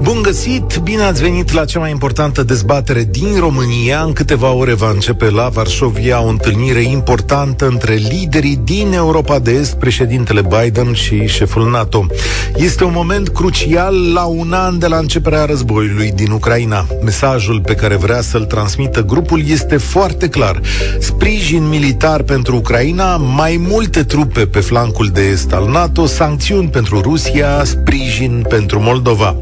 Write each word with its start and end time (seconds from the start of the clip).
Bun 0.00 0.22
găsit! 0.22 0.78
Bine 0.82 1.02
ați 1.02 1.22
venit 1.22 1.52
la 1.52 1.64
cea 1.64 1.78
mai 1.78 1.90
importantă 1.90 2.42
dezbatere 2.42 3.08
din 3.10 3.38
România. 3.38 4.02
În 4.02 4.12
câteva 4.12 4.52
ore 4.52 4.74
va 4.74 4.90
începe 4.90 5.30
la 5.30 5.48
Varșovia 5.48 6.22
o 6.22 6.26
întâlnire 6.26 6.82
importantă 6.82 7.66
între 7.66 7.94
liderii 7.94 8.60
din 8.64 8.92
Europa 8.92 9.38
de 9.38 9.50
Est, 9.50 9.74
președintele 9.74 10.40
Biden 10.40 10.92
și 10.92 11.26
șeful 11.26 11.70
NATO. 11.70 12.06
Este 12.56 12.84
un 12.84 12.92
moment 12.94 13.28
crucial 13.28 14.12
la 14.12 14.24
un 14.24 14.52
an 14.52 14.78
de 14.78 14.86
la 14.86 14.96
începerea 14.96 15.44
războiului 15.44 16.12
din 16.12 16.30
Ucraina. 16.30 16.86
Mesajul 17.04 17.60
pe 17.60 17.74
care 17.74 17.96
vrea 17.96 18.20
să-l 18.20 18.44
transmită 18.44 19.04
grupul 19.04 19.42
este 19.48 19.76
foarte 19.76 20.28
clar. 20.28 20.60
Sprijin 20.98 21.68
militar 21.68 22.22
pentru 22.22 22.56
Ucraina, 22.56 23.16
mai 23.16 23.64
multe 23.68 24.02
trupe 24.02 24.46
pe 24.46 24.60
flancul 24.60 25.08
de 25.08 25.20
est 25.20 25.52
al 25.52 25.68
NATO, 25.68 26.06
sancțiuni 26.06 26.68
pentru 26.68 27.00
Rusia, 27.00 27.64
sprijin 27.64 28.44
pentru 28.48 28.80
Moldova. 28.80 29.36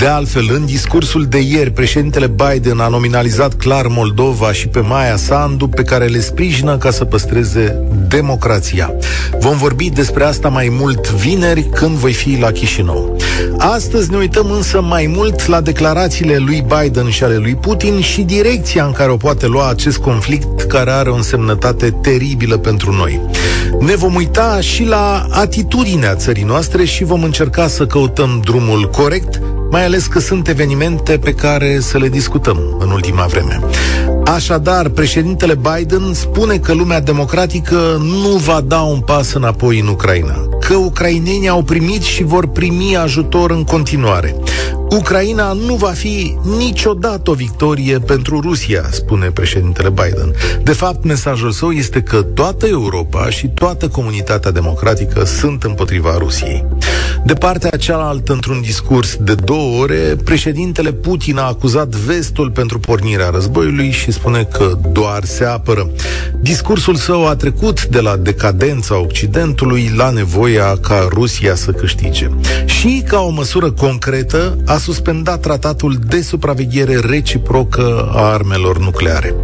De 0.00 0.06
altfel, 0.06 0.50
în 0.54 0.64
discursul 0.64 1.24
de 1.24 1.38
ieri, 1.38 1.70
președintele 1.70 2.26
Biden 2.26 2.80
a 2.80 2.88
nominalizat 2.88 3.54
clar 3.54 3.86
Moldova 3.86 4.52
și 4.52 4.68
pe 4.68 4.80
Maia 4.80 5.16
Sandu, 5.16 5.68
pe 5.68 5.82
care 5.82 6.06
le 6.06 6.20
sprijină 6.20 6.76
ca 6.76 6.90
să 6.90 7.04
păstreze 7.04 7.82
democrația. 8.08 8.92
Vom 9.38 9.56
vorbi 9.56 9.90
despre 9.90 10.24
asta 10.24 10.48
mai 10.48 10.68
mult 10.70 11.10
vineri, 11.10 11.62
când 11.62 11.96
voi 11.96 12.12
fi 12.12 12.38
la 12.40 12.50
Chișinău. 12.50 13.16
Astăzi 13.58 14.10
ne 14.10 14.16
uităm 14.16 14.50
însă 14.50 14.80
mai 14.80 15.12
mult 15.14 15.46
la 15.46 15.60
declarațiile 15.60 16.36
lui 16.36 16.64
Biden 16.78 17.10
și 17.10 17.24
ale 17.24 17.36
lui 17.36 17.54
Putin 17.54 18.00
și 18.00 18.22
direcția 18.22 18.84
în 18.84 18.92
care 18.92 19.10
o 19.10 19.16
poate 19.16 19.46
lua 19.46 19.68
acest 19.68 19.98
conflict 19.98 20.60
care 20.62 20.90
are 20.90 21.10
o 21.10 21.14
însemnătate 21.14 21.90
teribilă 21.90 22.56
pentru 22.56 22.92
noi. 22.92 23.20
Ne 23.80 23.96
vom 23.96 24.14
uita 24.14 24.60
și 24.60 24.84
la 24.84 25.26
atitudinea 25.30 26.14
țării 26.14 26.44
noastre 26.44 26.84
și 26.84 27.04
vom 27.04 27.22
încerca 27.22 27.68
să 27.68 27.86
căutăm 27.86 28.40
drumul 28.44 28.90
corect 28.90 29.40
mai 29.70 29.84
ales 29.84 30.06
că 30.06 30.18
sunt 30.18 30.48
evenimente 30.48 31.18
pe 31.18 31.34
care 31.34 31.80
să 31.80 31.98
le 31.98 32.08
discutăm 32.08 32.76
în 32.78 32.90
ultima 32.90 33.24
vreme. 33.24 33.60
Așadar, 34.24 34.88
președintele 34.88 35.54
Biden 35.54 36.14
spune 36.14 36.58
că 36.58 36.72
lumea 36.72 37.00
democratică 37.00 38.00
nu 38.00 38.36
va 38.36 38.60
da 38.60 38.80
un 38.80 39.00
pas 39.00 39.32
înapoi 39.32 39.78
în 39.78 39.86
Ucraina, 39.86 40.48
că 40.60 40.74
ucrainenii 40.74 41.48
au 41.48 41.62
primit 41.62 42.02
și 42.02 42.22
vor 42.22 42.46
primi 42.46 42.96
ajutor 42.96 43.50
în 43.50 43.64
continuare. 43.64 44.36
Ucraina 44.90 45.52
nu 45.52 45.74
va 45.74 45.90
fi 45.90 46.36
niciodată 46.58 47.30
o 47.30 47.34
victorie 47.34 47.98
pentru 47.98 48.40
Rusia, 48.40 48.88
spune 48.90 49.30
președintele 49.30 49.88
Biden. 49.88 50.34
De 50.62 50.72
fapt, 50.72 51.04
mesajul 51.04 51.50
său 51.50 51.70
este 51.70 52.02
că 52.02 52.22
toată 52.22 52.66
Europa 52.66 53.30
și 53.30 53.48
toată 53.48 53.88
comunitatea 53.88 54.50
democratică 54.50 55.24
sunt 55.24 55.62
împotriva 55.62 56.16
Rusiei. 56.18 56.64
De 57.24 57.34
partea 57.34 57.70
cealaltă, 57.70 58.32
într-un 58.32 58.60
discurs 58.60 59.16
de 59.16 59.34
două 59.34 59.80
ore, 59.80 60.16
președintele 60.24 60.92
Putin 60.92 61.38
a 61.38 61.42
acuzat 61.42 61.88
vestul 61.88 62.50
pentru 62.50 62.78
pornirea 62.78 63.28
războiului 63.28 63.90
și 63.90 64.12
spune 64.12 64.42
că 64.42 64.78
doar 64.92 65.24
se 65.24 65.44
apără. 65.44 65.90
Discursul 66.40 66.94
său 66.94 67.26
a 67.26 67.36
trecut 67.36 67.86
de 67.86 68.00
la 68.00 68.16
decadența 68.16 69.00
Occidentului 69.00 69.92
la 69.96 70.10
nevoia 70.10 70.76
ca 70.80 71.08
Rusia 71.10 71.54
să 71.54 71.70
câștige. 71.70 72.28
Și, 72.64 73.02
ca 73.08 73.20
o 73.20 73.30
măsură 73.30 73.70
concretă, 73.70 74.56
a 74.66 74.76
suspendat 74.76 75.40
tratatul 75.40 75.98
de 76.08 76.20
supraveghere 76.20 76.98
reciprocă 76.98 78.10
a 78.14 78.32
armelor 78.32 78.78
nucleare. 78.78 79.34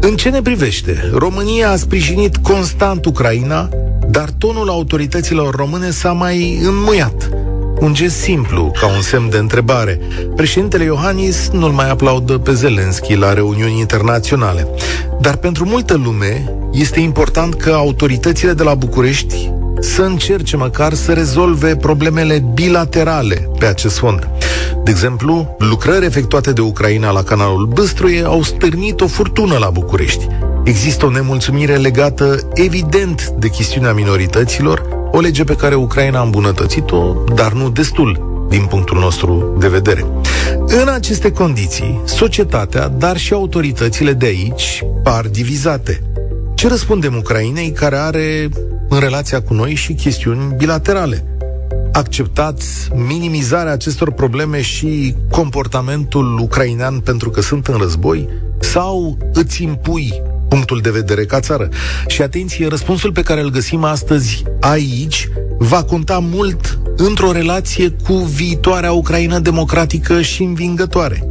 În 0.00 0.16
ce 0.16 0.28
ne 0.28 0.42
privește, 0.42 1.10
România 1.12 1.70
a 1.70 1.76
sprijinit 1.76 2.36
constant 2.36 3.04
Ucraina, 3.04 3.68
dar 4.18 4.30
tonul 4.38 4.68
autorităților 4.68 5.54
române 5.54 5.90
s-a 5.90 6.12
mai 6.12 6.58
înmuiat. 6.62 7.30
Un 7.80 7.94
gest 7.94 8.16
simplu, 8.16 8.72
ca 8.80 8.86
un 8.86 9.00
semn 9.00 9.30
de 9.30 9.36
întrebare. 9.36 10.00
Președintele 10.36 10.84
Iohannis 10.84 11.48
nu-l 11.52 11.70
mai 11.70 11.90
aplaudă 11.90 12.38
pe 12.38 12.52
Zelenski 12.52 13.14
la 13.14 13.32
reuniuni 13.32 13.78
internaționale. 13.78 14.68
Dar 15.20 15.36
pentru 15.36 15.64
multă 15.64 16.00
lume 16.04 16.54
este 16.72 17.00
important 17.00 17.54
că 17.54 17.70
autoritățile 17.70 18.52
de 18.52 18.62
la 18.62 18.74
București 18.74 19.50
să 19.80 20.02
încerce 20.02 20.56
măcar 20.56 20.94
să 20.94 21.12
rezolve 21.12 21.76
problemele 21.76 22.44
bilaterale 22.54 23.48
pe 23.58 23.66
acest 23.66 23.98
fond. 23.98 24.28
De 24.84 24.90
exemplu, 24.90 25.56
lucrări 25.58 26.04
efectuate 26.04 26.52
de 26.52 26.60
Ucraina 26.60 27.10
la 27.10 27.22
canalul 27.22 27.66
Băstruie 27.66 28.22
au 28.24 28.42
stârnit 28.42 29.00
o 29.00 29.06
furtună 29.06 29.58
la 29.58 29.70
București. 29.70 30.26
Există 30.68 31.06
o 31.06 31.10
nemulțumire 31.10 31.76
legată 31.76 32.48
evident 32.54 33.28
de 33.28 33.48
chestiunea 33.48 33.92
minorităților, 33.92 34.82
o 35.12 35.20
lege 35.20 35.44
pe 35.44 35.56
care 35.56 35.74
Ucraina 35.74 36.18
a 36.18 36.22
îmbunătățit-o, 36.22 37.14
dar 37.34 37.52
nu 37.52 37.70
destul 37.70 38.26
din 38.48 38.64
punctul 38.64 38.98
nostru 38.98 39.56
de 39.60 39.68
vedere. 39.68 40.06
În 40.66 40.88
aceste 40.88 41.32
condiții, 41.32 42.00
societatea, 42.04 42.88
dar 42.88 43.16
și 43.16 43.32
autoritățile 43.32 44.12
de 44.12 44.26
aici 44.26 44.84
par 45.02 45.28
divizate. 45.28 46.02
Ce 46.54 46.68
răspundem 46.68 47.16
Ucrainei 47.16 47.70
care 47.70 47.96
are 47.96 48.48
în 48.88 48.98
relația 48.98 49.42
cu 49.42 49.54
noi 49.54 49.74
și 49.74 49.94
chestiuni 49.94 50.54
bilaterale? 50.56 51.24
acceptați 51.92 52.88
minimizarea 52.94 53.72
acestor 53.72 54.12
probleme 54.12 54.60
și 54.60 55.14
comportamentul 55.30 56.38
ucrainean 56.38 57.00
pentru 57.00 57.30
că 57.30 57.40
sunt 57.40 57.66
în 57.66 57.78
război? 57.78 58.28
Sau 58.60 59.18
îți 59.32 59.62
impui 59.62 60.22
punctul 60.48 60.80
de 60.80 60.90
vedere 60.90 61.24
ca 61.24 61.40
țară? 61.40 61.68
Și 62.06 62.22
atenție, 62.22 62.68
răspunsul 62.68 63.12
pe 63.12 63.22
care 63.22 63.40
îl 63.40 63.50
găsim 63.50 63.84
astăzi 63.84 64.42
aici 64.60 65.28
va 65.58 65.82
conta 65.82 66.18
mult 66.18 66.78
într-o 66.96 67.32
relație 67.32 67.94
cu 68.04 68.14
viitoarea 68.14 68.92
Ucraina 68.92 69.38
democratică 69.38 70.22
și 70.22 70.42
învingătoare. 70.42 71.28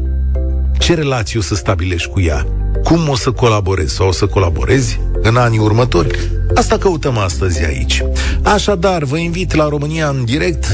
Ce 0.79 0.93
relație 0.93 1.39
o 1.39 1.41
să 1.41 1.55
stabilești 1.55 2.09
cu 2.09 2.21
ea? 2.21 2.45
Cum 2.83 3.09
o 3.09 3.15
să 3.15 3.31
colaborezi 3.31 3.95
sau 3.95 4.07
o 4.07 4.11
să 4.11 4.27
colaborezi 4.27 4.99
în 5.21 5.35
anii 5.35 5.59
următori? 5.59 6.29
Asta 6.55 6.77
căutăm 6.77 7.17
astăzi 7.17 7.65
aici. 7.65 8.03
Așadar, 8.41 9.03
vă 9.03 9.17
invit 9.17 9.53
la 9.53 9.67
România 9.67 10.07
în 10.07 10.25
direct 10.25 10.65
0372069599 10.65 10.73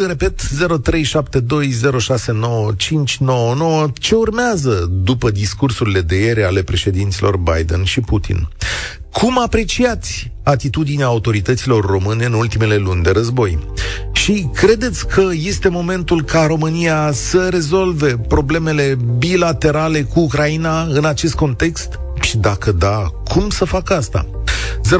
îl 0.00 0.06
repet, 0.06 0.42
0372069599. 0.42 0.46
Ce 3.92 4.14
urmează 4.14 4.88
după 4.90 5.30
discursurile 5.30 6.00
de 6.00 6.16
ieri 6.16 6.44
ale 6.44 6.62
președinților 6.62 7.36
Biden 7.36 7.84
și 7.84 8.00
Putin? 8.00 8.48
Cum 9.12 9.42
apreciați 9.42 10.32
atitudinea 10.42 11.06
autorităților 11.06 11.84
române 11.84 12.24
în 12.24 12.32
ultimele 12.32 12.76
luni 12.76 13.02
de 13.02 13.10
război? 13.10 13.58
Și 14.12 14.48
credeți 14.54 15.06
că 15.06 15.28
este 15.32 15.68
momentul 15.68 16.24
ca 16.24 16.46
România 16.46 17.10
să 17.12 17.48
rezolve 17.50 18.16
problemele 18.28 18.98
bilaterale 19.18 20.02
cu 20.02 20.20
Ucraina 20.20 20.82
în 20.82 21.04
acest 21.04 21.34
context? 21.34 21.98
Și 22.20 22.36
dacă 22.36 22.72
da, 22.72 23.10
cum 23.28 23.50
să 23.50 23.64
facă 23.64 23.94
asta? 23.94 24.26
0372069599 24.94 24.96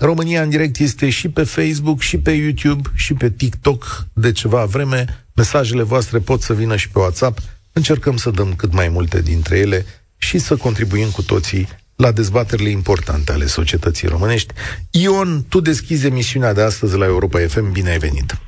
România 0.00 0.42
în 0.42 0.48
direct 0.48 0.78
este 0.78 1.10
și 1.10 1.28
pe 1.28 1.42
Facebook, 1.42 2.00
și 2.00 2.18
pe 2.18 2.30
YouTube, 2.30 2.88
și 2.94 3.14
pe 3.14 3.30
TikTok 3.30 4.06
de 4.12 4.32
ceva 4.32 4.64
vreme. 4.64 5.26
Mesajele 5.34 5.82
voastre 5.82 6.18
pot 6.18 6.40
să 6.40 6.54
vină 6.54 6.76
și 6.76 6.88
pe 6.88 6.98
WhatsApp. 6.98 7.38
Încercăm 7.72 8.16
să 8.16 8.30
dăm 8.30 8.54
cât 8.54 8.72
mai 8.72 8.88
multe 8.88 9.22
dintre 9.22 9.58
ele 9.58 9.86
și 10.16 10.38
să 10.38 10.56
contribuim 10.56 11.10
cu 11.10 11.22
toții 11.22 11.68
la 11.96 12.12
dezbaterile 12.12 12.68
importante 12.68 13.32
ale 13.32 13.46
societății 13.46 14.08
românești. 14.08 14.54
Ion, 14.90 15.44
tu 15.48 15.60
deschizi 15.60 16.06
emisiunea 16.06 16.52
de 16.52 16.62
astăzi 16.62 16.96
la 16.96 17.04
Europa 17.04 17.38
FM. 17.46 17.72
Bine 17.72 17.90
ai 17.90 17.98
venit! 17.98 18.38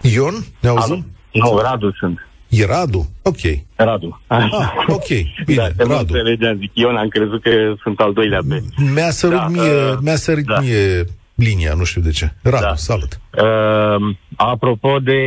Ion, 0.00 0.44
ne 0.60 0.68
auzim? 0.68 1.06
Nu, 1.32 1.58
Radu 1.58 1.92
sunt. 1.92 2.18
E 2.48 2.64
Radu? 2.66 3.06
Ok. 3.22 3.40
Radu. 3.76 4.20
Ah, 4.26 4.72
ok, 4.88 5.06
bine, 5.46 5.72
da, 5.76 5.84
Radu. 5.84 5.94
înțelegeam, 5.98 6.56
zic, 6.58 6.70
Ion, 6.74 6.96
am 6.96 7.08
crezut 7.08 7.42
că 7.42 7.50
sunt 7.82 8.00
al 8.00 8.12
doilea 8.12 8.40
B. 8.42 8.50
Mi-a 8.94 9.10
sărit 9.10 9.36
Da, 9.38 9.46
mie, 9.48 9.62
uh, 9.62 9.92
mi-a 10.00 10.16
sărit 10.16 10.44
da. 10.44 10.60
mie 10.60 11.04
linia, 11.34 11.72
nu 11.74 11.84
știu 11.84 12.00
de 12.00 12.10
ce. 12.10 12.32
Radu, 12.42 12.64
Da. 12.64 12.74
salut. 12.74 13.20
Uh, 13.42 14.14
apropo 14.36 14.98
de, 14.98 15.20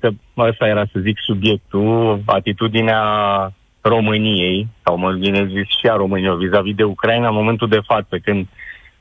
că 0.00 0.10
ăsta 0.36 0.66
era 0.66 0.84
să 0.92 0.98
zic 1.02 1.16
subiectul, 1.26 2.22
atitudinea 2.26 3.02
României, 3.80 4.68
sau 4.84 4.96
mă 4.98 5.12
bine 5.12 5.46
zis 5.46 5.66
și 5.80 5.86
a 5.90 5.96
României 5.96 6.36
vis-a-vis 6.36 6.74
de 6.74 6.82
Ucraina 6.82 7.28
în 7.28 7.34
momentul 7.34 7.68
de 7.68 7.80
față, 7.86 8.18
când 8.24 8.46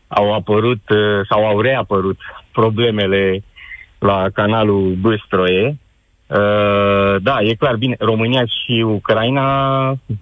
au 0.07 0.33
apărut 0.33 0.89
uh, 0.89 1.27
sau 1.29 1.45
au 1.47 1.61
reapărut 1.61 2.17
problemele 2.51 3.43
la 3.99 4.25
canalul 4.33 4.95
Băstroie. 5.01 5.77
Uh, 6.29 7.21
da, 7.21 7.37
e 7.41 7.53
clar, 7.53 7.75
bine, 7.75 7.95
România 7.99 8.45
și 8.45 8.83
Ucraina, 8.85 9.47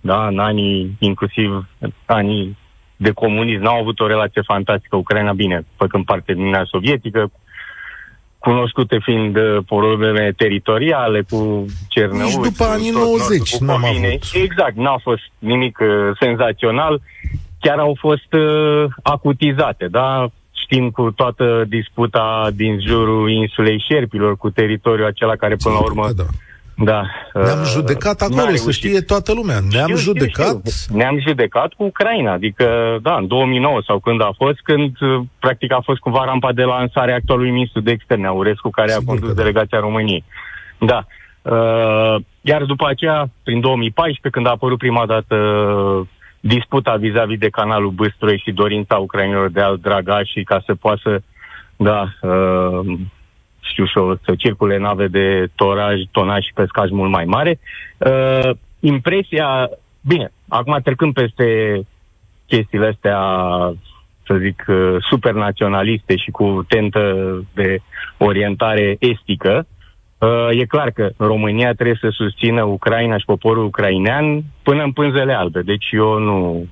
da, 0.02 0.28
în 0.28 0.40
anii, 0.40 0.96
inclusiv 1.00 1.68
anii 2.06 2.58
de 2.96 3.12
comunism, 3.12 3.62
n-au 3.62 3.80
avut 3.80 4.00
o 4.00 4.08
relație 4.08 4.42
fantastică. 4.42 4.96
Ucraina, 4.96 5.34
bine, 5.34 5.66
făcând 5.76 6.06
parte 6.06 6.34
din 6.34 6.42
Uniunea 6.42 6.66
Sovietică, 6.70 7.32
cunoscute 8.40 9.00
fiind 9.04 9.36
uh, 9.36 9.58
probleme 9.66 10.34
teritoriale 10.38 11.22
cu 11.30 11.66
Cernăuți. 11.88 12.38
Nici 12.38 12.48
după 12.50 12.64
anii 12.64 12.90
90 12.90 13.58
n-am 13.58 13.86
avut. 13.86 14.22
Exact, 14.34 14.76
n-a 14.76 14.98
fost 15.04 15.32
nimic 15.40 15.80
uh, 15.82 15.88
senzațional. 16.20 17.02
Chiar 17.60 17.78
au 17.78 17.98
fost 18.00 18.34
uh, 18.34 18.86
acutizate, 19.04 19.88
da? 19.88 20.28
Știm 20.70 20.90
cu 20.90 21.12
toată 21.12 21.66
disputa 21.68 22.50
din 22.54 22.80
jurul 22.88 23.32
insulei 23.32 23.84
Șerpilor, 23.88 24.38
cu 24.38 24.50
teritoriul 24.50 25.08
acela 25.08 25.36
care 25.36 25.56
până 25.56 25.76
la 25.76 25.82
urmă... 25.82 26.10
Da 26.16 26.24
da. 26.84 27.02
Ne-am 27.34 27.60
uh, 27.60 27.66
judecat 27.66 28.22
acolo, 28.22 28.56
să 28.56 28.72
știe 28.72 29.02
toată 29.02 29.34
lumea. 29.34 29.60
Ne-am 29.72 29.88
știu, 29.88 29.98
judecat... 29.98 30.48
Știu, 30.48 30.72
știu. 30.72 30.96
Ne-am 30.96 31.20
judecat 31.28 31.74
cu 31.74 31.84
Ucraina, 31.84 32.32
adică, 32.32 32.98
da, 33.02 33.16
în 33.16 33.28
2009 33.28 33.82
sau 33.86 34.00
când 34.00 34.22
a 34.22 34.32
fost, 34.36 34.60
când 34.64 35.02
uh, 35.02 35.22
practic 35.40 35.72
a 35.72 35.82
fost 35.84 36.00
cumva 36.00 36.26
rampa 36.26 36.52
de 36.54 36.64
lansare 36.64 37.14
actualului 37.14 37.52
ministru 37.52 37.82
de 37.82 37.92
externe, 37.92 38.28
Aurescu, 38.28 38.70
care 38.70 38.92
Sigur 38.92 39.04
a 39.04 39.10
condus 39.10 39.28
da. 39.28 39.42
delegația 39.42 39.80
României. 39.80 40.24
Da. 40.80 41.06
Uh, 41.42 42.16
iar 42.42 42.64
după 42.64 42.88
aceea, 42.88 43.30
prin 43.44 43.60
2014, 43.60 44.30
când 44.30 44.48
a 44.48 44.50
apărut 44.50 44.78
prima 44.78 45.06
dată 45.06 45.36
disputa 46.48 46.96
vis-a-vis 46.96 47.38
de 47.40 47.50
canalul 47.50 47.90
Băstroi 47.90 48.42
și 48.46 48.52
dorința 48.52 48.96
ucrainilor 48.96 49.50
de 49.50 49.62
a-l 49.62 49.78
draga 49.82 50.24
și 50.24 50.44
ca 50.44 50.62
să 50.66 50.76
poată 50.76 51.24
da, 51.76 52.02
uh, 52.22 53.00
știu 53.60 53.86
și 53.86 53.98
eu, 53.98 54.20
să 54.26 54.36
circule 54.38 54.78
nave 54.78 55.08
de 55.08 55.48
toraj, 55.56 56.02
tonaj 56.12 56.44
și 56.44 56.54
pescaj 56.54 56.90
mult 56.90 57.12
mai 57.12 57.26
mare. 57.26 57.60
Uh, 57.98 58.50
impresia, 58.80 59.70
bine, 60.02 60.32
acum 60.48 60.80
trecând 60.84 61.14
peste 61.14 61.80
chestiile 62.48 62.88
astea, 62.88 63.20
să 64.26 64.36
zic, 64.42 64.66
uh, 64.68 64.96
supernaționaliste 65.10 66.18
și 66.18 66.32
cu 66.32 66.66
tentă 66.68 67.04
de 67.54 67.80
orientare 68.18 68.96
estică, 69.00 69.66
uh, 69.68 69.77
e 70.50 70.66
clar 70.66 70.92
că 70.92 71.10
România 71.18 71.74
trebuie 71.74 71.98
să 72.02 72.10
susțină 72.12 72.64
Ucraina 72.64 73.18
și 73.18 73.26
poporul 73.26 73.64
ucrainean 73.66 74.44
până 74.64 74.84
în 74.84 74.92
pânzele 74.92 75.34
albe. 75.34 75.62
Deci 75.62 75.86
eu 75.92 76.20
nu... 76.20 76.66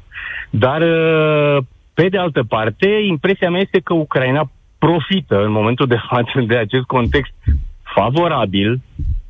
Dar, 0.49 0.81
uh, 0.81 1.63
pe 1.93 2.09
de 2.09 2.17
altă 2.17 2.43
parte, 2.43 2.87
impresia 3.07 3.49
mea 3.49 3.59
este 3.59 3.79
că 3.79 3.93
Ucraina 3.93 4.51
profită 4.77 5.43
în 5.43 5.51
momentul 5.51 5.87
de 5.87 5.97
față 6.09 6.39
de 6.47 6.57
acest 6.57 6.83
context 6.83 7.33
favorabil 7.81 8.81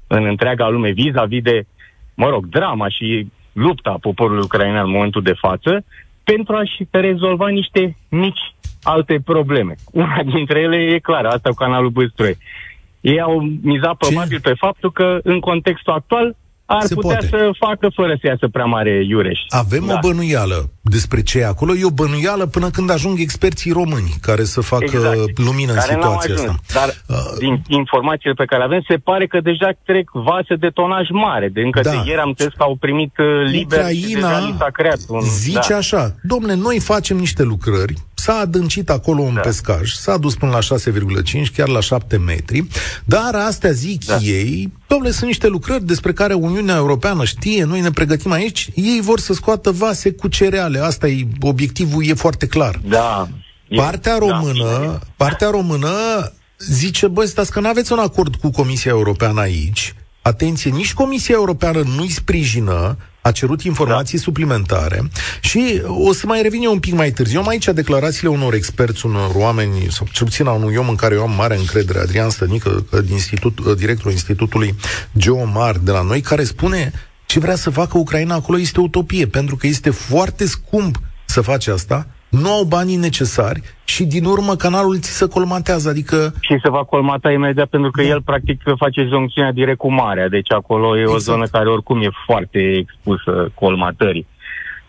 în 0.07 0.25
întreaga 0.25 0.69
lume 0.69 0.91
vis-a-vis 0.91 1.41
de, 1.41 1.65
mă 2.13 2.29
rog, 2.29 2.45
drama 2.45 2.89
și 2.89 3.27
lupta 3.53 3.97
poporului 4.01 4.43
ucrainean 4.43 4.85
în 4.85 4.91
momentul 4.91 5.21
de 5.21 5.33
față 5.33 5.85
pentru 6.23 6.55
a-și 6.55 6.87
rezolva 6.91 7.47
niște 7.47 7.97
mici 8.09 8.55
alte 8.83 9.19
probleme. 9.25 9.75
Una 9.91 10.23
dintre 10.23 10.59
ele 10.59 10.75
e 10.75 10.99
clară, 10.99 11.27
asta 11.27 11.49
cu 11.49 11.55
canalul 11.55 11.89
Băstroi. 11.89 12.37
Ei 13.11 13.21
au 13.21 13.35
mizat 13.61 13.95
probabil 13.97 14.39
pe 14.41 14.53
faptul 14.57 14.91
că 14.91 15.19
în 15.23 15.39
contextul 15.39 15.93
actual 15.93 16.35
ar 16.65 16.81
se 16.81 16.93
putea 16.93 17.09
poate. 17.09 17.27
să 17.27 17.49
facă 17.65 17.89
fără 17.95 18.17
să 18.21 18.27
iasă 18.27 18.47
prea 18.47 18.65
mare 18.65 19.05
iureș. 19.07 19.39
Avem 19.49 19.85
da. 19.85 19.93
o 19.93 19.97
bănuială 20.07 20.69
despre 20.81 21.21
ce 21.21 21.39
e 21.39 21.45
acolo. 21.45 21.75
E 21.75 21.85
o 21.85 21.89
bănuială 21.89 22.45
până 22.45 22.69
când 22.69 22.89
ajung 22.89 23.19
experții 23.19 23.71
români 23.71 24.11
care 24.21 24.43
să 24.43 24.61
facă 24.61 24.83
exact. 24.83 25.37
lumină 25.37 25.73
care 25.73 25.93
în 25.93 26.01
situația 26.01 26.33
ajuns, 26.33 26.49
asta. 26.49 26.79
Dar 26.79 26.89
uh, 27.07 27.37
din 27.39 27.61
informațiile 27.67 28.33
pe 28.33 28.45
care 28.45 28.59
le 28.61 28.67
avem, 28.67 28.83
se 28.87 28.97
pare 28.97 29.27
că 29.27 29.39
deja 29.39 29.69
trec 29.83 30.09
vase 30.13 30.55
de 30.55 30.69
tonaj 30.69 31.07
mare. 31.09 31.47
De 31.47 31.61
încă 31.61 31.79
da. 31.81 31.89
de 31.89 31.97
ieri 32.05 32.19
am 32.19 32.27
înțeles 32.27 32.53
că 32.53 32.63
au 32.63 32.75
primit 32.79 33.13
uh, 33.17 33.25
liber 33.51 33.79
Ucraina 33.79 34.07
și 34.07 34.13
deja 34.13 34.55
s-a 34.57 34.69
creat 34.73 34.99
un... 35.07 35.21
zice 35.21 35.69
da. 35.69 35.77
așa, 35.77 36.15
domne, 36.21 36.53
noi 36.55 36.79
facem 36.79 37.17
niște 37.17 37.43
lucrări 37.43 37.93
S-a 38.25 38.33
adâncit 38.33 38.89
acolo 38.89 39.21
un 39.21 39.33
da. 39.33 39.39
pescaj, 39.39 39.91
s-a 39.91 40.17
dus 40.17 40.35
până 40.35 40.51
la 40.51 40.77
6,5, 40.77 41.53
chiar 41.55 41.67
la 41.67 41.79
7 41.79 42.17
metri, 42.17 42.67
dar 43.03 43.35
astea 43.35 43.71
zic 43.71 44.05
da. 44.05 44.17
ei, 44.17 44.71
domnule, 44.87 45.11
sunt 45.11 45.25
niște 45.25 45.47
lucrări 45.47 45.85
despre 45.85 46.13
care 46.13 46.33
Uniunea 46.33 46.75
Europeană 46.75 47.25
știe, 47.25 47.63
noi 47.63 47.81
ne 47.81 47.91
pregătim 47.91 48.31
aici, 48.31 48.69
ei 48.75 48.99
vor 49.01 49.19
să 49.19 49.33
scoată 49.33 49.71
vase 49.71 50.11
cu 50.11 50.27
cereale, 50.27 50.79
asta 50.79 51.07
e, 51.07 51.27
obiectivul 51.41 52.05
e 52.05 52.13
foarte 52.13 52.47
clar. 52.47 52.79
Da. 52.87 53.27
Partea 53.75 54.17
da, 54.17 54.25
română, 54.25 54.79
da, 54.81 54.99
partea 55.17 55.49
română 55.49 55.89
zice, 56.57 57.07
băi, 57.07 57.27
stați 57.27 57.51
că 57.51 57.59
nu 57.59 57.67
aveți 57.67 57.91
un 57.91 57.99
acord 57.99 58.35
cu 58.35 58.49
Comisia 58.49 58.91
Europeană 58.91 59.41
aici, 59.41 59.95
atenție, 60.21 60.71
nici 60.71 60.93
Comisia 60.93 61.35
Europeană 61.35 61.83
nu-i 61.95 62.09
sprijină, 62.09 62.97
a 63.25 63.31
cerut 63.31 63.61
informații 63.61 64.17
da. 64.17 64.23
suplimentare 64.23 65.09
și 65.41 65.81
o 65.85 66.13
să 66.13 66.27
mai 66.27 66.41
revin 66.41 66.61
eu 66.61 66.71
un 66.71 66.79
pic 66.79 66.93
mai 66.93 67.11
târziu. 67.11 67.39
Am 67.39 67.47
aici 67.47 67.65
declarațiile 67.65 68.29
unor 68.29 68.53
experți, 68.53 69.05
unor 69.05 69.31
oameni, 69.35 69.87
sau 69.89 70.07
cel 70.11 70.25
puțin 70.25 70.47
a 70.47 70.51
unui 70.51 70.75
om 70.75 70.89
în 70.89 70.95
care 70.95 71.15
eu 71.15 71.21
am 71.21 71.31
mare 71.31 71.57
încredere, 71.57 71.99
Adrian 71.99 72.29
Stănică, 72.29 72.85
din 73.05 73.13
institut, 73.13 73.75
directorul 73.77 74.11
Institutului 74.11 74.75
Geomar 75.17 75.77
de 75.77 75.91
la 75.91 76.01
noi, 76.01 76.21
care 76.21 76.43
spune 76.43 76.93
ce 77.25 77.39
vrea 77.39 77.55
să 77.55 77.69
facă 77.69 77.97
Ucraina 77.97 78.35
acolo 78.35 78.59
este 78.59 78.79
utopie, 78.79 79.27
pentru 79.27 79.55
că 79.55 79.67
este 79.67 79.89
foarte 79.89 80.45
scump 80.45 80.99
să 81.25 81.41
faci 81.41 81.67
asta, 81.67 82.07
nu 82.41 82.49
au 82.49 82.63
banii 82.63 82.95
necesari 82.95 83.61
și 83.85 84.03
din 84.05 84.25
urmă 84.25 84.55
canalul 84.55 84.99
ți 84.99 85.17
se 85.17 85.27
colmatează, 85.27 85.89
adică... 85.89 86.15
Și 86.41 86.59
se 86.63 86.69
va 86.69 86.83
colmata 86.83 87.31
imediat 87.31 87.67
pentru 87.67 87.91
că 87.91 88.01
da. 88.01 88.07
el 88.07 88.21
practic 88.21 88.61
face 88.77 89.03
joncțiunea 89.03 89.51
direct 89.51 89.77
cu 89.77 89.91
marea, 89.91 90.27
deci 90.29 90.51
acolo 90.51 90.97
e 90.97 90.99
exact. 90.99 91.17
o 91.17 91.19
zonă 91.19 91.45
care 91.45 91.69
oricum 91.69 92.01
e 92.01 92.09
foarte 92.25 92.59
expusă 92.59 93.51
colmatării. 93.53 94.27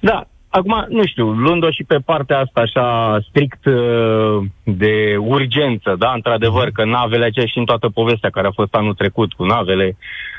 Da, 0.00 0.26
acum, 0.48 0.86
nu 0.88 1.06
știu, 1.06 1.26
luând-o 1.26 1.70
și 1.70 1.84
pe 1.84 1.98
partea 2.04 2.38
asta 2.38 2.60
așa 2.60 3.18
strict 3.28 3.64
uh, 3.64 4.44
de 4.62 5.16
urgență, 5.20 5.94
da, 5.98 6.12
într-adevăr, 6.14 6.70
că 6.70 6.84
navele 6.84 7.24
aceea 7.24 7.46
și 7.46 7.58
în 7.58 7.64
toată 7.64 7.88
povestea 7.88 8.30
care 8.30 8.46
a 8.46 8.58
fost 8.60 8.74
anul 8.74 8.94
trecut 8.94 9.32
cu 9.32 9.44
navele 9.44 9.96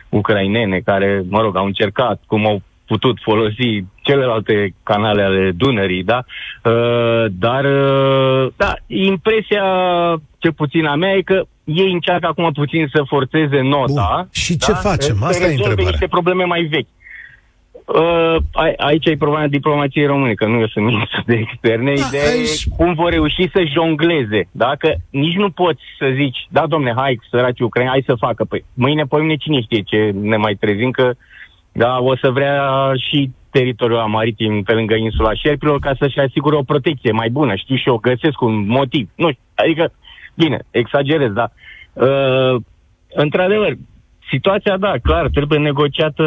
ucrainene 0.09 0.80
care, 0.80 1.24
mă 1.30 1.42
rog, 1.42 1.56
au 1.56 1.65
încercat, 1.65 2.21
cum 2.25 2.45
au 2.45 2.62
putut 2.88 3.18
folosi 3.22 3.86
celelalte 4.01 4.74
canale 4.84 5.22
ale 5.24 5.51
Dunării, 5.51 6.04
da? 6.04 6.24
Uh, 6.63 7.25
dar, 7.31 7.63
uh, 7.66 8.51
da, 8.56 8.74
impresia, 8.88 9.63
ce 10.38 10.51
puțin 10.51 10.86
a 10.86 10.95
mea, 10.95 11.13
e 11.13 11.22
că 11.22 11.44
ei 11.63 11.92
încearcă 11.92 12.28
acum 12.28 12.51
puțin 12.51 12.88
să 12.94 13.04
forțeze 13.07 13.62
nota. 13.62 14.10
Bun. 14.16 14.28
Și 14.31 14.57
ce 14.57 14.72
da? 14.72 14.78
facem? 14.78 15.24
Asta 15.24 15.48
e 15.48 15.51
întrebarea. 15.51 15.89
niște 15.89 16.07
probleme 16.07 16.44
mai 16.44 16.63
vechi. 16.63 16.88
Uh, 17.88 18.36
aici 18.78 19.06
e 19.06 19.18
problema 19.18 19.48
diplomației 19.48 20.06
române, 20.06 20.33
că 20.33 20.45
nu 20.45 20.60
eu 20.60 20.68
sunt 20.68 20.86
ministru 20.92 21.24
de 21.25 21.36
externe. 21.36 21.94
Da, 21.94 22.07
Ideea 22.07 22.30
aici... 22.30 22.63
e 22.63 22.69
cum 22.78 22.94
vor 22.94 23.10
reuși 23.12 23.50
să 23.51 23.63
jongleze. 23.74 24.48
Dacă 24.51 24.95
nici 25.10 25.36
nu 25.36 25.50
poți 25.50 25.81
să 25.98 26.12
zici, 26.16 26.48
da, 26.50 26.66
domne, 26.68 26.94
hai, 26.95 27.19
săraci 27.30 27.59
Ucraina, 27.59 27.90
hai 27.90 28.04
să 28.06 28.16
facă. 28.16 28.44
Păi, 28.44 28.66
mâine, 28.73 29.04
poimne, 29.04 29.35
cine 29.35 29.61
știe 29.61 29.81
ce 29.81 30.11
ne 30.14 30.38
mai 30.38 30.54
trezim, 30.54 30.92
că 30.92 31.14
da, 31.78 31.98
o 32.00 32.16
să 32.18 32.30
vrea 32.30 32.92
și 33.10 33.31
teritoriul 33.50 34.07
maritim 34.07 34.64
pe 34.64 34.74
lângă 34.74 34.96
insula 34.96 35.34
Șerpilor 35.34 35.80
ca 35.80 35.92
să-și 36.00 36.19
asigure 36.19 36.56
o 36.56 36.69
protecție 36.72 37.12
mai 37.12 37.30
bună. 37.30 37.56
Știu 37.56 37.76
și 37.76 37.88
eu, 37.88 37.98
găsesc 37.98 38.42
un 38.42 38.68
motiv. 38.68 39.10
Nu 39.16 39.30
știu, 39.31 39.44
adică, 39.56 39.94
bine, 40.34 40.60
exagerez, 40.72 41.31
da. 41.31 41.52
Uh, 41.94 42.62
într-adevăr, 43.14 43.78
situația, 44.31 44.78
da, 44.78 44.94
clar, 45.04 45.30
trebuie 45.30 45.60
negociată, 45.60 46.24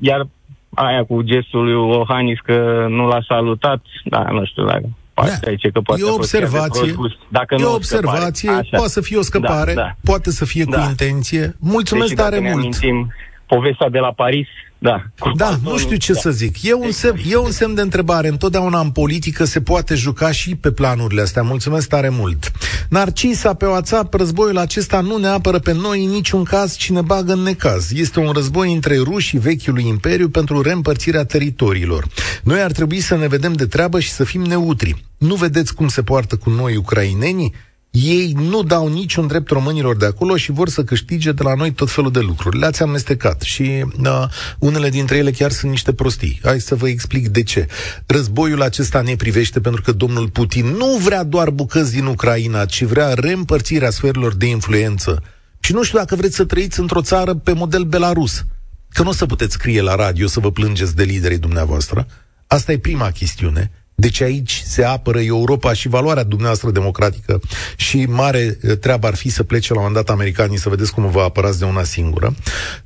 iar 0.00 0.26
aia 0.74 1.04
cu 1.04 1.22
gestul 1.22 1.64
lui 1.64 1.74
Ohanis 1.74 2.38
că 2.40 2.86
nu 2.88 3.06
l-a 3.06 3.20
salutat, 3.28 3.82
da, 4.04 4.26
nu 4.30 4.44
știu 4.44 4.64
dacă 4.64 4.88
da. 5.14 5.22
Aici, 5.46 5.70
că 5.72 5.80
poate 5.80 6.02
e 6.04 6.10
o 6.10 6.14
observație, 6.14 6.94
dacă 7.28 7.54
e 7.58 7.64
o 7.64 7.74
observație, 7.74 8.50
poate 8.70 8.88
să 8.88 9.00
fie 9.00 9.16
o 9.16 9.22
scăpare, 9.22 9.74
da, 9.74 9.80
da. 9.80 9.96
poate 10.04 10.30
să 10.30 10.44
fie 10.44 10.64
da. 10.64 10.76
cu 10.76 10.88
intenție. 10.88 11.56
Mulțumesc 11.60 12.08
deci, 12.08 12.18
tare 12.18 12.38
mult! 12.38 12.54
Amintim, 12.54 13.12
povestea 13.54 13.88
de 13.88 13.98
la 13.98 14.12
Paris, 14.12 14.48
da. 14.78 15.02
Da, 15.36 15.56
nu 15.62 15.78
știu 15.78 15.96
ce 15.96 16.12
să 16.12 16.30
zic. 16.30 16.62
E 16.62 16.72
un, 16.72 16.90
semn, 16.90 17.18
e 17.30 17.36
un 17.36 17.50
semn 17.50 17.74
de 17.74 17.80
întrebare. 17.80 18.28
Întotdeauna 18.28 18.80
în 18.80 18.90
politică 18.90 19.44
se 19.44 19.60
poate 19.60 19.94
juca 19.94 20.32
și 20.32 20.54
pe 20.54 20.72
planurile 20.72 21.20
astea. 21.20 21.42
Mulțumesc 21.42 21.88
tare 21.88 22.08
mult. 22.08 22.52
Narcisa 22.88 23.54
pe 23.54 23.66
WhatsApp, 23.66 24.14
războiul 24.14 24.58
acesta 24.58 25.00
nu 25.00 25.16
ne 25.16 25.26
apără 25.26 25.58
pe 25.58 25.72
noi 25.72 26.04
în 26.04 26.10
niciun 26.10 26.44
caz, 26.44 26.76
ci 26.76 26.90
ne 26.90 27.00
bagă 27.00 27.32
în 27.32 27.38
necaz. 27.38 27.92
Este 27.92 28.20
un 28.20 28.30
război 28.32 28.72
între 28.72 28.96
rușii 28.96 29.38
vechiului 29.38 29.86
imperiu 29.86 30.28
pentru 30.28 30.62
reîmpărțirea 30.62 31.24
teritoriilor. 31.24 32.06
Noi 32.42 32.60
ar 32.60 32.72
trebui 32.72 33.00
să 33.00 33.16
ne 33.16 33.26
vedem 33.26 33.52
de 33.52 33.66
treabă 33.66 34.00
și 34.00 34.10
să 34.10 34.24
fim 34.24 34.42
neutri. 34.42 35.04
Nu 35.18 35.34
vedeți 35.34 35.74
cum 35.74 35.88
se 35.88 36.02
poartă 36.02 36.36
cu 36.36 36.50
noi 36.50 36.76
ucrainenii? 36.76 37.52
Ei 37.92 38.32
nu 38.32 38.62
dau 38.62 38.88
niciun 38.88 39.26
drept 39.26 39.50
românilor 39.50 39.96
de 39.96 40.06
acolo 40.06 40.36
și 40.36 40.52
vor 40.52 40.68
să 40.68 40.84
câștige 40.84 41.32
de 41.32 41.42
la 41.42 41.54
noi 41.54 41.72
tot 41.72 41.90
felul 41.90 42.10
de 42.10 42.20
lucruri. 42.20 42.58
Le-ați 42.58 42.82
amestecat 42.82 43.40
și 43.40 43.84
uh, 44.02 44.24
unele 44.58 44.88
dintre 44.88 45.16
ele 45.16 45.30
chiar 45.30 45.50
sunt 45.50 45.70
niște 45.70 45.92
prostii. 45.92 46.40
Hai 46.42 46.60
să 46.60 46.74
vă 46.74 46.88
explic 46.88 47.28
de 47.28 47.42
ce. 47.42 47.66
Războiul 48.06 48.62
acesta 48.62 49.00
ne 49.00 49.16
privește 49.16 49.60
pentru 49.60 49.82
că 49.82 49.92
domnul 49.92 50.28
Putin 50.28 50.66
nu 50.66 50.96
vrea 50.96 51.22
doar 51.22 51.50
bucăți 51.50 51.92
din 51.92 52.04
Ucraina, 52.04 52.64
ci 52.64 52.82
vrea 52.82 53.14
reîmpărțirea 53.14 53.90
sferilor 53.90 54.34
de 54.34 54.46
influență. 54.46 55.22
Și 55.60 55.72
nu 55.72 55.82
știu 55.82 55.98
dacă 55.98 56.16
vreți 56.16 56.36
să 56.36 56.44
trăiți 56.44 56.80
într-o 56.80 57.02
țară 57.02 57.34
pe 57.34 57.52
model 57.52 57.82
belarus. 57.82 58.44
Că 58.88 59.02
nu 59.02 59.08
o 59.08 59.12
să 59.12 59.26
puteți 59.26 59.52
scrie 59.52 59.80
la 59.80 59.94
radio 59.94 60.26
să 60.26 60.40
vă 60.40 60.50
plângeți 60.50 60.96
de 60.96 61.02
liderii 61.02 61.38
dumneavoastră. 61.38 62.06
Asta 62.46 62.72
e 62.72 62.78
prima 62.78 63.10
chestiune. 63.10 63.70
Deci 64.02 64.20
aici 64.20 64.62
se 64.66 64.84
apără 64.84 65.20
Europa 65.20 65.72
și 65.72 65.88
valoarea 65.88 66.22
dumneavoastră 66.22 66.70
democratică 66.70 67.40
și 67.76 68.04
mare 68.08 68.58
treabă 68.80 69.06
ar 69.06 69.14
fi 69.14 69.28
să 69.28 69.42
plece 69.42 69.74
la 69.74 69.80
un 69.80 69.92
dat 69.92 70.10
americanii 70.10 70.58
să 70.58 70.68
vedeți 70.68 70.92
cum 70.92 71.10
vă 71.10 71.20
apărați 71.20 71.58
de 71.58 71.64
una 71.64 71.84
singură. 71.84 72.34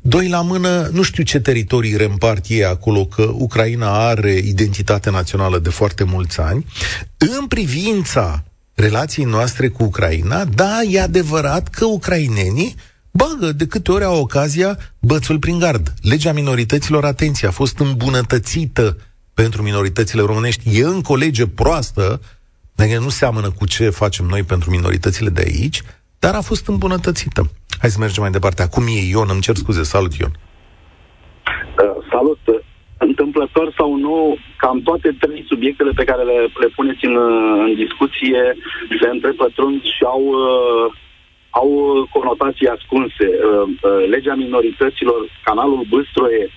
Doi 0.00 0.28
la 0.28 0.40
mână, 0.40 0.88
nu 0.92 1.02
știu 1.02 1.22
ce 1.22 1.40
teritorii 1.40 1.96
reîmpart 1.96 2.44
ei 2.48 2.64
acolo, 2.64 3.04
că 3.06 3.22
Ucraina 3.34 4.06
are 4.06 4.32
identitate 4.32 5.10
națională 5.10 5.58
de 5.58 5.68
foarte 5.68 6.04
mulți 6.04 6.40
ani. 6.40 6.66
În 7.16 7.46
privința 7.46 8.44
relației 8.74 9.26
noastre 9.26 9.68
cu 9.68 9.82
Ucraina, 9.82 10.44
da, 10.44 10.80
e 10.90 11.00
adevărat 11.00 11.68
că 11.68 11.84
ucrainenii 11.84 12.74
bagă 13.10 13.52
de 13.52 13.66
câte 13.66 13.92
ori 13.92 14.04
au 14.04 14.20
ocazia 14.20 14.78
bățul 14.98 15.38
prin 15.38 15.58
gard. 15.58 15.94
Legea 16.02 16.32
minorităților, 16.32 17.04
atenție, 17.04 17.48
a 17.48 17.50
fost 17.50 17.78
îmbunătățită 17.78 18.96
pentru 19.40 19.62
minoritățile 19.62 20.22
românești. 20.30 20.62
E 20.78 20.82
încă 20.94 21.12
o 21.12 21.16
lege 21.24 21.46
proastă, 21.60 22.04
adică 22.76 22.98
nu 22.98 23.08
seamănă 23.20 23.48
cu 23.58 23.64
ce 23.74 23.98
facem 24.02 24.26
noi 24.34 24.42
pentru 24.52 24.70
minoritățile 24.70 25.30
de 25.38 25.44
aici, 25.48 25.78
dar 26.18 26.34
a 26.34 26.48
fost 26.50 26.64
îmbunătățită. 26.68 27.40
Hai 27.80 27.90
să 27.94 27.98
mergem 28.00 28.22
mai 28.22 28.36
departe. 28.38 28.62
Acum 28.62 28.84
e 28.86 29.10
Ion, 29.12 29.28
îmi 29.30 29.44
cer 29.46 29.56
scuze. 29.62 29.82
Salut, 29.82 30.12
Ion. 30.14 30.32
Uh, 31.82 31.96
salut. 32.14 32.42
Întâmplător 32.98 33.66
sau 33.78 33.96
nu, 34.06 34.36
cam 34.56 34.78
toate 34.88 35.08
trei 35.20 35.44
subiectele 35.48 35.92
pe 36.00 36.04
care 36.04 36.22
le, 36.22 36.38
le 36.62 36.68
puneți 36.76 37.04
în, 37.04 37.16
în 37.66 37.74
discuție 37.84 38.40
se 39.00 39.08
întrepătrund 39.08 39.82
și 39.82 40.02
au, 40.14 40.22
uh, 40.44 40.86
au 41.50 41.70
conotații 42.16 42.68
ascunse. 42.76 43.26
Uh, 43.28 43.66
uh, 43.68 44.08
legea 44.14 44.34
minorităților, 44.34 45.20
canalul 45.44 45.82
Băstroie 45.90 46.50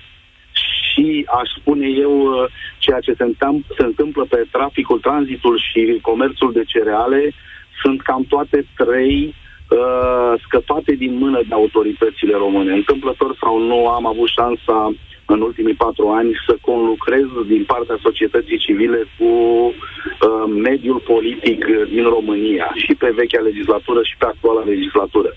și, 0.90 1.26
aș 1.40 1.50
spune 1.60 1.88
eu, 1.88 2.14
uh, 2.22 2.46
ceea 2.78 3.00
ce 3.00 3.14
se 3.18 3.24
întâmplă, 3.24 3.76
se 3.78 3.86
întâmplă 3.86 4.26
pe 4.30 4.46
traficul, 4.52 5.00
tranzitul 5.00 5.60
și 5.68 6.00
comerțul 6.02 6.52
de 6.52 6.64
cereale 6.64 7.34
sunt 7.82 8.02
cam 8.02 8.24
toate 8.24 8.66
trei 8.76 9.36
uh, 9.70 10.34
scăpate 10.46 10.92
din 10.92 11.14
mână 11.18 11.40
de 11.48 11.54
autoritățile 11.54 12.36
române. 12.38 12.72
Întâmplător 12.74 13.36
sau 13.42 13.60
nu, 13.60 13.88
am 13.88 14.06
avut 14.06 14.30
șansa 14.30 14.94
în 15.26 15.42
ultimii 15.42 15.82
patru 15.86 16.08
ani 16.08 16.32
să 16.48 16.58
conlucrez 16.62 17.28
din 17.48 17.64
partea 17.64 17.98
societății 18.02 18.58
civile 18.58 19.02
cu 19.18 19.26
uh, 19.26 20.46
mediul 20.70 21.00
politic 21.00 21.66
din 21.66 22.04
România, 22.04 22.72
și 22.76 22.94
pe 22.96 23.10
vechea 23.16 23.40
legislatură 23.40 24.02
și 24.04 24.16
pe 24.18 24.26
actuala 24.26 24.64
legislatură. 24.64 25.32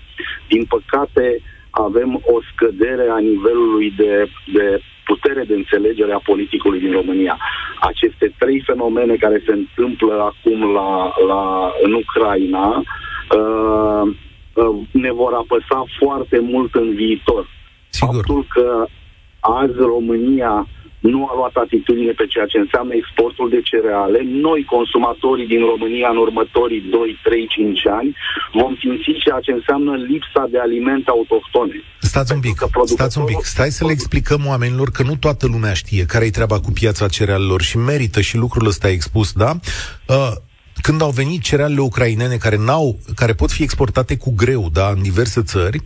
Din 0.47 0.65
păcate, 0.65 1.25
avem 1.73 2.15
o 2.15 2.37
scădere 2.51 3.07
a 3.09 3.17
nivelului 3.17 3.93
de, 3.97 4.29
de 4.53 4.81
putere 5.05 5.43
de 5.43 5.53
înțelegere 5.53 6.13
a 6.13 6.27
politicului 6.31 6.79
din 6.79 6.91
România. 6.91 7.37
Aceste 7.79 8.33
trei 8.39 8.63
fenomene 8.65 9.15
care 9.15 9.43
se 9.45 9.51
întâmplă 9.51 10.13
acum 10.13 10.71
la, 10.71 11.13
la, 11.27 11.71
în 11.83 11.93
Ucraina 11.93 12.67
uh, 12.77 14.05
uh, 14.53 14.75
ne 14.91 15.11
vor 15.11 15.33
apăsa 15.33 15.83
foarte 15.99 16.39
mult 16.39 16.75
în 16.75 16.95
viitor. 16.95 17.49
Sigur. 17.89 18.13
Faptul 18.15 18.45
că 18.49 18.85
azi 19.39 19.77
România 19.77 20.67
nu 21.11 21.19
a 21.29 21.33
luat 21.39 21.55
atitudine 21.65 22.13
pe 22.19 22.25
ceea 22.33 22.47
ce 22.51 22.57
înseamnă 22.57 22.93
exportul 22.95 23.47
de 23.55 23.61
cereale. 23.69 24.19
Noi, 24.47 24.61
consumatorii 24.75 25.51
din 25.53 25.61
România, 25.71 26.09
în 26.15 26.19
următorii 26.25 26.81
2, 26.81 27.19
3, 27.23 27.47
5 27.47 27.87
ani, 27.99 28.11
vom 28.53 28.71
simți 28.81 29.23
ceea 29.25 29.39
ce 29.45 29.51
înseamnă 29.51 29.93
lipsa 30.11 30.43
de 30.53 30.59
alimente 30.65 31.09
autohtone. 31.09 31.75
Stați 31.99 32.33
un 32.33 32.39
pic, 32.39 32.57
stați 32.85 33.17
un 33.17 33.25
pic. 33.25 33.43
Stai 33.55 33.71
să 33.77 33.85
le 33.85 33.91
explicăm 33.91 34.41
oamenilor 34.53 34.89
că 34.91 35.03
nu 35.03 35.15
toată 35.15 35.45
lumea 35.53 35.73
știe 35.73 36.03
care-i 36.05 36.37
treaba 36.37 36.59
cu 36.59 36.71
piața 36.71 37.07
cerealelor 37.07 37.61
și 37.61 37.77
merită 37.77 38.21
și 38.21 38.35
lucrul 38.37 38.67
ăsta 38.67 38.89
expus, 38.89 39.31
da? 39.31 39.51
Uh, 40.07 40.31
când 40.81 41.01
au 41.01 41.09
venit 41.09 41.41
cerealele 41.41 41.81
ucrainene 41.81 42.35
care, 42.35 42.57
n-au, 42.57 42.99
care 43.15 43.33
pot 43.33 43.51
fi 43.51 43.63
exportate 43.63 44.17
cu 44.17 44.33
greu 44.35 44.69
da, 44.71 44.89
în 44.89 45.01
diverse 45.01 45.41
țări, 45.41 45.79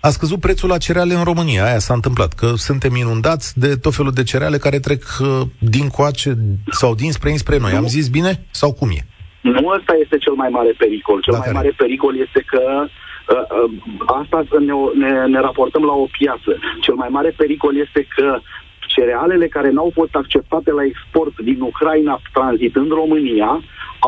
a 0.00 0.08
scăzut 0.08 0.40
prețul 0.40 0.68
la 0.68 0.78
cereale 0.78 1.14
în 1.14 1.24
România. 1.24 1.64
Aia 1.64 1.78
s-a 1.78 1.94
întâmplat, 1.94 2.32
că 2.32 2.46
suntem 2.46 2.94
inundați 2.94 3.58
de 3.58 3.76
tot 3.76 3.94
felul 3.94 4.12
de 4.12 4.22
cereale 4.22 4.58
care 4.58 4.78
trec 4.78 5.02
uh, 5.20 5.40
din 5.58 5.88
coace 5.88 6.36
sau 6.70 6.94
din 6.94 7.12
spre 7.12 7.36
spre 7.36 7.58
noi. 7.58 7.72
Am 7.72 7.86
zis 7.86 8.08
bine 8.08 8.46
sau 8.50 8.72
cum 8.72 8.88
e? 8.90 9.02
Nu 9.40 9.66
ăsta 9.76 9.92
este 10.02 10.16
cel 10.18 10.32
mai 10.32 10.48
mare 10.48 10.72
pericol. 10.78 11.20
Cel 11.20 11.32
da, 11.32 11.38
mai 11.38 11.46
care? 11.46 11.58
mare 11.58 11.74
pericol 11.76 12.14
este 12.26 12.40
că 12.52 12.62
uh, 12.84 13.44
uh, 13.58 13.70
asta 14.20 14.38
ne, 14.68 14.74
ne, 15.04 15.26
ne 15.26 15.40
raportăm 15.40 15.82
la 15.82 15.92
o 15.92 16.06
piață. 16.18 16.50
Cel 16.80 16.94
mai 16.94 17.08
mare 17.10 17.30
pericol 17.36 17.76
este 17.76 18.06
că 18.16 18.40
cerealele 18.98 19.46
care 19.56 19.70
n-au 19.70 19.90
fost 19.98 20.14
acceptate 20.22 20.70
la 20.78 20.84
export 20.90 21.34
din 21.48 21.60
Ucraina 21.70 22.20
tranzit 22.32 22.74
în 22.82 22.88
România 23.00 23.50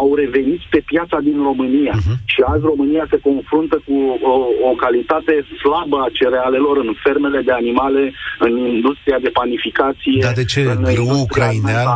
au 0.00 0.14
revenit 0.14 0.60
pe 0.70 0.80
piața 0.90 1.18
din 1.28 1.38
România. 1.50 1.94
Uh-huh. 1.98 2.16
Și 2.32 2.40
azi 2.52 2.64
România 2.72 3.04
se 3.10 3.18
confruntă 3.28 3.76
cu 3.86 3.96
o, 4.32 4.34
o 4.70 4.72
calitate 4.84 5.34
slabă 5.62 5.96
a 6.02 6.14
cerealelor 6.18 6.76
în 6.84 6.90
fermele 7.04 7.40
de 7.48 7.52
animale, 7.52 8.02
în 8.38 8.52
industria 8.76 9.18
de 9.26 9.30
panificație. 9.40 10.20
Dar 10.26 10.32
de 10.42 10.44
ce 10.44 10.60
grâu 10.82 11.20
ucrainean, 11.26 11.86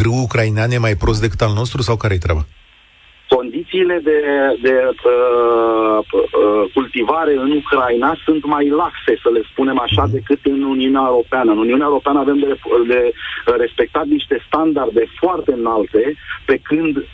grâu 0.00 0.18
ucrainean 0.26 0.70
e 0.70 0.78
mai 0.86 0.94
prost 1.02 1.20
decât 1.20 1.40
al 1.40 1.52
nostru 1.60 1.82
sau 1.82 1.96
care-i 1.96 2.24
treaba? 2.24 2.44
Condițiile 3.28 4.00
de, 4.02 4.18
de 4.62 4.74
uh, 4.88 5.98
uh, 6.12 6.70
cultivare 6.74 7.32
în 7.44 7.50
Ucraina 7.50 8.16
sunt 8.24 8.44
mai 8.46 8.68
laxe, 8.68 9.12
să 9.22 9.30
le 9.32 9.42
spunem 9.50 9.78
așa, 9.78 10.02
mhm. 10.02 10.12
decât 10.12 10.40
în 10.42 10.62
Uniunea 10.62 11.04
Europeană. 11.06 11.50
În 11.52 11.58
Uniunea 11.58 11.86
Europeană 11.86 12.18
avem 12.18 12.38
de, 12.38 12.58
de 12.86 13.12
respectat 13.44 14.06
niște 14.06 14.44
standarde 14.46 15.04
foarte 15.20 15.52
înalte, 15.52 16.14
pe 16.44 16.60
când 16.62 16.96
uh, 16.96 17.04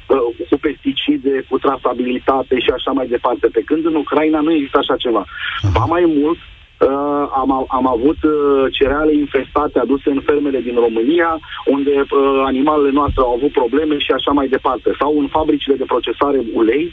cu 0.50 0.56
pesticide, 0.61 1.44
cu 1.49 1.59
trasabilitate 1.59 2.54
și 2.59 2.71
așa 2.75 2.90
mai 2.90 3.06
departe. 3.06 3.47
Pe 3.47 3.62
când 3.66 3.85
în 3.87 3.94
Ucraina 3.94 4.40
nu 4.40 4.52
există 4.52 4.78
așa 4.78 4.97
ceva. 4.97 5.25
Ba 5.73 5.85
mai 5.88 6.04
mult, 6.21 6.38
Uh, 6.78 7.25
am, 7.43 7.50
am 7.78 7.87
avut 7.97 8.21
uh, 8.23 8.33
cereale 8.78 9.12
infestate 9.14 9.78
aduse 9.78 10.11
în 10.11 10.21
fermele 10.28 10.61
din 10.61 10.76
România, 10.87 11.31
unde 11.66 11.95
uh, 12.00 12.43
animalele 12.45 12.90
noastre 12.90 13.21
au 13.23 13.33
avut 13.35 13.52
probleme 13.52 13.99
și 13.99 14.12
așa 14.19 14.33
mai 14.38 14.49
departe. 14.49 14.88
Sau 14.99 15.19
în 15.19 15.28
fabricile 15.37 15.75
de 15.75 15.90
procesare 15.93 16.40
ulei, 16.61 16.85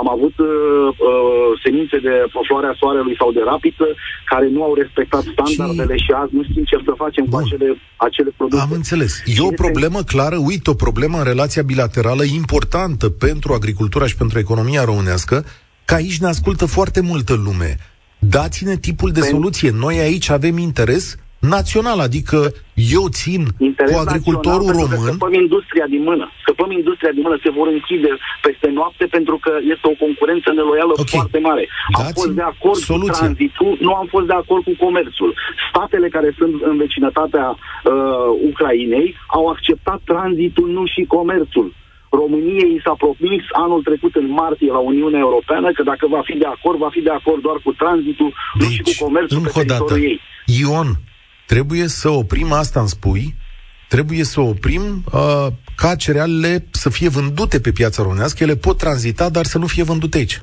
am 0.00 0.08
avut 0.16 0.34
uh, 0.38 0.48
uh, 1.08 1.50
semințe 1.64 1.96
de 1.98 2.14
floarea 2.46 2.74
soarelui 2.80 3.16
sau 3.20 3.32
de 3.32 3.42
rapiță 3.44 3.86
care 4.24 4.48
nu 4.48 4.62
au 4.62 4.74
respectat 4.74 5.24
standardele 5.34 5.96
și, 5.96 6.04
și 6.04 6.12
azi 6.22 6.34
nu 6.34 6.42
știm 6.42 6.64
ce 6.64 6.76
să 6.84 6.92
facem 6.96 7.24
Bun. 7.28 7.40
cu 7.40 7.46
acele, 7.46 7.68
acele 7.96 8.30
produse. 8.36 8.62
Am 8.62 8.72
înțeles. 8.72 9.22
E 9.26 9.48
o 9.50 9.60
problemă 9.64 10.00
clară, 10.12 10.36
uite, 10.50 10.70
o 10.70 10.74
problemă 10.74 11.16
în 11.18 11.24
relația 11.24 11.62
bilaterală 11.62 12.24
importantă 12.40 13.06
pentru 13.10 13.52
agricultura 13.52 14.06
și 14.06 14.16
pentru 14.16 14.38
economia 14.38 14.84
românească, 14.84 15.44
că 15.84 15.94
aici 15.94 16.18
ne 16.18 16.26
ascultă 16.26 16.66
foarte 16.66 17.00
multă 17.00 17.34
lume 17.44 17.76
dați-ne 18.18 18.76
tipul 18.76 19.10
de 19.10 19.20
soluție. 19.20 19.70
Noi 19.70 19.98
aici 19.98 20.30
avem 20.30 20.58
interes 20.58 21.16
național, 21.38 21.98
adică 22.00 22.38
eu 22.74 23.04
țin 23.08 23.42
interes 23.58 23.94
cu 23.94 24.00
agricultorul 24.06 24.70
român. 24.80 25.08
Scăpăm 25.08 25.34
industria 25.34 25.86
din 25.94 26.02
mână. 26.02 26.30
Scăpăm 26.40 26.70
industria 26.70 27.10
din 27.10 27.22
mână, 27.26 27.38
se 27.42 27.50
vor 27.50 27.68
închide 27.76 28.10
peste 28.46 28.68
noapte 28.78 29.04
pentru 29.16 29.36
că 29.44 29.52
este 29.72 29.86
o 29.92 29.96
concurență 30.04 30.48
neloială 30.52 30.92
okay. 30.92 31.18
foarte 31.18 31.38
mare. 31.38 31.68
Am 31.92 32.02
dați 32.02 32.20
fost 32.20 32.34
de 32.40 32.46
acord 32.52 32.80
soluția. 32.92 33.12
cu 33.12 33.18
tranzitul, 33.18 33.76
nu 33.80 33.92
am 34.00 34.06
fost 34.14 34.26
de 34.26 34.36
acord 34.42 34.62
cu 34.64 34.74
comerțul. 34.84 35.30
Statele 35.70 36.08
care 36.08 36.30
sunt 36.38 36.54
în 36.62 36.76
vecinătatea 36.76 37.46
uh, 37.50 38.48
Ucrainei 38.50 39.14
au 39.26 39.44
acceptat 39.46 40.00
tranzitul, 40.04 40.68
nu 40.76 40.86
și 40.86 41.02
comerțul. 41.16 41.66
României 42.10 42.74
i 42.74 42.80
s-a 42.84 42.94
promis 42.98 43.42
anul 43.64 43.82
trecut 43.82 44.14
în 44.14 44.30
martie 44.30 44.70
la 44.70 44.78
Uniunea 44.78 45.18
Europeană 45.18 45.72
că 45.72 45.82
dacă 45.82 46.06
va 46.08 46.20
fi 46.24 46.36
de 46.38 46.46
acord, 46.46 46.78
va 46.78 46.90
fi 46.90 47.00
de 47.00 47.10
acord 47.10 47.42
doar 47.42 47.58
cu 47.64 47.72
tranzitul, 47.72 48.34
deci, 48.58 48.66
nu 48.66 48.72
și 48.74 48.82
cu 48.82 49.04
comerțul 49.04 49.40
pe 49.40 49.50
teritoriul 49.50 49.88
dată, 49.88 49.98
ei. 49.98 50.20
Ion, 50.60 50.88
trebuie 51.46 51.86
să 51.86 52.08
oprim 52.08 52.52
asta, 52.52 52.80
îmi 52.80 52.88
spui, 52.88 53.34
trebuie 53.88 54.24
să 54.24 54.40
oprim 54.40 54.82
uh, 55.12 55.46
ca 55.76 55.94
cerealele 55.94 56.64
să 56.70 56.90
fie 56.90 57.08
vândute 57.08 57.60
pe 57.60 57.70
piața 57.70 58.02
românească, 58.02 58.42
ele 58.42 58.56
pot 58.56 58.76
tranzita, 58.76 59.28
dar 59.30 59.44
să 59.44 59.58
nu 59.58 59.66
fie 59.66 59.82
vândute 59.82 60.18
aici. 60.18 60.40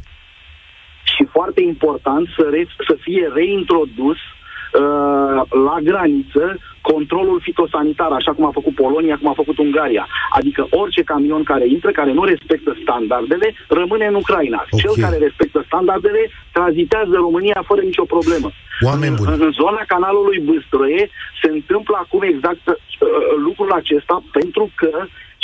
Și 1.03 1.27
foarte 1.31 1.62
important 1.62 2.27
să, 2.38 2.48
re- 2.51 2.75
să 2.88 2.95
fie 3.01 3.31
reintrodus 3.34 4.17
uh, 4.17 5.41
la 5.67 5.77
graniță 5.84 6.60
controlul 6.92 7.39
fitosanitar, 7.48 8.12
așa 8.12 8.32
cum 8.34 8.46
a 8.46 8.58
făcut 8.60 8.75
Polonia, 8.75 9.18
cum 9.18 9.30
a 9.30 9.39
făcut 9.42 9.58
Ungaria. 9.58 10.06
Adică 10.39 10.62
orice 10.70 11.01
camion 11.12 11.44
care 11.44 11.65
intră, 11.68 11.92
care 11.92 12.12
nu 12.13 12.24
respectă 12.24 12.72
standardele, 12.84 13.48
rămâne 13.68 14.06
în 14.06 14.15
Ucraina. 14.24 14.60
Okay. 14.65 14.80
Cel 14.82 14.94
care 15.04 15.18
respectă 15.27 15.60
standardele 15.65 16.22
tranzitează 16.58 17.13
România 17.25 17.60
fără 17.70 17.82
nicio 17.82 18.06
problemă. 18.15 18.50
Oameni 18.89 19.15
buni. 19.15 19.32
În, 19.34 19.42
în 19.48 19.51
zona 19.62 19.84
canalului 19.94 20.39
Băstroie 20.48 21.04
se 21.42 21.50
întâmplă 21.58 21.96
acum 22.00 22.22
exact 22.22 22.65
uh, 22.68 22.75
lucrul 23.48 23.72
acesta 23.72 24.15
pentru 24.32 24.65
că 24.75 24.92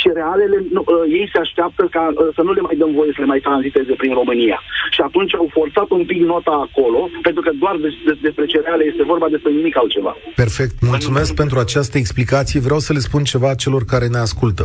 cerealele, 0.02 0.56
nu, 0.76 0.82
uh, 0.84 1.18
ei 1.18 1.26
se 1.32 1.38
așteaptă 1.44 1.82
ca 1.96 2.04
uh, 2.10 2.28
să 2.36 2.42
nu 2.46 2.52
le 2.56 2.62
mai 2.68 2.76
dăm 2.80 2.92
voie 2.98 3.12
să 3.16 3.20
le 3.24 3.32
mai 3.32 3.44
tranziteze 3.46 3.92
prin 4.00 4.12
România. 4.20 4.58
Și 4.94 5.00
atunci 5.08 5.34
au 5.34 5.48
forțat 5.58 5.88
un 5.98 6.04
pic 6.10 6.20
nota 6.34 6.54
acolo, 6.66 7.00
pentru 7.26 7.42
că 7.44 7.50
doar 7.62 7.76
des, 7.84 7.94
des, 8.06 8.18
despre 8.28 8.46
cereale 8.52 8.84
este 8.84 9.10
vorba 9.12 9.28
despre 9.34 9.50
nimic 9.58 9.76
altceva. 9.76 10.12
Perfect. 10.44 10.74
Mulțumesc 10.92 11.30
pentru 11.42 11.58
această 11.58 11.98
explicație. 11.98 12.60
Vreau 12.60 12.80
să 12.86 12.92
le 12.92 13.06
spun 13.08 13.22
ceva 13.32 13.54
celor 13.54 13.82
care 13.92 14.06
ne 14.06 14.18
ascultă. 14.28 14.64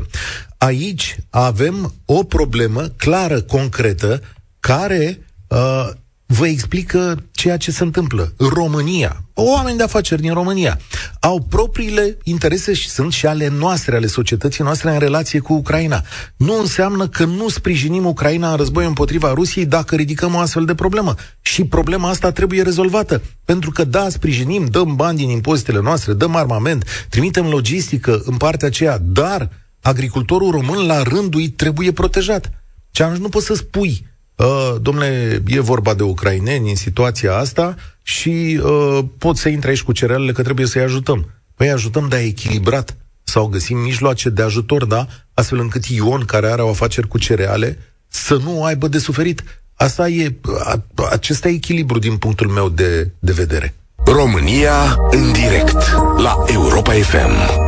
Aici 0.69 1.15
avem 1.51 1.75
o 2.05 2.19
problemă 2.23 2.81
clară, 2.97 3.37
concretă, 3.55 4.11
care 4.59 5.05
uh, 5.49 5.87
vă 6.27 6.47
explică 6.47 7.23
ceea 7.31 7.57
ce 7.57 7.71
se 7.71 7.83
întâmplă. 7.83 8.33
România, 8.37 9.23
oameni 9.33 9.77
de 9.77 9.83
afaceri 9.83 10.21
din 10.21 10.33
România, 10.33 10.79
au 11.19 11.45
propriile 11.49 12.17
interese 12.23 12.73
și 12.73 12.89
sunt 12.89 13.11
și 13.11 13.25
ale 13.25 13.47
noastre, 13.47 13.95
ale 13.95 14.07
societății 14.07 14.63
noastre 14.63 14.91
în 14.91 14.99
relație 14.99 15.39
cu 15.39 15.53
Ucraina. 15.53 16.03
Nu 16.37 16.59
înseamnă 16.59 17.07
că 17.07 17.25
nu 17.25 17.49
sprijinim 17.49 18.05
Ucraina 18.05 18.51
în 18.51 18.57
război 18.57 18.85
împotriva 18.85 19.33
Rusiei 19.33 19.65
dacă 19.65 19.95
ridicăm 19.95 20.33
o 20.33 20.39
astfel 20.39 20.65
de 20.65 20.75
problemă. 20.75 21.15
Și 21.41 21.63
problema 21.63 22.09
asta 22.09 22.31
trebuie 22.31 22.61
rezolvată. 22.61 23.21
Pentru 23.45 23.71
că 23.71 23.83
da, 23.83 24.09
sprijinim, 24.09 24.65
dăm 24.65 24.95
bani 24.95 25.17
din 25.17 25.29
impozitele 25.29 25.81
noastre, 25.81 26.13
dăm 26.13 26.35
armament, 26.35 27.05
trimitem 27.09 27.45
logistică 27.45 28.21
în 28.25 28.37
partea 28.37 28.67
aceea, 28.67 28.97
dar 29.01 29.49
agricultorul 29.81 30.51
român 30.51 30.85
la 30.85 31.01
rândul 31.01 31.41
ei 31.41 31.49
trebuie 31.49 31.91
protejat. 31.91 32.51
Și 32.91 33.01
atunci 33.01 33.19
nu 33.19 33.29
poți 33.29 33.45
să 33.45 33.53
spui 33.53 34.05
uh, 34.37 34.75
domnule, 34.81 35.43
e 35.47 35.59
vorba 35.59 35.93
de 35.93 36.03
ucraineni 36.03 36.69
în 36.69 36.75
situația 36.75 37.35
asta 37.35 37.75
și 38.03 38.61
uh, 38.63 38.99
pot 39.17 39.37
să 39.37 39.49
intre 39.49 39.69
aici 39.69 39.83
cu 39.83 39.91
cerealele 39.91 40.31
că 40.31 40.41
trebuie 40.43 40.65
să-i 40.65 40.81
ajutăm. 40.81 41.29
Păi 41.55 41.69
ajutăm, 41.69 42.07
dar 42.07 42.19
echilibrat. 42.19 42.97
Sau 43.23 43.45
găsim 43.45 43.77
mijloace 43.77 44.29
de 44.29 44.41
ajutor, 44.41 44.85
da? 44.85 45.07
Astfel 45.33 45.59
încât 45.59 45.85
Ion, 45.85 46.25
care 46.25 46.47
are 46.47 46.61
o 46.61 46.69
afaceri 46.69 47.07
cu 47.07 47.17
cereale, 47.17 47.77
să 48.07 48.39
nu 48.43 48.63
aibă 48.63 48.87
de 48.87 48.97
suferit. 48.97 49.43
Asta 49.75 50.09
e, 50.09 50.35
a, 50.59 50.83
acesta 51.11 51.47
e 51.47 51.53
echilibru 51.53 51.99
din 51.99 52.17
punctul 52.17 52.47
meu 52.47 52.69
de, 52.69 53.11
de 53.19 53.31
vedere. 53.31 53.75
România 54.05 54.97
în 55.11 55.31
direct 55.31 55.91
la 56.17 56.43
Europa 56.45 56.91
FM. 56.91 57.65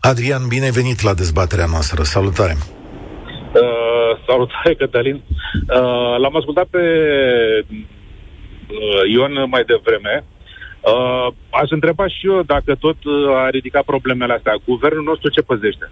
Adrian, 0.00 0.46
bine 0.48 0.64
ai 0.64 0.70
venit 0.70 1.00
la 1.00 1.14
dezbaterea 1.14 1.66
noastră. 1.66 2.02
Salutare! 2.02 2.75
Uh, 3.62 4.10
salutare, 4.26 4.74
Cătălin. 4.80 5.14
Uh, 5.14 6.16
l-am 6.22 6.36
ascultat 6.36 6.66
pe 6.66 6.82
uh, 7.68 9.12
Ion 9.12 9.32
mai 9.48 9.64
devreme. 9.64 10.24
Uh, 10.80 11.26
aș 11.50 11.70
întreba 11.70 12.08
și 12.08 12.26
eu 12.26 12.42
dacă 12.42 12.74
tot 12.74 13.04
uh, 13.04 13.36
a 13.36 13.48
ridicat 13.50 13.84
problemele 13.84 14.32
astea. 14.32 14.62
Guvernul 14.64 15.02
nostru 15.02 15.28
ce 15.30 15.40
păzește? 15.40 15.90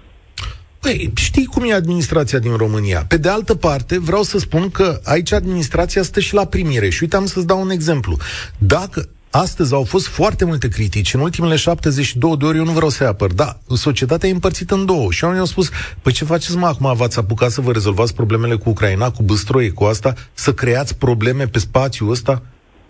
Păi, 0.81 1.13
știi 1.17 1.45
cum 1.45 1.65
e 1.65 1.73
administrația 1.73 2.39
din 2.39 2.57
România. 2.57 3.05
Pe 3.09 3.17
de 3.17 3.29
altă 3.29 3.55
parte, 3.55 3.99
vreau 3.99 4.23
să 4.23 4.39
spun 4.39 4.71
că 4.71 5.01
aici 5.05 5.33
administrația 5.33 6.03
stă 6.03 6.21
și 6.21 6.35
la 6.35 6.47
primire. 6.47 6.89
Și 6.89 7.03
uite, 7.03 7.17
am 7.17 7.27
să-ți 7.27 7.47
dau 7.47 7.61
un 7.61 7.71
exemplu. 7.71 8.17
Dacă 8.59 9.09
Astăzi 9.37 9.75
au 9.75 9.85
fost 9.85 10.07
foarte 10.07 10.45
multe 10.45 10.69
critici. 10.69 11.15
În 11.15 11.21
ultimele 11.21 11.57
72 11.57 12.37
de 12.37 12.45
ori 12.45 12.59
eu 12.59 12.65
nu 12.65 12.73
vreau 12.73 12.89
să-i 12.89 13.07
apăr. 13.07 13.33
Da, 13.33 13.59
societatea 13.69 14.29
e 14.29 14.33
împărțită 14.33 14.75
în 14.75 14.87
două. 14.87 15.11
Și 15.11 15.25
oamenii 15.25 15.45
au 15.47 15.51
spus, 15.51 15.69
păi 16.03 16.13
ce 16.13 16.25
faceți 16.25 16.57
mă 16.57 16.67
acum? 16.67 16.95
V-ați 16.97 17.19
apucat 17.19 17.51
să 17.51 17.61
vă 17.61 17.73
rezolvați 17.73 18.15
problemele 18.15 18.55
cu 18.55 18.69
Ucraina, 18.69 19.11
cu 19.11 19.23
Băstroie, 19.23 19.71
cu 19.71 19.85
asta? 19.85 20.15
Să 20.33 20.53
creați 20.53 20.97
probleme 20.97 21.47
pe 21.47 21.59
spațiul 21.59 22.11
ăsta? 22.11 22.43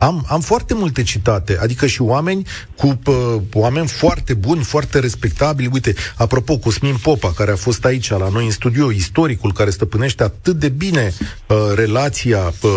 Am, 0.04 0.24
am 0.28 0.40
foarte 0.40 0.74
multe 0.74 1.02
citate, 1.02 1.58
adică 1.60 1.86
și 1.86 2.02
oameni 2.02 2.46
cu 2.76 2.98
uh, 3.06 3.14
oameni 3.52 3.88
foarte 3.88 4.34
buni, 4.34 4.62
foarte 4.62 4.98
respectabili. 4.98 5.70
Uite, 5.72 5.94
apropo, 6.16 6.58
Cosmin 6.58 6.96
Popa, 7.02 7.32
care 7.32 7.50
a 7.50 7.56
fost 7.56 7.84
aici 7.84 8.10
la 8.10 8.28
noi 8.28 8.44
în 8.44 8.50
studio, 8.50 8.90
istoricul 8.90 9.52
care 9.52 9.70
stăpânește 9.70 10.22
atât 10.22 10.56
de 10.56 10.68
bine 10.68 11.12
uh, 11.46 11.56
relația 11.74 12.52
uh, 12.62 12.70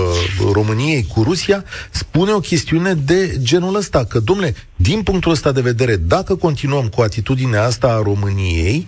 României 0.51 1.07
cu 1.13 1.24
Rusia, 1.24 1.63
spune 1.91 2.31
o 2.31 2.39
chestiune 2.39 2.93
de 2.93 3.38
genul 3.41 3.75
ăsta, 3.75 4.05
că, 4.05 4.19
domnule, 4.19 4.55
din 4.75 5.03
punctul 5.03 5.31
ăsta 5.31 5.51
de 5.51 5.62
vedere, 5.62 5.96
dacă 5.96 6.36
continuăm 6.36 6.88
cu 6.88 7.01
atitudinea 7.01 7.63
asta 7.63 7.88
a 7.88 8.01
României, 8.03 8.88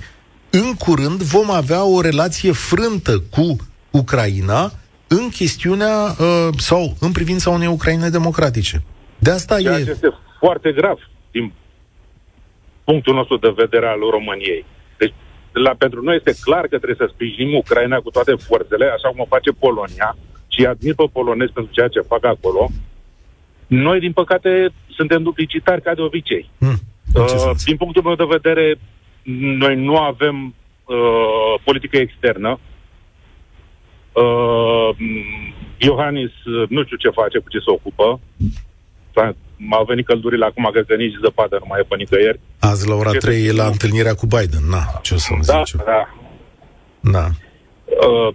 în 0.49 0.73
curând 0.73 1.21
vom 1.21 1.51
avea 1.51 1.83
o 1.83 2.01
relație 2.01 2.51
frântă 2.51 3.23
cu 3.29 3.55
Ucraina, 3.91 4.73
în 5.09 5.29
chestiunea 5.29 5.95
uh, 6.19 6.47
sau 6.57 6.95
în 6.99 7.11
privința 7.11 7.49
unei 7.49 7.67
Ucraine 7.67 8.09
democratice. 8.09 8.83
De 9.17 9.31
asta 9.31 9.59
Ceea 9.59 9.77
e... 9.77 9.83
ce 9.83 9.89
este 9.89 10.13
foarte 10.39 10.71
grav 10.71 10.97
din 11.31 11.53
punctul 12.83 13.13
nostru 13.13 13.37
de 13.37 13.53
vedere 13.55 13.87
al 13.87 13.99
României. 14.11 14.65
Deci, 14.97 15.13
la, 15.51 15.71
pentru 15.77 16.01
noi 16.01 16.15
este 16.15 16.41
clar 16.41 16.61
că 16.61 16.77
trebuie 16.79 17.01
să 17.03 17.09
sprijinim 17.13 17.57
Ucraina 17.57 17.97
cu 17.97 18.09
toate 18.09 18.33
forțele, 18.47 18.85
așa 18.85 19.09
cum 19.09 19.19
o 19.19 19.33
face 19.35 19.51
Polonia, 19.51 20.17
și 20.47 20.65
admir 20.65 20.95
pe 20.95 21.03
polonezi 21.11 21.51
pentru 21.51 21.73
ceea 21.73 21.87
ce 21.87 21.99
fac 21.99 22.25
acolo. 22.25 22.69
Noi, 23.67 23.99
din 23.99 24.11
păcate, 24.11 24.69
suntem 24.89 25.23
duplicitari 25.23 25.81
ca 25.81 25.93
de 25.93 26.01
obicei. 26.01 26.49
Hmm, 26.59 26.79
uh, 27.13 27.51
din 27.65 27.77
punctul 27.77 28.03
meu 28.03 28.15
de 28.15 28.27
vedere, 28.37 28.79
noi 29.63 29.75
nu 29.75 29.97
avem 29.97 30.55
uh, 30.85 31.61
politică 31.63 31.97
externă, 31.97 32.59
Uh, 34.13 34.89
Iohannis, 35.77 36.31
uh, 36.45 36.69
nu 36.69 36.83
știu 36.83 36.97
ce 36.97 37.09
face, 37.09 37.37
cu 37.37 37.49
ce 37.49 37.57
se 37.57 37.71
ocupă. 37.77 38.19
M-au 39.57 39.85
venit 39.85 40.05
căldurile 40.05 40.45
acum, 40.45 40.69
că 40.73 40.95
nici 40.95 41.21
zăpadă 41.23 41.55
nu 41.59 41.65
mai 41.67 41.79
e 41.79 41.89
pe 41.89 41.95
nicăieri. 41.95 42.39
Azi 42.59 42.87
la 42.87 42.95
ora 42.95 43.11
3 43.11 43.45
e 43.45 43.51
la 43.51 43.65
întâlnirea 43.65 44.13
cu 44.13 44.25
Biden. 44.25 44.63
Na, 44.69 44.83
ce 45.01 45.13
o 45.13 45.17
să-mi 45.17 45.43
da, 45.43 45.61
zice? 45.63 45.77
Da, 45.85 46.03
Da. 46.99 47.25
Uh, 48.07 48.29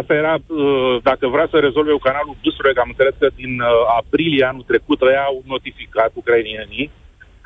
asta 0.00 0.14
era, 0.14 0.34
uh, 0.46 0.94
dacă 1.02 1.24
vrea 1.34 1.46
să 1.50 1.56
rezolve 1.58 1.92
cu 1.92 2.06
canalul 2.08 2.36
Bustroi, 2.42 2.72
am 2.84 2.92
înțeles 2.92 3.14
că 3.18 3.28
din 3.40 3.52
uh, 3.60 3.68
aprilie 4.00 4.44
anul 4.44 4.68
trecut 4.70 5.00
ei 5.00 5.26
au 5.28 5.36
notificat 5.54 6.10
ucrainienii 6.20 6.90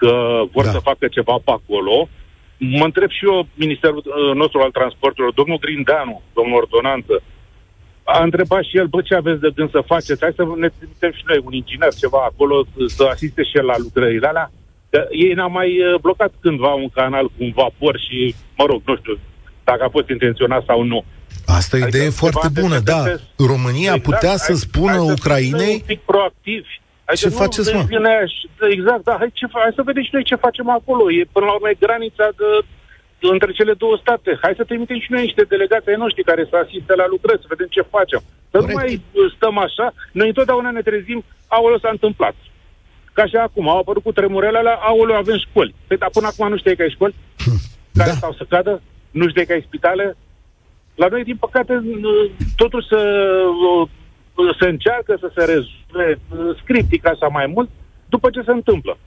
că 0.01 0.13
vor 0.55 0.65
Da. 0.65 0.71
să 0.71 0.87
facă 0.91 1.05
ceva 1.17 1.37
pe 1.45 1.53
acolo. 1.59 2.09
Mă 2.79 2.85
întreb 2.85 3.11
și 3.19 3.25
eu, 3.31 3.47
Ministerul 3.65 4.03
uh, 4.07 4.35
nostru 4.41 4.59
al 4.61 4.71
Transporturilor, 4.79 5.33
domnul 5.41 5.63
Grindeanu, 5.65 6.23
domnul 6.39 6.61
Ordonanță, 6.63 7.15
a 8.19 8.23
întrebat 8.23 8.63
și 8.69 8.77
el, 8.81 8.87
bă, 8.87 9.01
ce 9.01 9.15
aveți 9.15 9.41
de 9.41 9.51
gând 9.57 9.71
să 9.71 9.81
faceți? 9.93 10.23
Hai 10.25 10.33
să 10.37 10.45
ne 10.65 10.69
trimitem 10.79 11.13
și 11.19 11.23
noi 11.29 11.41
un 11.47 11.53
inginer 11.53 11.93
ceva 12.03 12.21
acolo 12.31 12.57
să, 12.75 12.81
să 12.97 13.03
asiste 13.15 13.43
și 13.43 13.57
el 13.61 13.65
la 13.73 13.79
lucrările 13.79 14.27
alea. 14.27 14.51
Că 14.91 15.01
ei 15.11 15.33
n-au 15.39 15.51
mai 15.51 15.71
uh, 15.81 16.01
blocat 16.01 16.33
cândva 16.41 16.73
un 16.85 16.89
canal 16.89 17.27
cu 17.27 17.39
un 17.47 17.53
vapor 17.61 17.95
și, 18.07 18.35
mă 18.59 18.65
rog, 18.71 18.81
nu 18.87 18.97
știu 18.97 19.15
dacă 19.65 19.83
a 19.85 19.89
fost 19.97 20.09
intenționat 20.09 20.63
sau 20.71 20.83
nu. 20.83 21.05
Asta 21.59 21.77
e 21.77 21.81
o 21.81 21.83
Adică 21.83 21.97
idee 21.97 22.09
ceva 22.11 22.21
foarte 22.25 22.49
de 22.55 22.61
bună, 22.61 22.79
da. 22.93 22.97
înțeles. 22.99 23.21
România 23.53 23.93
Exact, 23.95 24.03
putea 24.11 24.35
să 24.47 24.53
hai- 24.53 24.63
spună 24.67 24.91
hai 24.97 24.99
să 24.99 25.05
fim 25.13 25.17
Ucrainei 25.19 25.75
un 25.81 25.87
pic 25.93 26.01
proactivi. 26.13 26.73
Adică 27.09 27.29
Ce 27.29 27.35
faceți, 27.43 27.69
mă? 27.75 27.83
vine 27.95 28.09
aia 28.15 28.27
și- 28.35 28.49
da, 28.59 28.67
Exact, 28.77 29.03
da, 29.09 29.15
hai, 29.21 29.31
ce, 29.41 29.47
fa- 29.53 29.63
hai 29.67 29.79
să 29.79 29.83
vedem 29.91 30.03
și 30.09 30.15
noi 30.17 30.25
ce 30.31 30.45
facem 30.47 30.69
acolo. 30.79 31.03
E 31.19 31.33
până 31.37 31.47
la 31.49 31.53
urmă 31.57 31.69
e 31.71 31.85
granița 31.87 32.27
de, 32.41 32.49
de, 32.69 32.82
între 33.31 33.51
cele 33.53 33.73
două 33.73 33.97
state. 34.01 34.39
Hai 34.43 34.55
să 34.57 34.65
trimitem 34.65 34.99
și 35.01 35.13
noi 35.13 35.23
niște 35.23 35.43
delegați 35.43 35.89
ai 35.89 35.95
noștri 36.05 36.23
care 36.31 36.47
să 36.51 36.57
asiste 36.57 36.95
la 36.95 37.07
lucrări, 37.09 37.41
să 37.41 37.47
vedem 37.49 37.67
ce 37.71 37.83
facem. 37.97 38.21
Să 38.51 38.57
nu 38.57 38.61
Corect. 38.61 38.79
mai 38.79 38.91
uh, 38.95 39.33
stăm 39.37 39.59
așa. 39.59 39.95
Noi 40.13 40.27
întotdeauna 40.29 40.71
ne 40.71 40.81
trezim, 40.83 41.25
aoleu 41.47 41.79
s-a 41.79 41.89
întâmplat. 41.91 42.35
Ca 43.13 43.27
și 43.27 43.37
acum, 43.37 43.69
au 43.69 43.79
apărut 43.79 44.03
cu 44.03 44.13
tremurele 44.13 44.59
alea, 44.59 44.75
aoleu 44.75 45.17
avem 45.17 45.39
școli. 45.39 45.75
Păi, 45.87 45.97
dar 45.97 46.11
până 46.13 46.27
acum 46.27 46.49
nu 46.49 46.57
știai 46.57 46.77
că 46.77 46.83
ai 46.83 46.91
școli? 46.97 47.15
Care 47.99 48.11
Da. 48.11 48.17
stau 48.17 48.33
să 48.33 48.45
cadă? 48.49 48.83
Nu 49.11 49.29
știai 49.29 49.47
că 49.47 49.53
ai 49.53 49.65
spitale? 49.67 50.17
La 50.95 51.07
noi, 51.07 51.25
din 51.25 51.37
păcate, 51.37 51.75
uh, 51.75 52.31
totul 52.57 52.83
să, 52.89 52.99
uh, 53.75 54.57
se 54.61 54.67
încearcă 54.69 55.17
să 55.21 55.31
se 55.35 55.45
rezolve 55.45 56.19
uh, 56.31 56.57
scriptic 56.63 57.07
așa 57.07 57.27
mai 57.27 57.47
mult 57.47 57.69
după 58.09 58.31
ce 58.31 58.43
se 58.43 58.51
întâmplă. 58.51 58.99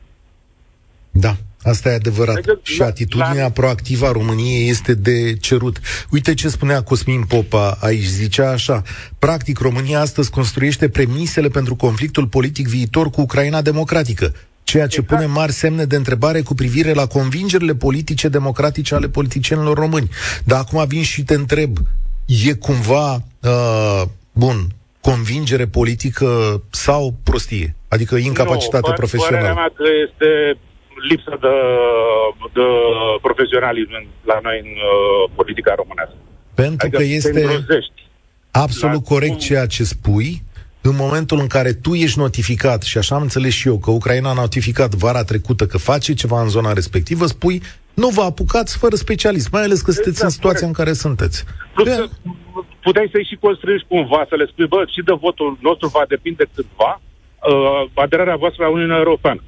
Da, 1.12 1.32
asta 1.66 1.90
e 1.90 1.94
adevărat. 1.94 2.36
Adică, 2.36 2.60
și 2.62 2.80
la- 2.80 2.86
atitudinea 2.86 3.44
la- 3.44 3.50
proactivă 3.50 4.06
a 4.08 4.12
României 4.12 4.70
este 4.70 4.94
de 4.94 5.36
cerut. 5.36 5.80
Uite 6.12 6.34
ce 6.34 6.50
spunea 6.50 6.82
Cosmin 6.84 7.24
Popa 7.24 7.78
aici, 7.82 8.06
zicea 8.06 8.50
așa. 8.52 8.82
Practic, 9.20 9.60
România 9.60 10.00
astăzi 10.00 10.30
construiește 10.30 10.90
premisele 10.90 11.48
pentru 11.48 11.76
conflictul 11.76 12.28
politic 12.28 12.68
viitor 12.68 13.10
cu 13.10 13.22
Ucraina 13.22 13.62
democratică, 13.62 14.34
ceea 14.64 14.88
ce 14.88 15.00
Exact. 15.00 15.22
pune 15.22 15.34
mari 15.34 15.52
semne 15.52 15.86
de 15.86 15.96
întrebare 15.96 16.42
cu 16.42 16.54
privire 16.54 16.94
la 16.94 17.06
convingerile 17.08 17.76
politice 17.76 18.28
democratice 18.28 18.96
ale 18.96 19.08
politicienilor 19.08 19.78
români. 19.78 20.10
Dar 20.44 20.60
acum 20.60 20.86
vin 20.88 21.04
și 21.04 21.24
te 21.24 21.34
întreb, 21.34 21.78
e 22.26 22.54
cumva, 22.54 23.14
uh, 23.42 24.02
bun, 24.32 24.68
convingere 25.02 25.66
politică 25.66 26.62
sau 26.70 27.16
prostie? 27.24 27.76
Adică 27.88 28.16
incapacitate 28.16 28.88
nu, 28.88 28.94
profesională? 28.94 29.36
Părerea 29.38 29.54
mea 29.62 29.72
că 29.76 29.84
este 30.08 30.60
lipsă 31.12 31.34
de, 31.46 31.56
de 32.58 32.66
profesionalism 33.22 33.92
în- 34.00 34.08
la 34.32 34.40
noi 34.44 34.58
în 34.64 34.70
uh, 34.92 35.32
politica 35.36 35.74
românească. 35.82 36.16
Pentru 36.54 36.86
Adică 36.88 36.98
că 36.98 37.04
te 37.04 37.10
este 37.20 37.40
îngrozești. 37.42 38.00
absolut 38.52 39.04
la 39.04 39.10
corect 39.14 39.32
cum- 39.38 39.46
ceea 39.48 39.66
ce 39.66 39.84
spui, 39.84 40.30
în 40.82 40.96
momentul 40.96 41.40
în 41.40 41.48
care 41.48 41.72
tu 41.74 41.94
ești 41.94 42.20
notificat, 42.20 42.82
și 42.84 42.98
așa 42.98 43.16
am 43.16 43.22
înțeles 43.22 43.54
și 43.54 43.68
eu, 43.68 43.78
că 43.78 43.92
Ucraina 43.92 44.30
a 44.30 44.34
notificat 44.34 44.94
vara 44.94 45.24
trecută 45.24 45.66
că 45.66 45.78
face 45.78 46.14
ceva 46.14 46.42
în 46.42 46.50
zona 46.50 46.74
respectivă, 46.74 47.26
spui, 47.26 47.62
nu 47.94 48.08
vă 48.08 48.22
apucați 48.22 48.78
fără 48.78 48.96
specialist, 48.96 49.52
mai 49.52 49.62
ales 49.64 49.82
că 49.82 49.92
sunteți 49.92 50.10
exact, 50.24 50.24
în 50.32 50.36
situația 50.38 50.68
corect. 50.68 50.78
în 50.80 50.84
care 50.84 50.94
sunteți. 51.06 51.38
Plus 51.74 51.88
că 51.96 52.06
puteai 52.82 53.10
să-i 53.12 53.28
și 53.30 53.36
construiești 53.36 53.88
cumva, 53.88 54.26
să 54.30 54.36
le 54.36 54.46
spui, 54.52 54.68
bă, 54.68 54.84
și 54.94 55.02
de 55.10 55.14
votul 55.26 55.58
nostru 55.62 55.88
va 55.88 56.04
depinde 56.08 56.44
câtva 56.56 57.02
uh, 57.02 57.90
aderarea 57.94 58.36
voastră 58.36 58.64
la 58.64 58.70
Uniunea 58.70 58.98
Europeană. 58.98 59.42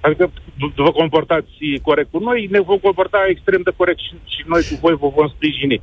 Da. 0.00 0.08
Adică 0.08 0.30
vă 0.76 0.90
comportați 0.90 1.50
corect 1.82 2.10
cu 2.10 2.18
noi, 2.18 2.48
ne 2.50 2.60
vom 2.60 2.78
comporta 2.78 3.24
extrem 3.28 3.60
de 3.64 3.72
corect 3.76 3.98
și, 3.98 4.14
și 4.24 4.42
noi 4.46 4.62
cu 4.68 4.74
voi 4.80 4.94
vă 4.94 5.08
vom 5.08 5.28
sprijini. 5.28 5.80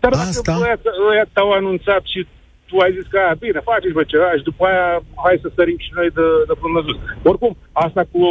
Dar 0.00 0.12
Asta... 0.12 0.52
dacă 0.52 0.90
ăia 1.10 1.24
te-au 1.32 1.50
anunțat 1.52 2.02
și 2.04 2.26
tu 2.66 2.76
ai 2.78 2.92
zis 2.92 3.06
că, 3.10 3.20
bine, 3.38 3.60
faceți 3.64 3.92
vă 3.92 4.02
ceva 4.02 4.30
și 4.36 4.42
după 4.42 4.64
aia 4.64 5.02
hai 5.24 5.38
să 5.42 5.50
sărim 5.54 5.78
și 5.78 5.90
noi 5.94 6.08
de, 6.18 6.26
de 6.46 6.54
până 6.60 6.82
sus. 6.86 6.98
Oricum, 7.22 7.56
asta 7.72 8.02
cu, 8.12 8.24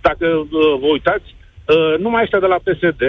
dacă 0.00 0.26
uh, 0.26 0.74
vă 0.80 0.86
uitați, 0.86 1.28
uh, 1.34 1.94
numai 1.98 2.22
ăștia 2.22 2.40
de 2.40 2.46
la 2.46 2.62
PSD 2.66 3.02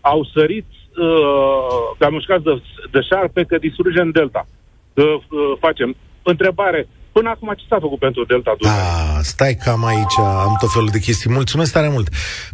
au 0.00 0.24
sărit 0.34 0.66
uh, 0.96 1.76
ca 1.98 2.08
mușcați 2.08 2.44
de, 2.44 2.62
de 2.90 3.00
șarpe 3.00 3.42
că 3.42 3.58
distrugem 3.58 4.10
Delta. 4.10 4.46
Că 4.94 5.02
uh, 5.02 5.52
facem. 5.58 5.96
Întrebare, 6.22 6.88
Până 7.12 7.28
acum 7.28 7.52
ce 7.56 7.64
s-a 7.68 7.78
făcut 7.80 7.98
pentru 7.98 8.24
Delta 8.24 8.54
Dunării? 8.58 8.80
Ah, 8.80 9.18
stai 9.22 9.54
cam 9.54 9.84
aici, 9.84 10.18
am 10.18 10.56
tot 10.60 10.72
felul 10.72 10.88
de 10.92 10.98
chestii. 10.98 11.32
Mulțumesc 11.32 11.72
tare 11.72 11.88
mult. 11.88 12.08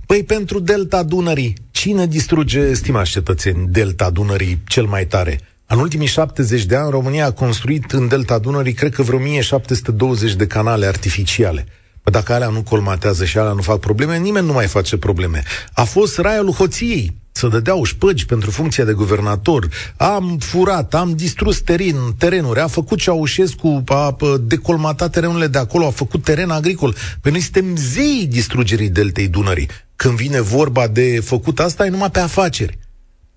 Păi 0.07 0.25
pentru 0.25 0.59
Delta 0.59 1.03
Dunării, 1.03 1.55
cine 1.71 2.07
distruge, 2.07 2.75
stimați 2.75 3.11
cetățeni, 3.11 3.67
Delta 3.69 4.11
Dunării 4.11 4.59
cel 4.67 4.85
mai 4.87 5.07
tare? 5.07 5.41
În 5.67 5.79
ultimii 5.79 6.07
70 6.07 6.65
de 6.65 6.77
ani, 6.77 6.91
România 6.91 7.27
a 7.27 7.33
construit 7.33 7.93
în 7.93 8.09
Delta 8.09 8.39
Dunării, 8.39 8.73
cred 8.73 8.95
că 8.95 9.03
vreo 9.03 9.19
1720 9.19 10.35
de 10.35 10.47
canale 10.47 10.87
artificiale. 10.87 11.67
Păi 12.03 12.13
dacă 12.13 12.33
alea 12.33 12.49
nu 12.49 12.63
colmatează 12.63 13.25
și 13.25 13.39
alea 13.39 13.53
nu 13.53 13.63
fac 13.63 13.79
probleme, 13.79 14.19
nimeni 14.19 14.47
nu 14.47 14.53
mai 14.53 14.67
face 14.67 14.97
probleme. 14.97 15.43
A 15.73 15.85
fost 15.85 16.19
raiul 16.19 16.51
hoției 16.51 17.17
să 17.39 17.49
dădeau 17.49 17.85
șpăgi 17.85 18.27
pentru 18.27 18.51
funcția 18.51 18.85
de 18.85 18.93
guvernator, 18.93 19.69
am 19.97 20.39
furat, 20.39 20.95
am 20.95 21.17
distrus 21.17 21.61
teren, 21.61 22.15
terenuri, 22.19 22.61
a 22.61 22.67
făcut 22.67 22.99
Ceaușescu, 22.99 23.83
a 23.87 24.17
decolmatat 24.41 25.11
terenurile 25.11 25.47
de 25.47 25.59
acolo, 25.59 25.87
a 25.87 25.91
făcut 25.91 26.23
teren 26.25 26.51
agricol. 26.51 26.95
Păi 27.21 27.31
noi 27.31 27.41
suntem 27.41 27.77
zei 27.77 28.27
distrugerii 28.31 28.89
deltei 28.89 29.29
Dunării. 29.29 29.69
Când 29.97 30.15
vine 30.15 30.41
vorba 30.41 30.87
de 30.87 31.21
făcut 31.25 31.61
asta, 31.61 31.87
e 31.87 31.89
numai 31.89 32.11
pe 32.11 32.19
afaceri. 32.19 32.79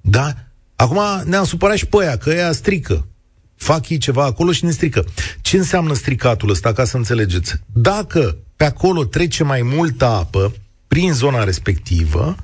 Da? 0.02 0.34
Acum 0.76 1.00
ne-am 1.26 1.46
supărat 1.46 1.78
și 1.78 1.86
pe 1.86 1.98
aia, 2.00 2.18
că 2.18 2.30
ea 2.30 2.52
strică. 2.52 3.08
Fac 3.56 3.90
ei 3.90 3.98
ceva 3.98 4.24
acolo 4.24 4.52
și 4.52 4.66
ne 4.66 4.72
strică. 4.72 5.06
Ce 5.42 5.58
înseamnă 5.58 5.94
stricatul 5.94 6.50
ăsta, 6.50 6.74
ca 6.74 6.86
să 6.86 6.98
înțelegeți? 6.98 7.54
Dacă 7.74 8.38
pe 8.56 8.64
acolo 8.64 9.04
trece 9.04 9.44
mai 9.44 9.62
multă 9.62 10.06
apă 10.06 10.54
prin 10.88 11.14
zona 11.14 11.44
respectivă, 11.44 12.36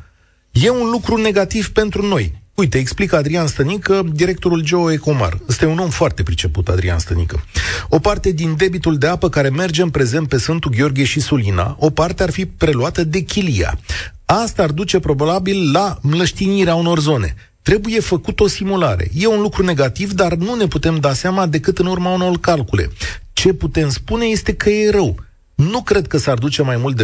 e 0.64 0.70
un 0.70 0.90
lucru 0.90 1.18
negativ 1.18 1.70
pentru 1.70 2.06
noi. 2.06 2.42
Uite, 2.56 2.78
explică 2.78 3.16
Adrian 3.16 3.48
Stănică, 3.48 4.04
directorul 4.14 4.62
Geo 4.62 4.92
Ecomar. 4.92 5.38
Este 5.48 5.66
un 5.66 5.78
om 5.78 5.90
foarte 5.90 6.24
priceput, 6.24 6.68
Adrian 6.68 7.00
Stănică. 7.00 7.44
O 7.90 8.00
parte 8.00 8.32
din 8.32 8.56
debitul 8.58 8.98
de 8.98 9.08
apă 9.08 9.30
care 9.30 9.50
merge 9.50 9.82
în 9.82 9.90
prezent 9.90 10.28
pe 10.28 10.38
Sfântul 10.38 10.72
Gheorghe 10.78 11.04
și 11.04 11.20
Sulina, 11.20 11.76
o 11.80 11.90
parte 11.90 12.24
ar 12.24 12.30
fi 12.30 12.46
preluată 12.46 13.04
de 13.04 13.20
Chilia. 13.20 13.80
Asta 14.26 14.64
ar 14.64 14.72
duce 14.72 15.00
probabil 15.00 15.72
la 15.72 16.00
mlăștinirea 16.02 16.76
unor 16.76 17.00
zone. 17.00 17.36
Trebuie 17.62 18.00
făcut 18.00 18.40
o 18.40 18.48
simulare. 18.48 19.10
E 19.14 19.28
un 19.28 19.42
lucru 19.42 19.64
negativ, 19.64 20.12
dar 20.12 20.34
nu 20.34 20.56
ne 20.56 20.68
putem 20.68 21.00
da 21.00 21.14
seama 21.14 21.46
decât 21.46 21.78
în 21.78 21.86
urma 21.86 22.14
unor 22.14 22.40
calcule. 22.40 22.90
Ce 23.34 23.54
putem 23.54 23.90
spune 23.90 24.26
este 24.26 24.54
că 24.54 24.70
e 24.70 24.90
rău. 24.90 25.27
Nu 25.58 25.82
cred 25.82 26.08
că 26.08 26.18
s-ar 26.18 26.38
duce 26.38 26.62
mai 26.62 26.78
mult 26.78 26.96
de 26.96 27.04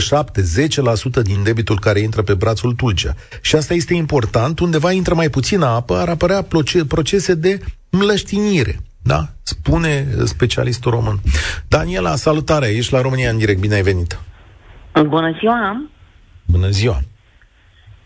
7-10% 1.20 1.22
din 1.24 1.44
debitul 1.44 1.80
care 1.80 2.00
intră 2.00 2.22
pe 2.22 2.34
brațul 2.34 2.74
Tulcea. 2.74 3.13
Și 3.42 3.56
asta 3.56 3.74
este 3.74 3.94
important. 3.94 4.60
Undeva 4.60 4.92
intră 4.92 5.13
mai 5.13 5.30
puțină 5.30 5.66
apă, 5.66 5.96
ar 5.96 6.10
apărea 6.10 6.46
procese 6.88 7.36
de 7.36 7.60
mlăștinire. 7.89 8.76
Da? 9.02 9.22
Spune 9.44 10.06
specialistul 10.24 10.92
român. 10.92 11.18
Daniela, 11.68 12.16
salutare! 12.16 12.68
Ești 12.68 12.94
la 12.94 13.02
România 13.02 13.30
în 13.30 13.38
direct. 13.38 13.60
Bine 13.60 13.76
ai 13.76 13.82
venit! 13.82 14.20
Bună 15.08 15.32
ziua! 15.39 15.89
Bună 16.46 16.68
ziua! 16.68 17.00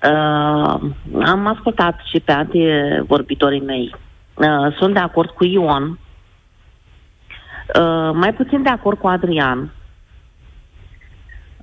Uh, 0.03 0.79
am 1.25 1.47
ascultat 1.47 1.99
și 2.11 2.19
pe 2.19 2.31
alte 2.31 2.59
vorbitorii 3.07 3.61
mei. 3.61 3.95
Uh, 4.33 4.75
sunt 4.77 4.93
de 4.93 4.99
acord 4.99 5.29
cu 5.29 5.45
Ion, 5.45 5.99
uh, 7.79 8.11
mai 8.13 8.33
puțin 8.33 8.63
de 8.63 8.69
acord 8.69 8.97
cu 8.97 9.07
Adrian. 9.07 9.71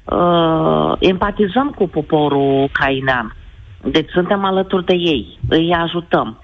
Uh, 0.04 0.92
empatizăm 0.98 1.70
cu 1.70 1.88
poporul 1.88 2.68
cainean. 2.72 3.36
Deci 3.84 4.10
suntem 4.10 4.44
alături 4.44 4.84
de 4.84 4.94
ei, 4.94 5.38
îi 5.48 5.72
ajutăm. 5.72 6.38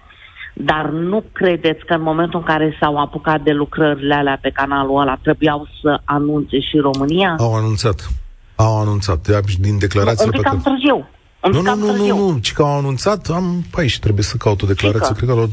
Dar 0.55 0.89
nu 0.89 1.25
credeți 1.33 1.85
că 1.85 1.95
în 1.95 2.03
momentul 2.03 2.39
în 2.39 2.45
care 2.45 2.77
s-au 2.81 2.97
apucat 2.97 3.41
de 3.43 3.53
lucrările 3.53 4.15
alea 4.15 4.39
pe 4.41 4.51
canalul 4.51 5.01
ăla, 5.01 5.19
trebuiau 5.23 5.69
să 5.83 6.01
anunțe 6.05 6.61
și 6.61 6.77
România? 6.77 7.35
Au 7.39 7.55
anunțat. 7.55 8.09
Au 8.57 8.81
anunțat. 8.81 9.43
Din 9.59 9.79
declarațiile 9.79 10.31
pe 10.31 10.43
care... 10.43 10.61
târziu. 10.63 11.09
Nu, 11.43 11.61
nu, 11.61 11.75
nu, 11.75 11.97
nu, 11.97 12.31
nu, 12.31 12.39
ci 12.39 12.53
că 12.53 12.63
au 12.63 12.79
anunțat, 12.79 13.27
am, 13.29 13.65
păi 13.71 13.89
și 13.89 14.01
trebuie 14.01 14.25
să 14.25 14.37
caut 14.37 14.63
o 14.63 14.67
declarație, 14.67 15.15
cred 15.15 15.29
că, 15.29 15.35
nu, 15.35 15.49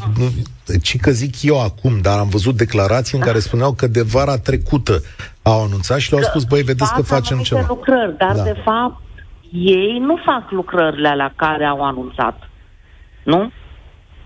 ci 0.82 1.00
că 1.00 1.12
zic 1.12 1.44
eu 1.44 1.62
acum, 1.62 2.02
dar 2.02 2.20
am 2.20 2.30
văzut 2.30 2.56
declarații 2.56 3.18
în 3.18 3.24
care 3.24 3.40
spuneau 3.40 3.74
că 3.74 3.88
de 3.88 4.02
vara 4.02 4.38
trecută 4.38 5.02
au 5.42 5.64
anunțat 5.64 6.00
și 6.00 6.12
le-au 6.12 6.24
spus, 6.24 6.44
băi, 6.44 6.62
vedeți 6.62 6.94
că 6.94 7.02
facem 7.02 7.40
ceva. 7.40 7.66
lucrări, 7.68 8.18
dar 8.18 8.36
da. 8.36 8.44
de 8.44 8.56
fapt 8.64 9.02
ei 9.52 9.98
nu 10.00 10.20
fac 10.26 10.52
lucrările 10.52 11.16
la 11.16 11.32
care 11.36 11.66
au 11.66 11.84
anunțat. 11.84 12.50
Nu? 13.24 13.52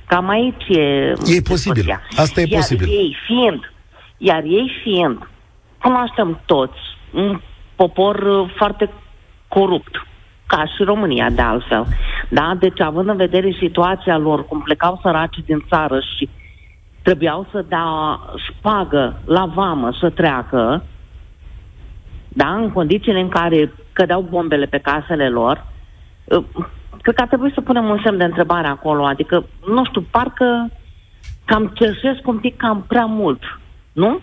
Cam 0.07 0.29
aici 0.29 0.67
e 0.67 1.13
E 1.25 1.41
posibil, 1.41 1.99
asta 2.15 2.41
e 2.41 2.45
iar 2.47 2.59
posibil. 2.59 2.87
Ei 2.87 3.15
fiind, 3.25 3.73
iar 4.17 4.43
ei 4.43 4.71
fiind, 4.83 5.27
cunoaștem 5.81 6.41
toți, 6.45 6.79
un 7.13 7.41
popor 7.75 8.49
foarte 8.57 8.91
corupt 9.47 9.91
ca 10.51 10.65
și 10.65 10.83
România, 10.83 11.29
de 11.29 11.41
altfel. 11.41 11.85
Da? 12.29 12.55
Deci, 12.59 12.79
având 12.79 13.09
în 13.09 13.15
vedere 13.15 13.55
situația 13.59 14.17
lor, 14.17 14.45
cum 14.45 14.61
plecau 14.61 14.99
săraci 15.01 15.37
din 15.45 15.65
țară 15.69 15.99
și 16.15 16.29
trebuiau 17.01 17.47
să 17.51 17.65
dea 17.67 18.19
șpagă 18.47 19.21
la 19.25 19.45
vamă 19.45 19.91
să 19.99 20.09
treacă, 20.09 20.83
da? 22.27 22.53
în 22.55 22.71
condițiile 22.71 23.19
în 23.19 23.29
care 23.29 23.73
cădeau 23.93 24.21
bombele 24.21 24.65
pe 24.65 24.77
casele 24.77 25.29
lor, 25.29 25.65
ă, 26.31 26.43
cred 27.01 27.15
că 27.15 27.21
ar 27.21 27.27
trebui 27.27 27.51
să 27.53 27.61
punem 27.61 27.85
un 27.89 28.01
semn 28.03 28.17
de 28.17 28.23
întrebare 28.23 28.67
acolo. 28.67 29.05
Adică, 29.05 29.45
nu 29.67 29.85
știu, 29.85 30.01
parcă 30.11 30.69
cam 31.45 31.71
cerșesc 31.73 32.27
un 32.27 32.37
pic 32.37 32.57
cam 32.57 32.83
prea 32.87 33.05
mult, 33.05 33.41
nu? 33.91 34.19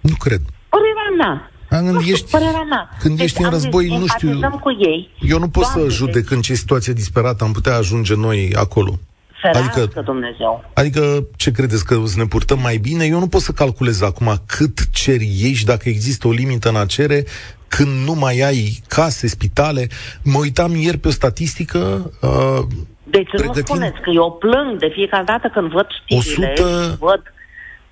Nu 0.00 0.14
cred. 0.18 0.40
Părerea 0.68 1.10
mea. 1.18 1.50
Când 1.68 1.88
nu 1.88 2.00
ești, 2.00 2.34
mea. 2.68 2.88
Când 3.00 3.16
deci 3.16 3.24
ești 3.24 3.42
în 3.42 3.50
război, 3.50 3.86
nu 3.86 4.06
știu... 4.06 4.40
Cu 4.60 4.76
ei. 4.80 5.10
Eu 5.20 5.38
nu 5.38 5.48
pot 5.48 5.64
să 5.64 5.86
judec 5.88 6.30
în 6.30 6.40
ce 6.40 6.54
situație 6.54 6.92
disperată 6.92 7.44
am 7.44 7.52
putea 7.52 7.76
ajunge 7.76 8.14
noi 8.16 8.52
acolo. 8.56 8.98
Ferească 9.40 9.80
adică, 9.80 10.00
Dumnezeu. 10.00 10.64
Adică, 10.74 11.26
ce 11.36 11.50
credeți, 11.50 11.84
că 11.84 12.00
să 12.04 12.18
ne 12.18 12.24
purtăm 12.24 12.58
mai 12.58 12.76
bine? 12.76 13.04
Eu 13.04 13.18
nu 13.18 13.28
pot 13.28 13.40
să 13.40 13.52
calculez 13.52 14.02
acum 14.02 14.34
cât 14.46 14.90
cer 14.92 15.20
ei 15.20 15.52
și 15.52 15.64
dacă 15.64 15.88
există 15.88 16.28
o 16.28 16.30
limită 16.30 16.68
în 16.68 16.76
a 16.76 16.84
cere, 16.84 17.24
când 17.68 18.06
nu 18.06 18.14
mai 18.14 18.40
ai 18.40 18.80
case, 18.88 19.26
spitale. 19.26 19.86
Mă 20.22 20.38
uitam 20.38 20.74
ieri 20.74 20.98
pe 20.98 21.08
o 21.08 21.10
statistică... 21.10 22.10
Uh, 22.20 22.62
deci 23.02 23.28
pregătim... 23.28 23.62
nu 23.66 23.74
spuneți 23.74 24.00
că 24.00 24.10
eu 24.14 24.36
plâng 24.38 24.78
de 24.78 24.90
fiecare 24.92 25.24
dată 25.24 25.50
când 25.54 25.70
văd 25.70 25.86
știrile 26.02 26.52
100... 26.58 26.96
văd 27.00 27.22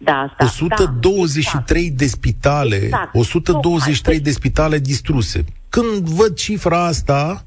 da, 0.04 0.34
asta, 0.36 0.64
123 0.64 1.80
da, 1.80 1.84
exact. 1.84 1.98
de 1.98 2.06
spitale, 2.06 2.76
exact. 2.76 3.14
123 3.14 4.20
de 4.20 4.30
spitale 4.30 4.78
distruse. 4.78 5.44
Când 5.68 6.08
văd 6.08 6.34
cifra 6.34 6.84
asta, 6.86 7.44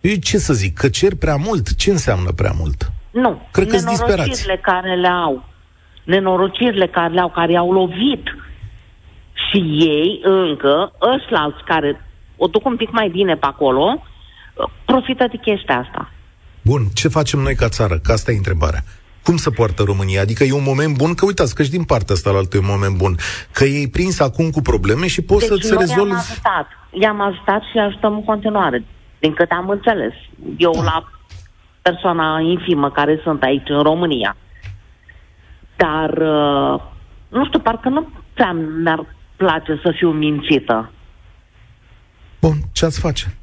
eu 0.00 0.14
ce 0.14 0.38
să 0.38 0.52
zic, 0.52 0.78
că 0.78 0.88
cer 0.88 1.14
prea 1.14 1.36
mult? 1.36 1.76
Ce 1.76 1.90
înseamnă 1.90 2.30
prea 2.30 2.52
mult? 2.58 2.92
Nu. 3.10 3.42
Cred 3.50 3.68
că 3.68 3.76
disperați. 3.76 4.46
care 4.62 4.94
le 4.94 5.08
au, 5.08 5.44
nenorocirile 6.04 6.86
care 6.86 7.12
le 7.12 7.20
au, 7.20 7.30
care 7.30 7.52
i-au 7.52 7.72
lovit 7.72 8.24
și 9.32 9.58
ei 9.78 10.20
încă, 10.22 10.92
ășlalți 11.00 11.64
care 11.64 12.04
o 12.36 12.46
duc 12.46 12.64
un 12.66 12.76
pic 12.76 12.90
mai 12.90 13.08
bine 13.08 13.34
pe 13.34 13.46
acolo, 13.46 14.02
profită 14.84 15.26
de 15.30 15.36
chestia 15.36 15.78
asta. 15.78 16.10
Bun, 16.62 16.82
ce 16.94 17.08
facem 17.08 17.40
noi 17.40 17.54
ca 17.54 17.68
țară? 17.68 17.98
Că 17.98 18.12
asta 18.12 18.32
e 18.32 18.36
întrebarea. 18.36 18.82
Cum 19.30 19.38
se 19.38 19.50
poartă 19.50 19.82
România? 19.82 20.20
Adică 20.20 20.44
e 20.44 20.52
un 20.52 20.62
moment 20.72 20.96
bun, 20.96 21.14
că 21.14 21.24
uitați 21.24 21.54
că 21.54 21.62
și 21.62 21.70
din 21.70 21.84
partea 21.84 22.14
asta 22.14 22.30
la 22.30 22.38
altă 22.38 22.56
e 22.56 22.60
un 22.60 22.74
moment 22.76 22.96
bun, 22.96 23.14
că 23.52 23.64
e 23.64 23.88
prins 23.92 24.20
acum 24.20 24.50
cu 24.50 24.60
probleme 24.60 25.06
și 25.06 25.22
poți 25.22 25.48
deci 25.48 25.60
să-ți 25.60 25.78
rezolvi... 25.78 26.10
i-am 26.10 26.18
ajutat. 26.18 26.66
I-am 26.90 27.20
ajutat 27.20 27.62
și 27.72 27.78
ajutăm 27.78 28.14
în 28.14 28.24
continuare, 28.24 28.84
din 29.18 29.34
câte 29.34 29.54
am 29.54 29.68
înțeles. 29.68 30.12
Eu 30.56 30.72
da. 30.74 30.82
la 30.82 31.10
persoana 31.82 32.40
infimă 32.40 32.90
care 32.90 33.20
sunt 33.22 33.42
aici 33.42 33.68
în 33.68 33.82
România. 33.82 34.36
Dar, 35.76 36.10
uh, 36.10 36.80
nu 37.28 37.44
știu, 37.46 37.58
parcă 37.58 37.88
nu 37.88 38.08
prea 38.34 38.52
mi-ar 38.82 39.06
place 39.36 39.80
să 39.82 39.92
fiu 39.96 40.10
mințită. 40.10 40.90
Bun, 42.40 42.54
ce 42.72 42.84
ați 42.84 43.00
face? 43.00 43.36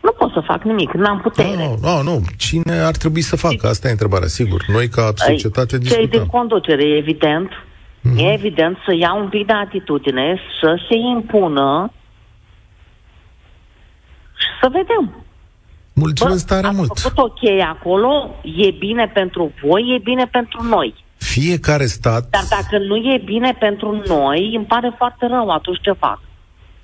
Nu 0.00 0.12
pot 0.12 0.32
să 0.32 0.40
fac 0.40 0.62
nimic, 0.62 0.92
n-am 0.92 1.20
putere. 1.20 1.56
Nu, 1.56 1.78
nu, 1.80 2.02
nu. 2.02 2.20
Cine 2.36 2.78
ar 2.78 2.96
trebui 2.96 3.20
să 3.20 3.36
facă? 3.36 3.66
Asta 3.68 3.88
e 3.88 3.90
întrebarea, 3.90 4.28
sigur. 4.28 4.64
Noi, 4.68 4.88
ca 4.88 5.12
societate, 5.14 5.78
discutăm. 5.78 6.06
Cei 6.06 6.18
din 6.18 6.26
conducere, 6.26 6.96
evident. 6.96 7.48
Mm-hmm. 7.48 8.16
E 8.16 8.32
evident 8.32 8.76
să 8.86 8.94
ia 8.94 9.14
un 9.14 9.28
pic 9.28 9.46
de 9.46 9.52
atitudine, 9.52 10.40
să 10.60 10.80
se 10.88 10.96
impună 10.96 11.92
și 14.34 14.48
să 14.60 14.68
vedem. 14.72 15.24
Mulțumesc 15.92 16.46
Bă, 16.46 16.54
tare 16.54 16.74
mult. 16.74 16.98
făcut 16.98 17.18
ok 17.18 17.60
acolo, 17.74 18.40
e 18.42 18.70
bine 18.70 19.10
pentru 19.14 19.52
voi, 19.62 19.94
e 19.96 20.00
bine 20.02 20.26
pentru 20.26 20.62
noi. 20.62 20.94
Fiecare 21.16 21.86
stat... 21.86 22.28
Dar 22.30 22.44
dacă 22.50 22.84
nu 22.84 22.96
e 22.96 23.22
bine 23.24 23.56
pentru 23.58 24.02
noi, 24.06 24.54
îmi 24.56 24.64
pare 24.64 24.94
foarte 24.96 25.26
rău 25.26 25.48
atunci 25.48 25.80
ce 25.80 25.92
fac. 25.92 26.20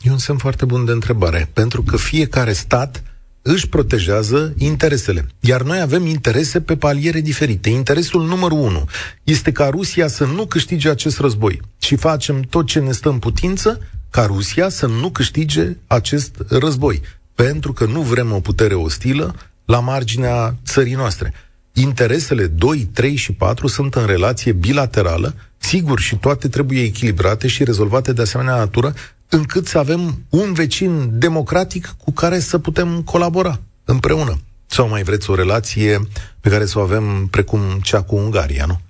E 0.06 0.10
un 0.10 0.18
semn 0.18 0.38
foarte 0.38 0.64
bun 0.64 0.84
de 0.84 0.92
întrebare, 0.92 1.50
pentru 1.52 1.82
că 1.82 1.96
fiecare 1.96 2.52
stat 2.52 3.02
își 3.42 3.68
protejează 3.68 4.54
interesele. 4.58 5.26
Iar 5.40 5.62
noi 5.62 5.80
avem 5.80 6.06
interese 6.06 6.60
pe 6.60 6.76
paliere 6.76 7.20
diferite. 7.20 7.70
Interesul 7.70 8.26
numărul 8.26 8.58
unu 8.58 8.84
este 9.24 9.52
ca 9.52 9.68
Rusia 9.68 10.06
să 10.06 10.24
nu 10.24 10.46
câștige 10.46 10.88
acest 10.88 11.18
război. 11.18 11.60
Și 11.78 11.96
facem 11.96 12.40
tot 12.40 12.66
ce 12.66 12.78
ne 12.78 12.92
stă 12.92 13.08
în 13.08 13.18
putință 13.18 13.80
ca 14.10 14.24
Rusia 14.24 14.68
să 14.68 14.86
nu 14.86 15.10
câștige 15.10 15.76
acest 15.86 16.34
război. 16.48 17.00
Pentru 17.34 17.72
că 17.72 17.84
nu 17.84 18.00
vrem 18.00 18.32
o 18.32 18.40
putere 18.40 18.74
ostilă 18.74 19.34
la 19.64 19.80
marginea 19.80 20.56
țării 20.64 20.94
noastre. 20.94 21.32
Interesele 21.72 22.46
2, 22.46 22.88
3 22.92 23.14
și 23.14 23.32
4 23.32 23.66
sunt 23.66 23.94
în 23.94 24.06
relație 24.06 24.52
bilaterală, 24.52 25.34
sigur, 25.58 26.00
și 26.00 26.16
toate 26.16 26.48
trebuie 26.48 26.82
echilibrate 26.82 27.48
și 27.48 27.64
rezolvate 27.64 28.12
de 28.12 28.22
asemenea 28.22 28.56
natură, 28.56 28.94
încât 29.28 29.66
să 29.66 29.78
avem 29.78 30.24
un 30.28 30.52
vecin 30.52 31.18
democratic 31.18 31.94
cu 32.04 32.12
care 32.12 32.38
să 32.38 32.58
putem 32.58 33.02
colabora 33.02 33.60
împreună. 33.84 34.40
Sau 34.66 34.88
mai 34.88 35.02
vreți 35.02 35.30
o 35.30 35.34
relație 35.34 36.08
pe 36.40 36.48
care 36.48 36.66
să 36.66 36.78
o 36.78 36.82
avem 36.82 37.26
precum 37.26 37.60
cea 37.82 38.02
cu 38.02 38.16
Ungaria, 38.16 38.64
nu? 38.66 38.80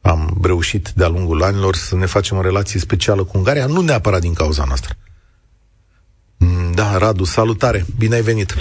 Am 0.00 0.38
reușit 0.42 0.92
de-a 0.94 1.08
lungul 1.08 1.42
anilor 1.42 1.76
să 1.76 1.96
ne 1.96 2.06
facem 2.06 2.36
o 2.36 2.40
relație 2.40 2.80
specială 2.80 3.24
cu 3.24 3.36
Ungaria, 3.36 3.66
nu 3.66 3.80
neapărat 3.80 4.20
din 4.20 4.32
cauza 4.32 4.64
noastră. 4.64 4.94
Mm, 6.36 6.72
da, 6.72 6.98
Radu, 6.98 7.24
salutare! 7.24 7.86
Bine 7.98 8.14
ai 8.14 8.22
venit! 8.22 8.54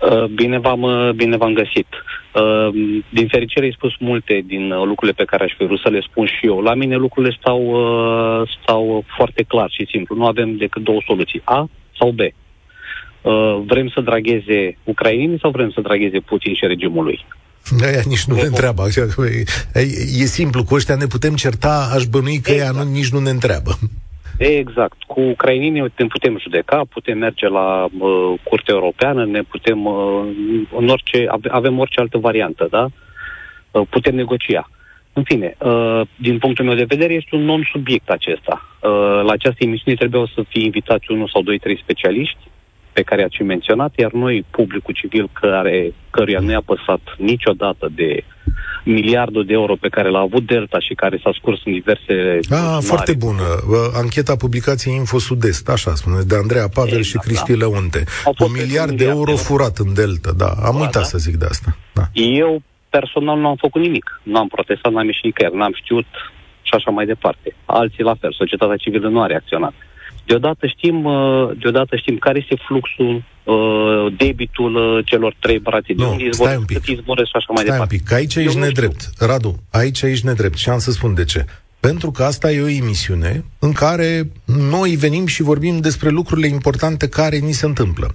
Uh, 0.00 0.24
bine 0.24 0.58
v-am, 0.58 0.82
uh, 0.82 1.10
bine 1.10 1.36
v-am 1.36 1.52
găsit. 1.52 1.86
Uh, 2.34 3.02
din 3.10 3.28
fericire 3.28 3.64
ai 3.64 3.76
spus 3.76 3.92
multe 3.98 4.42
din 4.46 4.68
lucrurile 4.68 5.12
pe 5.16 5.24
care 5.24 5.44
aș 5.44 5.52
fi 5.58 5.64
vrut 5.64 5.80
să 5.80 5.88
le 5.88 6.06
spun 6.10 6.26
și 6.26 6.46
eu. 6.46 6.60
La 6.60 6.74
mine 6.74 6.96
lucrurile 6.96 7.36
stau, 7.40 7.60
stau 8.62 9.04
foarte 9.16 9.42
clar 9.42 9.70
și 9.70 9.86
simplu. 9.90 10.16
Nu 10.16 10.26
avem 10.26 10.56
decât 10.56 10.82
două 10.82 11.00
soluții, 11.06 11.42
A 11.44 11.68
sau 11.98 12.10
B. 12.10 12.20
Vrem 13.66 13.88
să 13.94 14.00
dragheze 14.00 14.78
ucrainii 14.84 15.38
sau 15.40 15.50
vrem 15.50 15.70
să 15.70 15.80
dragheze 15.80 16.20
Putin 16.20 16.54
și 16.54 16.66
regimul 16.66 17.04
lui? 17.04 17.24
Aia 17.82 18.00
nici 18.04 18.24
nu 18.24 18.34
ne 18.34 18.42
întreabă. 18.42 18.88
E 20.20 20.24
simplu, 20.24 20.64
cu 20.64 20.74
ăștia 20.74 20.94
ne 20.94 21.06
putem 21.06 21.34
certa, 21.34 21.90
aș 21.94 22.04
bănui 22.04 22.38
că 22.38 22.50
exact. 22.50 22.76
ea 22.76 22.82
nu, 22.82 22.90
nici 22.90 23.08
nu 23.08 23.18
ne 23.18 23.30
întreabă. 23.30 23.78
Exact. 24.38 25.02
Cu 25.02 25.20
ucrainenii 25.20 25.80
ne 25.96 26.06
putem 26.06 26.38
judeca, 26.38 26.82
putem 26.90 27.18
merge 27.18 27.48
la 27.48 27.88
uh, 27.98 28.34
Curtea 28.42 28.74
Europeană, 28.74 29.24
ne 29.24 29.42
putem, 29.42 29.84
uh, 29.84 30.28
în 30.76 30.88
orice, 30.88 31.26
avem 31.48 31.78
orice 31.78 32.00
altă 32.00 32.18
variantă, 32.18 32.66
da? 32.70 32.88
Uh, 33.70 33.86
putem 33.90 34.14
negocia. 34.14 34.70
În 35.12 35.22
fine, 35.22 35.54
uh, 35.58 36.00
din 36.16 36.38
punctul 36.38 36.64
meu 36.64 36.74
de 36.74 36.84
vedere, 36.84 37.12
este 37.12 37.34
un 37.34 37.44
non-subiect 37.44 38.10
acesta. 38.10 38.62
Uh, 38.82 38.90
la 39.24 39.32
această 39.32 39.64
emisiune 39.64 39.96
trebuiau 39.96 40.26
să 40.26 40.42
fie 40.48 40.64
invitați 40.64 41.10
unul 41.10 41.28
sau 41.32 41.42
doi, 41.42 41.58
trei 41.58 41.78
specialiști 41.82 42.50
pe 42.92 43.02
care 43.02 43.22
ați 43.22 43.42
menționat, 43.42 43.92
iar 43.96 44.12
noi, 44.12 44.44
publicul 44.50 44.94
civil, 44.94 45.30
care, 45.32 45.92
căruia 46.10 46.40
nu 46.40 46.50
i-a 46.50 46.62
păsat 46.64 47.00
niciodată 47.18 47.88
de 47.94 48.24
miliardul 48.86 49.44
de 49.44 49.52
euro 49.52 49.74
pe 49.80 49.88
care 49.88 50.08
l-a 50.08 50.18
avut 50.18 50.46
Delta 50.46 50.78
și 50.80 50.94
care 50.94 51.20
s-a 51.22 51.30
scurs 51.38 51.60
în 51.64 51.72
diverse... 51.72 52.38
Ah, 52.50 52.58
mari. 52.70 52.84
foarte 52.84 53.14
bună. 53.14 53.42
Ancheta 53.94 54.36
publicației 54.36 54.94
Info 54.94 55.18
Sud-Est, 55.18 55.68
așa 55.68 55.94
spune, 55.94 56.22
de 56.22 56.36
Andreea 56.36 56.68
Pavel 56.68 56.98
exact, 56.98 57.06
și 57.06 57.28
Cristi 57.28 57.52
da. 57.52 57.58
Leunte. 57.58 58.04
Un 58.38 58.52
miliard 58.52 58.96
de 58.96 59.04
euro, 59.04 59.16
euro 59.18 59.36
furat 59.36 59.76
în 59.78 59.94
Delta, 59.94 60.32
da. 60.36 60.50
Am 60.68 60.76
da, 60.76 60.80
uitat 60.84 61.02
da. 61.06 61.12
să 61.12 61.18
zic 61.18 61.36
de 61.36 61.46
asta. 61.48 61.76
Da. 61.92 62.02
Eu 62.12 62.62
personal 62.88 63.38
nu 63.38 63.48
am 63.48 63.56
făcut 63.56 63.80
nimic. 63.80 64.20
Nu 64.22 64.38
am 64.38 64.48
protestat, 64.48 64.92
n-am 64.92 65.06
ieșit 65.06 65.24
nicăieri, 65.24 65.56
n-am 65.56 65.74
știut 65.82 66.06
și 66.62 66.72
așa 66.74 66.90
mai 66.90 67.06
departe. 67.06 67.54
Alții 67.64 68.04
la 68.10 68.14
fel, 68.20 68.32
societatea 68.32 68.76
civilă 68.76 69.08
nu 69.08 69.22
a 69.22 69.26
reacționat. 69.26 69.74
Deodată 70.26 70.66
știm, 70.66 71.04
uh, 71.04 71.50
deodată 71.58 71.96
știm 71.96 72.16
care 72.16 72.38
este 72.38 72.56
fluxul, 72.66 73.24
uh, 73.44 74.14
debitul 74.16 74.74
uh, 74.74 75.04
celor 75.04 75.34
trei 75.40 75.58
brațe. 75.58 75.92
Nu, 75.96 76.16
de 76.18 76.28
stai 76.30 76.56
un 76.56 76.64
pic. 76.64 76.84
și 76.84 77.00
așa 77.32 77.52
mai 77.54 77.64
stai 77.64 77.64
departe. 77.64 77.80
un 77.80 77.98
pic, 77.98 78.04
că 78.04 78.14
aici 78.14 78.34
ești 78.34 78.58
nedrept. 78.58 79.10
Radu, 79.18 79.56
aici 79.70 80.02
ești 80.02 80.26
nedrept 80.26 80.56
și 80.56 80.68
am 80.68 80.78
să 80.78 80.90
spun 80.90 81.14
de 81.14 81.24
ce. 81.24 81.44
Pentru 81.80 82.10
că 82.10 82.22
asta 82.22 82.52
e 82.52 82.62
o 82.62 82.68
emisiune 82.68 83.44
în 83.58 83.72
care 83.72 84.30
noi 84.44 84.90
venim 84.90 85.26
și 85.26 85.42
vorbim 85.42 85.80
despre 85.80 86.08
lucrurile 86.08 86.46
importante 86.46 87.08
care 87.08 87.36
ni 87.36 87.52
se 87.52 87.66
întâmplă. 87.66 88.14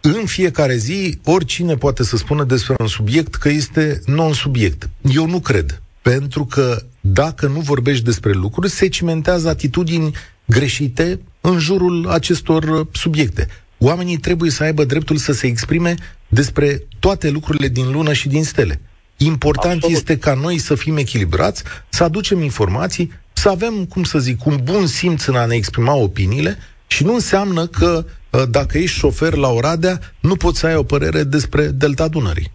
În 0.00 0.24
fiecare 0.26 0.74
zi, 0.74 1.18
oricine 1.24 1.74
poate 1.74 2.02
să 2.04 2.16
spună 2.16 2.44
despre 2.44 2.74
un 2.78 2.86
subiect 2.86 3.34
că 3.34 3.48
este 3.48 4.00
non-subiect. 4.06 4.88
Eu 5.14 5.26
nu 5.26 5.40
cred. 5.40 5.82
Pentru 6.02 6.44
că 6.44 6.82
dacă 7.00 7.46
nu 7.46 7.60
vorbești 7.60 8.04
despre 8.04 8.32
lucruri, 8.32 8.68
se 8.68 8.88
cimentează 8.88 9.48
atitudini 9.48 10.10
greșite 10.44 11.20
în 11.40 11.58
jurul 11.58 12.08
acestor 12.08 12.62
uh, 12.62 12.86
subiecte. 12.92 13.46
Oamenii 13.78 14.16
trebuie 14.16 14.50
să 14.50 14.62
aibă 14.62 14.84
dreptul 14.84 15.16
să 15.16 15.32
se 15.32 15.46
exprime 15.46 15.94
despre 16.28 16.82
toate 16.98 17.30
lucrurile 17.30 17.68
din 17.68 17.90
lună 17.90 18.12
și 18.12 18.28
din 18.28 18.44
stele. 18.44 18.80
Important 19.16 19.74
Absolut. 19.74 19.96
este 19.96 20.18
ca 20.18 20.34
noi 20.34 20.58
să 20.58 20.74
fim 20.74 20.96
echilibrați, 20.96 21.62
să 21.88 22.04
aducem 22.04 22.42
informații, 22.42 23.12
să 23.32 23.48
avem, 23.48 23.84
cum 23.84 24.02
să 24.02 24.18
zic, 24.18 24.46
un 24.46 24.60
bun 24.62 24.86
simț 24.86 25.24
în 25.24 25.34
a 25.34 25.44
ne 25.44 25.54
exprima 25.54 25.94
opiniile 25.94 26.58
și 26.86 27.04
nu 27.04 27.14
înseamnă 27.14 27.66
că 27.66 28.04
uh, 28.30 28.42
dacă 28.50 28.78
ești 28.78 28.98
șofer 28.98 29.34
la 29.34 29.48
Oradea, 29.48 30.00
nu 30.20 30.36
poți 30.36 30.58
să 30.58 30.66
ai 30.66 30.74
o 30.74 30.82
părere 30.82 31.22
despre 31.22 31.66
Delta 31.66 32.08
Dunării 32.08 32.50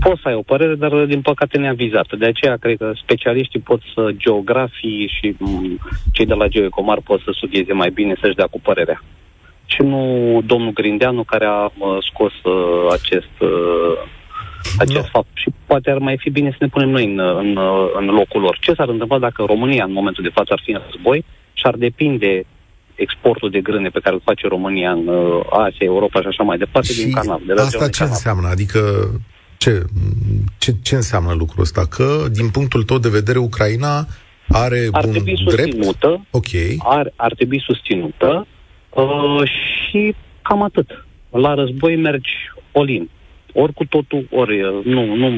poți 0.00 0.20
să 0.22 0.28
ai 0.28 0.34
o 0.34 0.42
părere, 0.42 0.74
dar 0.74 1.04
din 1.04 1.20
păcate 1.20 1.58
neavizată. 1.58 2.16
De 2.16 2.26
aceea 2.26 2.56
cred 2.56 2.76
că 2.76 2.92
specialiștii 3.02 3.60
pot 3.60 3.80
să, 3.94 4.10
geografii 4.16 5.12
și 5.20 5.32
m- 5.32 5.92
cei 6.12 6.26
de 6.26 6.34
la 6.34 6.46
Geoecomar 6.46 7.00
pot 7.04 7.20
să 7.20 7.30
studieze 7.34 7.72
mai 7.72 7.90
bine, 7.90 8.14
să-și 8.20 8.34
dea 8.34 8.46
cu 8.46 8.60
părerea. 8.60 9.02
Și 9.66 9.82
nu 9.82 10.02
domnul 10.46 10.72
Grindeanu 10.72 11.22
care 11.22 11.44
a 11.44 11.64
uh, 11.64 11.72
scos 12.12 12.32
uh, 12.42 12.92
acest, 12.92 13.34
uh, 13.40 13.94
acest 14.78 15.04
no. 15.04 15.10
fapt. 15.12 15.28
Și 15.32 15.48
poate 15.66 15.90
ar 15.90 15.98
mai 15.98 16.16
fi 16.18 16.30
bine 16.30 16.50
să 16.50 16.56
ne 16.60 16.68
punem 16.68 16.88
noi 16.88 17.04
în, 17.04 17.18
în, 17.18 17.58
în 17.98 18.06
locul 18.06 18.40
lor. 18.40 18.58
Ce 18.60 18.74
s-ar 18.74 18.88
întâmpla 18.88 19.18
dacă 19.18 19.44
România 19.46 19.84
în 19.84 19.92
momentul 19.92 20.22
de 20.22 20.30
față 20.34 20.52
ar 20.52 20.60
fi 20.64 20.70
în 20.70 20.80
război 20.90 21.24
și 21.52 21.66
ar 21.66 21.74
depinde 21.74 22.44
exportul 22.94 23.50
de 23.50 23.60
grâne 23.60 23.88
pe 23.88 24.00
care 24.00 24.14
îl 24.14 24.22
face 24.24 24.46
România 24.48 24.90
în 24.90 25.06
uh, 25.06 25.40
Asia, 25.50 25.86
Europa 25.92 26.20
și 26.20 26.26
așa 26.26 26.42
mai 26.42 26.58
departe 26.58 26.92
și 26.92 27.02
din 27.02 27.12
canal. 27.12 27.40
De 27.46 27.52
la 27.52 27.62
asta 27.62 27.88
ce 27.88 27.98
canal. 27.98 28.12
înseamnă? 28.12 28.48
Adică 28.48 28.80
ce, 29.60 29.84
ce, 30.58 30.74
ce 30.82 30.94
înseamnă 30.94 31.32
lucrul 31.32 31.62
ăsta? 31.62 31.86
Că, 31.86 32.26
din 32.32 32.48
punctul 32.50 32.82
tău 32.82 32.98
de 32.98 33.08
vedere, 33.08 33.38
Ucraina 33.38 34.06
are 34.48 34.88
ar 34.92 35.04
un 35.04 35.10
trebui 35.10 35.34
drept? 35.44 35.72
susținută, 35.72 36.26
okay. 36.30 36.76
ar, 36.78 37.12
ar 37.16 37.34
trebui 37.34 37.62
susținută 37.66 38.46
uh, 38.90 39.42
și 39.44 40.14
cam 40.42 40.62
atât. 40.62 41.04
La 41.30 41.54
război 41.54 41.96
mergi 41.96 42.30
olin. 42.72 43.10
Ori 43.52 43.72
cu 43.72 43.84
totul, 43.84 44.26
ori 44.30 44.62
uh, 44.62 44.84
nu. 44.84 45.14
nu 45.14 45.32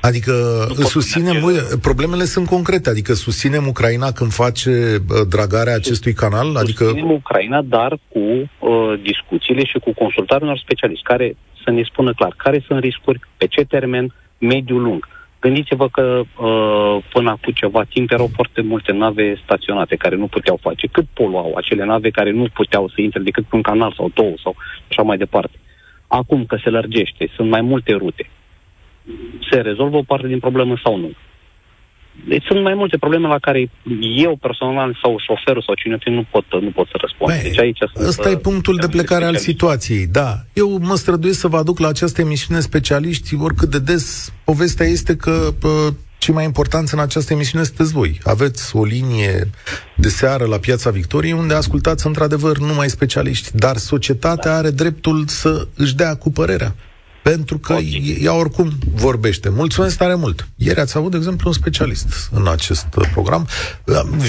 adică 0.00 0.32
nu 0.78 0.84
susținem, 0.84 1.42
uite, 1.42 1.78
problemele 1.80 2.24
sunt 2.24 2.46
concrete, 2.46 2.88
adică 2.90 3.12
susținem 3.12 3.66
Ucraina 3.66 4.12
când 4.12 4.32
face 4.32 4.70
uh, 4.70 5.26
dragarea 5.28 5.74
acestui 5.74 6.12
canal? 6.12 6.56
Adică... 6.56 6.84
Susținem 6.84 7.10
Ucraina, 7.10 7.62
dar 7.62 7.98
cu 8.08 8.18
uh, 8.18 9.00
discuțiile 9.02 9.64
și 9.64 9.78
cu 9.78 9.92
consultarea 9.94 10.46
unor 10.46 10.58
specialiști 10.58 11.04
care 11.04 11.36
să 11.70 11.76
ne 11.76 11.82
spună 11.82 12.12
clar 12.12 12.34
care 12.36 12.64
sunt 12.66 12.80
riscuri, 12.80 13.20
pe 13.36 13.46
ce 13.46 13.64
termen, 13.64 14.14
mediu 14.38 14.78
lung. 14.78 15.08
Gândiți-vă 15.40 15.88
că 15.88 16.20
uh, 16.20 17.04
până 17.12 17.30
acum 17.30 17.52
ceva 17.52 17.82
timp 17.84 18.10
erau 18.10 18.30
foarte 18.34 18.60
multe 18.60 18.92
nave 18.92 19.40
staționate 19.44 19.96
care 19.96 20.16
nu 20.16 20.26
puteau 20.26 20.58
face. 20.60 20.86
Cât 20.86 21.06
poluau 21.12 21.54
acele 21.56 21.84
nave 21.84 22.10
care 22.10 22.30
nu 22.30 22.46
puteau 22.52 22.88
să 22.88 23.00
intre 23.00 23.20
decât 23.20 23.44
pe 23.44 23.56
un 23.56 23.62
canal 23.62 23.92
sau 23.96 24.10
două 24.14 24.34
sau 24.42 24.56
așa 24.90 25.02
mai 25.02 25.16
departe. 25.16 25.56
Acum 26.06 26.44
că 26.44 26.56
se 26.62 26.70
lărgește, 26.70 27.30
sunt 27.34 27.50
mai 27.50 27.60
multe 27.60 27.92
rute. 27.92 28.30
Se 29.50 29.60
rezolvă 29.60 29.96
o 29.96 30.02
parte 30.02 30.26
din 30.26 30.38
problemă 30.38 30.76
sau 30.84 30.96
nu? 30.96 31.10
Deci 32.28 32.44
sunt 32.44 32.62
mai 32.62 32.74
multe 32.74 32.96
probleme 32.96 33.26
la 33.26 33.38
care 33.38 33.70
eu 34.16 34.36
personal 34.36 34.98
sau 35.02 35.16
șoferul 35.26 35.62
sau 35.66 35.74
cine 35.74 35.98
nu 36.04 36.26
pot, 36.30 36.44
nu 36.60 36.70
pot 36.70 36.86
să 36.86 36.96
răspund. 37.00 37.30
Băi, 37.30 37.42
deci 37.42 37.58
aici 37.58 37.78
ăsta 37.80 38.22
sunt, 38.22 38.34
e 38.34 38.36
punctul 38.36 38.76
de 38.76 38.88
plecare 38.88 39.24
al 39.24 39.36
situației, 39.36 40.06
da. 40.06 40.36
Eu 40.52 40.78
mă 40.78 40.94
străduiesc 40.94 41.38
să 41.38 41.48
vă 41.48 41.56
aduc 41.56 41.78
la 41.78 41.88
această 41.88 42.20
emisiune 42.20 42.60
specialiști, 42.60 43.34
oricât 43.40 43.70
de 43.70 43.78
des 43.78 44.32
povestea 44.44 44.86
este 44.86 45.16
că 45.16 45.48
pă, 45.60 45.92
cei 46.18 46.34
mai 46.34 46.44
importanți 46.44 46.94
în 46.94 47.00
această 47.00 47.32
emisiune 47.32 47.64
sunteți 47.64 47.92
voi. 47.92 48.18
Aveți 48.24 48.76
o 48.76 48.84
linie 48.84 49.50
de 49.96 50.08
seară 50.08 50.44
la 50.44 50.58
Piața 50.58 50.90
Victoriei 50.90 51.32
unde 51.32 51.54
ascultați 51.54 52.06
într-adevăr 52.06 52.58
numai 52.58 52.88
specialiști, 52.88 53.56
dar 53.56 53.76
societatea 53.76 54.56
are 54.56 54.70
dreptul 54.70 55.24
să 55.26 55.66
își 55.76 55.94
dea 55.94 56.16
cu 56.16 56.30
părerea. 56.30 56.74
Pentru 57.22 57.58
că 57.58 57.72
okay. 57.72 58.18
ea 58.20 58.34
oricum 58.34 58.68
vorbește. 58.94 59.48
Mulțumesc 59.48 59.98
tare 59.98 60.14
mult. 60.14 60.48
Ieri 60.56 60.80
ați 60.80 60.96
avut, 60.96 61.10
de 61.10 61.16
exemplu, 61.16 61.48
un 61.48 61.52
specialist 61.52 62.30
în 62.32 62.48
acest 62.48 62.86
program. 63.12 63.46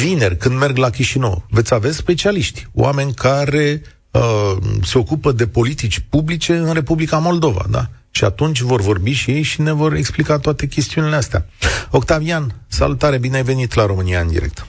Vineri, 0.02 0.38
când 0.38 0.58
merg 0.60 0.78
la 0.78 0.90
Chișinău, 0.90 1.44
veți 1.50 1.74
avea 1.74 1.92
specialiști, 1.92 2.68
oameni 2.74 3.14
care 3.14 3.82
uh, 4.12 4.58
se 4.84 4.98
ocupă 4.98 5.32
de 5.32 5.48
politici 5.48 6.00
publice 6.10 6.54
în 6.54 6.74
Republica 6.74 7.18
Moldova, 7.18 7.62
da? 7.72 7.82
Și 8.12 8.24
atunci 8.24 8.60
vor 8.60 8.82
vorbi 8.82 9.12
și 9.12 9.32
ei 9.32 9.42
și 9.42 9.62
ne 9.62 9.74
vor 9.74 9.94
explica 9.94 10.38
toate 10.38 10.68
chestiunile 10.68 11.16
astea. 11.16 11.46
Octavian, 11.92 12.44
salutare, 12.68 13.18
bine 13.18 13.36
ai 13.36 13.44
venit 13.44 13.74
la 13.74 13.86
România 13.86 14.20
în 14.20 14.28
direct. 14.28 14.66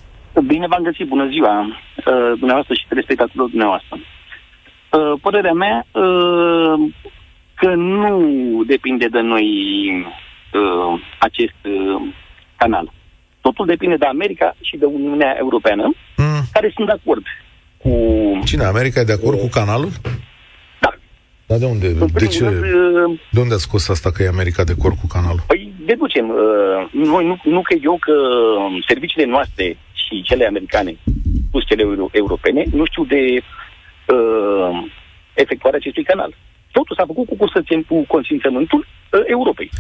Bine 0.46 0.66
v-am 0.66 0.82
găsit, 0.82 1.06
bună 1.06 1.28
ziua, 1.28 1.60
uh, 1.60 2.38
dumneavoastră 2.38 2.74
și 2.74 2.86
telespectatorilor 2.88 3.48
dumneavoastră. 3.48 3.96
Uh, 3.96 5.18
părerea 5.20 5.52
mea, 5.52 5.86
uh, 5.92 6.92
că 7.62 7.74
nu 7.74 8.12
depinde 8.66 9.06
de 9.06 9.20
noi 9.20 9.46
uh, 10.52 11.00
acest 11.18 11.60
uh, 11.64 12.02
canal. 12.56 12.92
Totul 13.40 13.66
depinde 13.66 13.96
de 13.96 14.06
America 14.06 14.56
și 14.60 14.76
de 14.76 14.84
Uniunea 14.84 15.36
Europeană, 15.38 15.94
mm. 16.16 16.42
care 16.52 16.72
sunt 16.74 16.86
de 16.86 16.92
acord 16.92 17.24
cu... 17.82 17.90
Cine? 18.44 18.64
America 18.64 19.00
e 19.00 19.04
de 19.12 19.18
acord 19.20 19.36
uh, 19.36 19.42
cu 19.42 19.48
canalul? 19.48 19.90
Da. 20.80 20.90
Dar 21.46 21.58
de 21.58 21.64
unde? 21.64 21.88
De 22.12 22.26
ce? 22.26 22.44
Rând, 22.44 22.62
uh, 22.62 23.20
de 23.30 23.40
unde 23.40 23.54
a 23.54 23.56
scos 23.56 23.88
asta 23.88 24.10
că 24.10 24.22
e 24.22 24.28
America 24.28 24.64
de 24.64 24.74
acord 24.78 24.96
cu 25.00 25.06
canalul? 25.06 25.42
Păi 25.46 25.72
deducem. 25.86 26.28
Uh, 26.28 26.90
noi 26.92 27.26
nu, 27.26 27.36
nu 27.44 27.62
cred 27.62 27.80
eu 27.84 27.96
că 28.00 28.14
serviciile 28.88 29.26
noastre 29.26 29.76
și 29.92 30.22
cele 30.22 30.46
americane, 30.46 30.96
plus 31.50 31.64
cele 31.66 31.82
euro- 31.82 32.10
europene, 32.12 32.64
nu 32.72 32.84
știu 32.84 33.04
de 33.04 33.22
uh, 34.06 34.90
efectuarea 35.34 35.78
acestui 35.78 36.04
canal. 36.04 36.34
Totul 36.72 36.96
s-a 36.96 37.04
făcut 37.06 37.26
cu, 37.26 37.36
cu 37.88 38.04
consimțământul 38.06 38.80
uh, 38.80 39.20
Europei. 39.26 39.70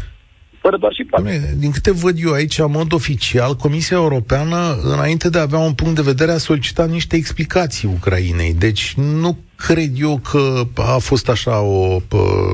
Fără 0.60 0.76
doar 0.76 0.92
și 0.92 1.04
poate. 1.04 1.54
Din 1.58 1.70
câte 1.70 1.90
văd 1.90 2.16
eu 2.24 2.32
aici, 2.32 2.58
în 2.58 2.70
mod 2.70 2.92
oficial, 2.92 3.54
Comisia 3.54 3.96
Europeană, 3.96 4.78
înainte 4.82 5.28
de 5.28 5.38
a 5.38 5.42
avea 5.42 5.58
un 5.58 5.74
punct 5.74 5.94
de 5.94 6.02
vedere, 6.02 6.32
a 6.32 6.38
solicitat 6.38 6.90
niște 6.90 7.16
explicații 7.16 7.88
Ucrainei. 7.88 8.54
Deci 8.54 8.94
nu 8.94 9.38
cred 9.56 9.90
eu 10.00 10.18
că 10.18 10.62
a 10.74 10.98
fost 10.98 11.28
așa 11.28 11.60
o, 11.60 12.00
pă, 12.08 12.52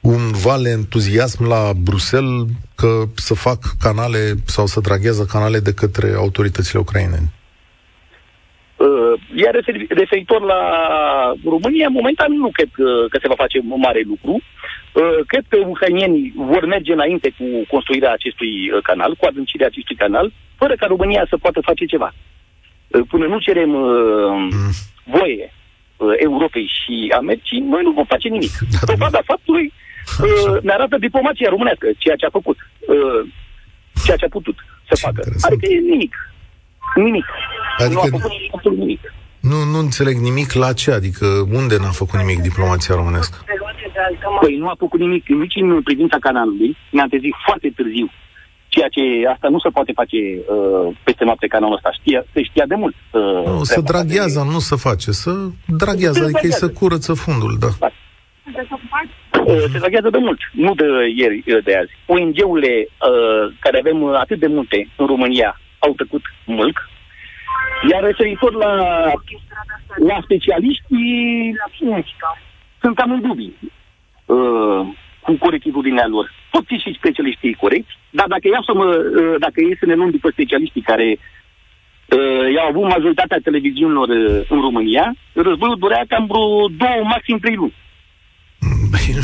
un 0.00 0.32
val 0.32 0.66
entuziasm 0.66 1.44
la 1.44 1.72
Bruxelles 1.76 2.46
că 2.74 3.02
să 3.14 3.34
fac 3.34 3.76
canale 3.80 4.34
sau 4.44 4.66
să 4.66 4.80
draghează 4.80 5.24
canale 5.24 5.60
de 5.60 5.72
către 5.72 6.12
autoritățile 6.16 6.80
ucrainene. 6.80 7.32
Uh, 8.76 9.20
iar 9.34 9.54
referitor 9.88 10.40
la 10.42 10.60
România, 11.44 11.88
momentan 11.88 12.32
nu 12.32 12.48
cred 12.52 12.68
că, 12.72 13.06
că 13.10 13.18
se 13.20 13.28
va 13.28 13.34
face 13.34 13.58
un 13.58 13.80
mare 13.80 14.02
lucru. 14.06 14.32
Uh, 14.32 15.18
cred 15.26 15.44
că 15.48 15.56
ucrainienii 15.66 16.32
vor 16.36 16.66
merge 16.66 16.92
înainte 16.92 17.28
cu 17.38 17.44
construirea 17.70 18.12
acestui 18.12 18.70
uh, 18.70 18.82
canal, 18.82 19.14
cu 19.14 19.26
adâncirea 19.26 19.66
acestui 19.66 19.96
canal, 19.96 20.32
fără 20.56 20.74
ca 20.74 20.86
România 20.86 21.26
să 21.28 21.36
poată 21.36 21.60
face 21.60 21.84
ceva. 21.84 22.14
Până 23.08 23.26
nu 23.26 23.38
cerem 23.38 23.70
mm. 23.70 24.70
voie 25.04 25.52
Europei 26.16 26.70
și 26.80 27.12
Americii, 27.16 27.60
noi 27.60 27.82
nu 27.82 27.90
vom 27.90 28.04
face 28.04 28.28
nimic. 28.28 28.52
Dovada 28.86 29.20
faptului 29.24 29.72
ne 30.62 30.72
arată 30.72 30.98
diplomația 30.98 31.48
românească, 31.48 31.86
ceea 31.98 32.16
ce 32.16 32.26
a 32.26 32.30
făcut, 32.30 32.56
ceea 34.04 34.16
ce 34.16 34.24
a 34.24 34.28
putut 34.28 34.56
să 34.88 34.96
facă. 35.06 35.22
Adică 35.40 35.66
e 35.72 35.78
nimic. 35.78 36.14
Nimic. 36.94 37.24
Adică 37.78 37.92
nu 37.94 38.00
a 38.00 38.18
făcut 38.18 38.32
absolut 38.54 38.78
nimic. 38.78 39.00
Nu, 39.40 39.58
nu 39.72 39.78
înțeleg 39.78 40.16
nimic 40.16 40.52
la 40.52 40.72
ce, 40.72 40.90
adică 40.90 41.26
unde 41.52 41.76
n-a 41.78 41.94
făcut 42.02 42.18
nimic 42.18 42.38
diplomația 42.38 42.94
românească? 42.94 43.36
Păi 44.40 44.56
nu 44.56 44.68
a 44.68 44.74
făcut 44.78 45.00
nimic 45.00 45.28
nici 45.28 45.54
în 45.56 45.82
privința 45.82 46.16
canalului, 46.20 46.76
ne-a 46.90 47.06
trezit 47.08 47.34
foarte 47.46 47.72
târziu, 47.76 48.10
ceea 48.68 48.88
ce 48.88 49.02
asta 49.34 49.48
nu 49.48 49.58
se 49.58 49.68
poate 49.68 49.92
face 49.94 50.16
uh, 50.16 50.96
peste 51.04 51.24
noapte 51.24 51.46
canalul 51.46 51.74
ăsta, 51.74 51.90
știa, 52.00 52.24
se 52.32 52.42
știa 52.42 52.64
de 52.66 52.74
mult. 52.74 52.94
Uh, 53.10 53.44
nu, 53.46 53.62
să 53.62 53.80
draghează, 53.80 54.40
de... 54.44 54.50
nu 54.52 54.58
să 54.58 54.76
face, 54.76 55.10
să 55.12 55.32
draghează, 55.66 56.24
adică 56.24 56.46
e 56.46 56.50
să 56.50 56.68
curăță 56.68 57.12
fundul, 57.14 57.56
da. 57.60 57.68
da. 57.78 57.90
Uh, 59.44 59.64
se 59.72 59.78
draghează 59.78 60.10
de 60.10 60.18
mult, 60.18 60.40
nu 60.52 60.74
de 60.74 60.86
ieri, 61.14 61.44
uh, 61.46 61.64
de 61.64 61.76
azi. 61.76 61.92
ONG-urile 62.06 62.74
uh, 62.88 63.54
care 63.58 63.78
avem 63.78 64.04
atât 64.04 64.38
de 64.38 64.46
multe 64.46 64.88
în 64.96 65.06
România 65.06 65.60
au 65.86 65.92
tăcut 66.02 66.24
mult, 66.44 66.76
iar 67.90 68.02
referitor 68.02 68.52
la, 68.52 68.72
la 70.08 70.16
specialiștii, 70.22 71.54
sunt 72.80 72.94
cam 72.96 73.10
în 73.12 73.20
dubii 73.20 73.54
uh, 74.26 74.80
cu 75.20 75.32
corectitudinea 75.38 76.06
lor. 76.06 76.26
Pot 76.50 76.64
fi 76.66 76.76
și 76.84 76.98
specialiștii 76.98 77.60
corecți, 77.62 77.92
dar 78.10 78.26
dacă 78.26 78.46
iau 78.48 78.62
să 78.62 78.74
mă, 78.74 78.84
uh, 78.84 79.34
dacă 79.38 79.58
ei 79.60 79.76
să 79.80 79.86
ne 79.86 79.94
luăm 79.94 80.10
după 80.10 80.28
specialiștii 80.30 80.88
care 80.90 81.08
uh, 81.16 82.44
i-au 82.54 82.66
avut 82.68 82.82
majoritatea 82.82 83.44
televiziunilor 83.48 84.08
uh, 84.08 84.40
în 84.48 84.60
România, 84.60 85.14
războiul 85.32 85.78
durea 85.78 86.04
cam 86.08 86.26
vreo 86.26 86.46
două, 86.82 87.00
maxim 87.04 87.38
trei 87.38 87.54
luni. 87.54 87.74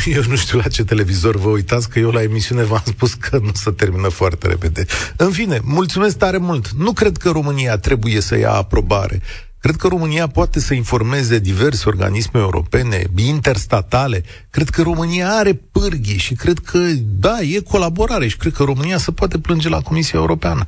Eu 0.06 0.22
nu 0.28 0.36
știu 0.36 0.58
la 0.58 0.68
ce 0.68 0.84
televizor 0.84 1.36
vă 1.36 1.48
uitați, 1.48 1.88
că 1.88 1.98
eu 1.98 2.10
la 2.10 2.22
emisiune 2.22 2.62
v-am 2.62 2.82
spus 2.84 3.14
că 3.14 3.38
nu 3.38 3.50
se 3.54 3.70
termină 3.70 4.08
foarte 4.08 4.46
repede. 4.46 4.86
În 5.16 5.30
fine, 5.30 5.60
mulțumesc 5.64 6.16
tare 6.16 6.36
mult. 6.36 6.70
Nu 6.70 6.92
cred 6.92 7.16
că 7.16 7.30
România 7.30 7.78
trebuie 7.78 8.20
să 8.20 8.38
ia 8.38 8.52
aprobare. 8.52 9.22
Cred 9.58 9.76
că 9.76 9.88
România 9.88 10.26
poate 10.26 10.60
să 10.60 10.74
informeze 10.74 11.38
diverse 11.38 11.88
organisme 11.88 12.40
europene, 12.40 13.06
interstatale. 13.16 14.24
Cred 14.50 14.68
că 14.68 14.82
România 14.82 15.28
are 15.28 15.52
pârghii 15.52 16.18
și 16.18 16.34
cred 16.34 16.58
că, 16.58 16.78
da, 17.18 17.40
e 17.40 17.58
colaborare 17.60 18.28
și 18.28 18.36
cred 18.36 18.52
că 18.52 18.62
România 18.62 18.98
se 18.98 19.12
poate 19.12 19.38
plânge 19.38 19.68
la 19.68 19.80
Comisia 19.80 20.18
Europeană. 20.18 20.64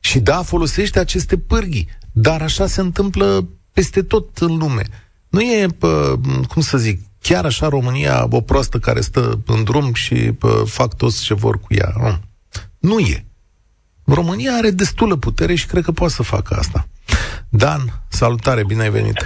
Și 0.00 0.18
da, 0.18 0.42
folosește 0.42 0.98
aceste 0.98 1.38
pârghii, 1.38 1.88
dar 2.12 2.42
așa 2.42 2.66
se 2.66 2.80
întâmplă 2.80 3.48
peste 3.72 4.02
tot 4.02 4.38
în 4.38 4.56
lume. 4.56 4.82
Nu 5.28 5.40
e, 5.40 5.66
cum 6.48 6.62
să 6.62 6.78
zic, 6.78 7.00
chiar 7.22 7.44
așa 7.44 7.68
România 7.68 8.26
o 8.30 8.40
proastă 8.40 8.78
care 8.78 9.00
stă 9.00 9.40
în 9.46 9.64
drum 9.64 9.94
și 9.94 10.14
pă, 10.14 10.48
fac 10.66 10.96
toți 10.96 11.24
ce 11.24 11.34
vor 11.34 11.58
cu 11.58 11.66
ea. 11.68 11.92
Nu. 11.96 12.18
Nu 12.78 12.98
e. 12.98 13.24
România 14.04 14.52
are 14.52 14.70
destulă 14.70 15.16
putere 15.16 15.54
și 15.54 15.66
cred 15.66 15.82
că 15.82 15.92
poate 15.92 16.12
să 16.12 16.22
facă 16.22 16.54
asta. 16.58 16.86
Dan, 17.50 17.80
salutare, 18.08 18.64
bine 18.64 18.82
ai 18.82 18.90
venit! 18.90 19.18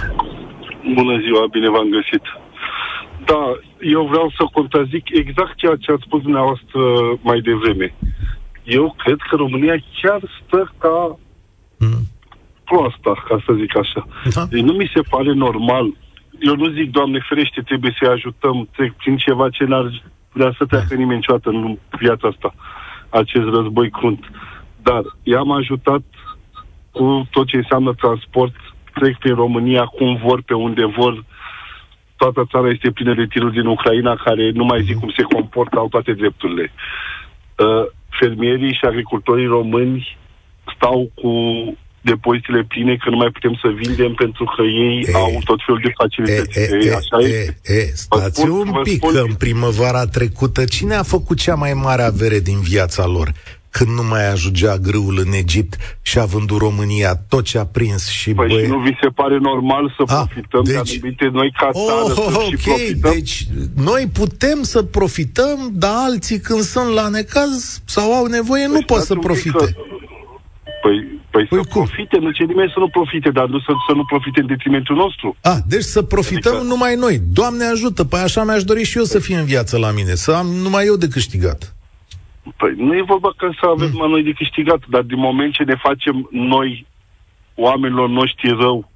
Bună 0.93 1.15
ziua, 1.25 1.47
bine 1.51 1.69
v-am 1.69 1.89
găsit! 1.97 2.25
Da, 3.25 3.43
eu 3.95 4.03
vreau 4.05 4.29
să 4.37 4.43
contrazic 4.53 5.05
exact 5.09 5.55
ceea 5.55 5.75
ce 5.75 5.91
ați 5.91 6.05
spus 6.05 6.21
dumneavoastră 6.21 6.81
mai 7.21 7.39
devreme. 7.39 7.95
Eu 8.63 8.95
cred 8.97 9.19
că 9.29 9.35
România 9.35 9.75
chiar 10.01 10.21
stă 10.39 10.73
ca 10.77 11.17
mm. 11.77 12.03
proasta, 12.63 13.23
ca 13.27 13.43
să 13.45 13.53
zic 13.53 13.77
așa. 13.77 14.07
Da? 14.33 14.45
Deci 14.49 14.61
nu 14.61 14.73
mi 14.73 14.91
se 14.93 15.01
pare 15.09 15.33
normal 15.33 15.85
eu 16.47 16.55
nu 16.55 16.67
zic, 16.67 16.91
Doamne 16.91 17.19
ferește, 17.29 17.61
trebuie 17.61 17.95
să-i 17.99 18.13
ajutăm, 18.13 18.69
trec 18.75 18.91
prin 18.93 19.17
ceva 19.17 19.49
ce 19.49 19.63
n-ar 19.63 20.03
vrea 20.31 20.53
să 20.57 20.65
treacă 20.65 20.93
nimeni 20.95 21.15
niciodată 21.15 21.49
în 21.49 21.77
viața 21.99 22.27
asta, 22.27 22.53
acest 23.09 23.47
război 23.55 23.89
crunt. 23.89 24.23
Dar 24.81 25.01
i-am 25.23 25.51
ajutat 25.51 26.01
cu 26.91 27.27
tot 27.31 27.47
ce 27.47 27.57
înseamnă 27.57 27.93
transport, 27.93 28.55
trec 28.93 29.17
prin 29.17 29.35
România 29.35 29.85
cum 29.85 30.15
vor, 30.15 30.41
pe 30.41 30.53
unde 30.53 30.85
vor. 30.85 31.23
Toată 32.15 32.45
țara 32.51 32.69
este 32.69 32.91
plină 32.91 33.13
de 33.13 33.25
tiruri 33.25 33.53
din 33.53 33.65
Ucraina 33.65 34.15
care 34.15 34.51
nu 34.51 34.63
mai 34.63 34.83
zic 34.83 34.99
cum 34.99 35.13
se 35.17 35.21
comportă, 35.21 35.77
au 35.77 35.87
toate 35.87 36.13
drepturile. 36.13 36.71
Uh, 37.57 37.85
fermierii 38.09 38.73
și 38.73 38.85
agricultorii 38.85 39.45
români 39.45 40.17
stau 40.75 41.11
cu 41.15 41.31
depozitele 42.03 42.63
pline, 42.63 42.95
că 42.95 43.09
nu 43.09 43.17
mai 43.17 43.29
putem 43.29 43.59
să 43.61 43.67
vindem 43.75 44.13
pentru 44.13 44.43
că 44.55 44.61
ei 44.61 45.05
e, 45.07 45.13
au 45.13 45.41
tot 45.43 45.59
felul 45.65 45.81
de 45.83 45.91
facilități. 45.95 46.59
E, 46.59 46.89
e, 46.89 46.95
Așa 46.95 47.17
e, 47.19 47.55
e, 47.63 47.73
e, 47.73 47.91
stați 47.93 48.39
spun, 48.39 48.49
un 48.49 48.81
pic, 48.83 48.95
spun... 48.95 49.13
că 49.13 49.19
în 49.19 49.33
primăvara 49.33 50.05
trecută 50.05 50.65
cine 50.65 50.95
a 50.95 51.03
făcut 51.03 51.37
cea 51.37 51.55
mai 51.55 51.73
mare 51.73 52.01
avere 52.01 52.39
din 52.39 52.59
viața 52.61 53.05
lor? 53.05 53.33
când 53.77 53.89
nu 53.89 54.03
mai 54.03 54.31
ajungea 54.31 54.77
grâul 54.77 55.23
în 55.25 55.33
Egipt 55.33 55.97
și 56.01 56.19
a 56.19 56.25
vândut 56.25 56.57
România 56.57 57.15
tot 57.29 57.43
ce 57.43 57.57
a 57.57 57.65
prins 57.65 58.09
și 58.09 58.33
păi 58.33 58.47
băie... 58.47 58.67
nu 58.67 58.79
vi 58.79 58.97
se 59.01 59.07
pare 59.07 59.37
normal 59.37 59.93
să 59.97 60.13
a, 60.13 60.19
ah, 60.19 60.25
profităm 60.25 60.63
deci... 60.63 60.73
de 60.73 60.79
anumite 60.79 61.29
noi 61.33 61.53
ca 61.57 61.69
oh, 61.71 61.83
țară 61.87 62.29
ok, 62.35 62.47
și 62.47 62.55
profităm? 62.67 63.11
deci 63.11 63.45
noi 63.75 64.09
putem 64.13 64.63
să 64.63 64.83
profităm, 64.83 65.69
dar 65.71 65.91
alții 65.93 66.39
când 66.39 66.59
sunt 66.59 66.93
la 66.93 67.07
necaz 67.07 67.81
sau 67.85 68.13
au 68.13 68.25
nevoie 68.25 68.65
păi 68.65 68.73
nu 68.73 68.81
pot 68.81 69.01
să 69.01 69.15
profite. 69.15 69.57
Că 69.57 69.65
Păi, 70.81 71.12
păi, 71.33 71.45
păi 71.45 71.57
să 71.59 71.69
cum? 71.69 71.83
profite, 71.83 72.17
nu 72.17 72.31
ce 72.31 72.43
nimeni 72.43 72.71
să 72.73 72.79
nu 72.79 72.89
profite, 72.89 73.29
dar 73.29 73.47
nu 73.53 73.59
să, 73.59 73.71
să 73.87 73.93
nu 73.95 74.05
profite 74.05 74.39
în 74.39 74.47
detrimentul 74.47 74.95
nostru. 74.95 75.35
Ah, 75.41 75.59
deci 75.67 75.87
să 75.95 76.01
profităm 76.01 76.55
adică... 76.55 76.67
numai 76.67 76.95
noi. 76.95 77.15
Doamne 77.39 77.65
ajută, 77.65 78.03
păi 78.03 78.19
așa 78.19 78.43
mi-aș 78.43 78.63
dori 78.63 78.83
și 78.83 78.97
eu 78.97 79.03
să 79.03 79.19
fie 79.19 79.37
în 79.37 79.45
viață 79.45 79.77
la 79.77 79.91
mine, 79.91 80.13
să 80.13 80.31
am 80.31 80.47
numai 80.65 80.85
eu 80.85 80.95
de 80.95 81.07
câștigat. 81.07 81.75
Păi 82.57 82.73
nu 82.77 82.93
e 82.95 83.03
vorba 83.13 83.33
că 83.37 83.49
să 83.59 83.65
avem 83.75 83.91
mm. 83.93 84.09
noi 84.09 84.23
de 84.23 84.31
câștigat, 84.31 84.81
dar 84.89 85.01
din 85.01 85.19
moment 85.19 85.53
ce 85.53 85.63
ne 85.63 85.75
facem 85.75 86.27
noi, 86.31 86.85
oamenilor 87.55 88.09
noștri 88.09 88.55
rău, 88.59 88.91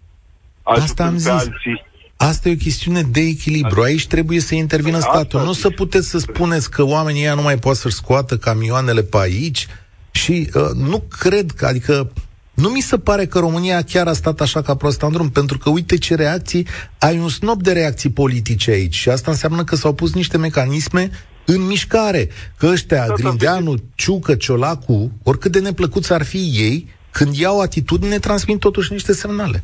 Asta 0.63 1.05
am 1.05 1.17
zis. 1.17 1.27
alții, 1.27 1.85
Asta 2.17 2.49
e 2.49 2.51
o 2.51 2.55
chestiune 2.55 3.01
de 3.01 3.21
echilibru. 3.21 3.81
Aici 3.81 4.07
trebuie 4.07 4.39
să 4.39 4.55
intervină 4.55 4.99
statul. 4.99 5.43
Nu 5.43 5.51
să 5.51 5.69
puteți 5.69 6.09
să 6.09 6.17
spuneți 6.17 6.71
că 6.71 6.83
oamenii 6.83 7.21
ăia 7.21 7.33
nu 7.33 7.41
mai 7.41 7.57
pot 7.57 7.75
să-și 7.75 7.95
scoată 7.95 8.37
camioanele 8.37 9.01
pe 9.01 9.17
aici 9.17 9.67
și 10.11 10.49
uh, 10.53 10.61
nu 10.75 11.03
cred 11.19 11.51
că, 11.51 11.65
adică 11.65 12.11
nu 12.57 12.69
mi 12.69 12.81
se 12.81 12.97
pare 12.97 13.25
că 13.25 13.39
România 13.39 13.81
chiar 13.81 14.07
a 14.07 14.13
stat 14.13 14.41
așa 14.41 14.61
ca 14.61 14.75
prost 14.75 15.01
în 15.01 15.11
drum, 15.11 15.29
pentru 15.29 15.57
că 15.57 15.69
uite 15.69 15.97
ce 15.97 16.15
reacții, 16.15 16.67
ai 16.99 17.19
un 17.19 17.29
snop 17.29 17.63
de 17.63 17.71
reacții 17.71 18.09
politice 18.09 18.71
aici 18.71 18.95
și 18.95 19.09
asta 19.09 19.31
înseamnă 19.31 19.63
că 19.63 19.75
s-au 19.75 19.93
pus 19.93 20.13
niște 20.13 20.37
mecanisme 20.37 21.09
în 21.45 21.65
mișcare. 21.65 22.29
Că 22.57 22.67
ăștia, 22.67 23.07
da, 23.07 23.13
Grindeanu, 23.13 23.75
Ciucă, 23.95 24.35
Ciolacu, 24.35 25.11
oricât 25.23 25.51
de 25.51 25.59
neplăcuți 25.59 26.13
ar 26.13 26.23
fi 26.23 26.37
ei, 26.37 26.89
când 27.11 27.35
iau 27.35 27.59
atitudine, 27.59 28.19
transmit 28.19 28.59
totuși 28.59 28.91
niște 28.91 29.13
semnale. 29.13 29.63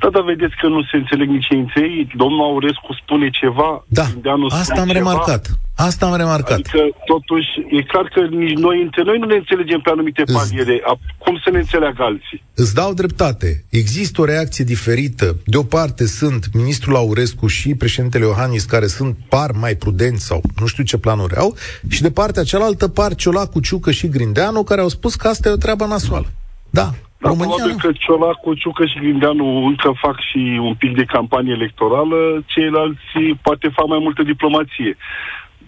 Da, 0.00 0.08
dar 0.10 0.22
vedeți 0.22 0.56
că 0.60 0.66
nu 0.66 0.82
se 0.82 0.96
înțeleg 0.96 1.28
nici 1.28 1.48
ei. 1.74 2.08
Domnul 2.16 2.44
Aurescu 2.48 2.92
spune 3.02 3.30
ceva, 3.30 3.84
da, 3.88 4.06
asta 4.48 4.80
am 4.80 4.86
ceva. 4.86 4.98
remarcat. 4.98 5.44
Asta 5.76 6.06
am 6.06 6.16
remarcat. 6.16 6.52
Adică, 6.52 6.78
totuși, 7.06 7.50
e 7.70 7.82
clar 7.82 8.08
că 8.14 8.20
nici 8.20 8.56
noi 8.56 8.82
între 8.82 9.02
noi 9.02 9.18
nu 9.18 9.26
ne 9.26 9.34
înțelegem 9.34 9.80
pe 9.80 9.90
anumite 9.90 10.22
paliere. 10.32 10.82
Cum 11.18 11.40
să 11.44 11.50
ne 11.50 11.58
înțeleagă 11.58 12.02
alții? 12.02 12.42
Îți 12.54 12.74
dau 12.74 12.94
dreptate. 12.94 13.64
Există 13.70 14.20
o 14.20 14.24
reacție 14.24 14.64
diferită. 14.64 15.36
De 15.44 15.56
o 15.56 15.62
parte 15.62 16.06
sunt 16.06 16.46
ministrul 16.54 16.96
Aurescu 16.96 17.46
și 17.46 17.74
președintele 17.74 18.24
Iohannis, 18.24 18.64
care 18.64 18.86
sunt 18.86 19.16
par 19.28 19.50
mai 19.52 19.74
prudenți 19.74 20.26
sau 20.26 20.42
nu 20.60 20.66
știu 20.66 20.84
ce 20.84 20.98
planuri 20.98 21.36
au, 21.36 21.54
și 21.88 22.02
de 22.02 22.10
partea 22.10 22.42
cealaltă 22.42 22.88
par 22.88 23.14
Ciolacu, 23.14 23.60
Ciucă 23.60 23.90
și 23.90 24.08
Grindeanu, 24.08 24.62
care 24.62 24.80
au 24.80 24.88
spus 24.88 25.14
că 25.14 25.28
asta 25.28 25.48
e 25.48 25.52
o 25.52 25.56
treabă 25.56 25.84
nasoală. 25.84 26.26
Da, 26.70 26.82
dar 26.82 26.94
România 27.32 27.54
probabil 27.54 27.76
nu. 27.76 27.82
că 27.84 27.90
Ciolacu, 28.02 28.54
Ciucă 28.54 28.84
și 28.86 28.98
Grindeanu 28.98 29.46
încă 29.70 29.90
fac 30.04 30.16
și 30.28 30.42
un 30.68 30.74
pic 30.74 30.92
de 30.96 31.04
campanie 31.04 31.52
electorală, 31.52 32.18
ceilalți 32.52 33.12
poate 33.42 33.68
fac 33.78 33.86
mai 33.86 33.98
multă 34.06 34.22
diplomație. 34.22 34.96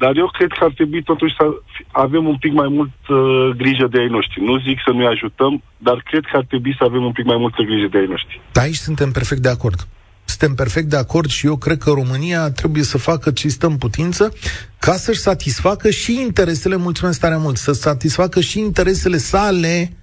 Dar 0.02 0.16
eu 0.16 0.28
cred 0.36 0.50
că 0.59 0.64
ar 0.64 0.72
trebui 0.78 1.02
totuși 1.02 1.34
să 1.38 1.44
avem 1.90 2.24
un 2.26 2.36
pic 2.36 2.52
mai 2.52 2.68
mult 2.68 2.96
uh, 3.09 3.18
grijă 3.56 3.86
de 3.90 3.98
ai 3.98 4.06
noștri. 4.16 4.44
Nu 4.44 4.59
zic 4.59 4.78
să 4.84 4.90
nu-i 4.92 5.06
ajutăm, 5.06 5.62
dar 5.76 6.02
cred 6.11 6.24
că 6.30 6.36
ar 6.36 6.44
trebui 6.48 6.74
să 6.78 6.84
avem 6.84 7.04
un 7.04 7.12
pic 7.12 7.24
mai 7.24 7.36
multă 7.36 7.62
grijă 7.62 7.88
de 7.90 7.98
ai 7.98 8.06
noștri. 8.06 8.40
Da, 8.52 8.61
aici 8.61 8.84
suntem 8.88 9.11
perfect 9.11 9.42
de 9.42 9.48
acord. 9.48 9.78
Suntem 10.24 10.54
perfect 10.54 10.86
de 10.86 10.96
acord 10.96 11.30
și 11.30 11.46
eu 11.46 11.56
cred 11.56 11.78
că 11.78 11.90
România 11.90 12.50
trebuie 12.50 12.82
să 12.82 12.98
facă 12.98 13.30
ce 13.30 13.48
stă 13.48 13.66
în 13.66 13.76
putință 13.76 14.32
ca 14.78 14.92
să-și 14.92 15.20
satisfacă 15.20 15.90
și 15.90 16.20
interesele, 16.20 16.76
mulțumesc 16.76 17.20
tare 17.20 17.36
mult, 17.36 17.56
să 17.56 17.72
satisfacă 17.72 18.40
și 18.40 18.59
interesele 18.59 19.16
sale 19.16 19.97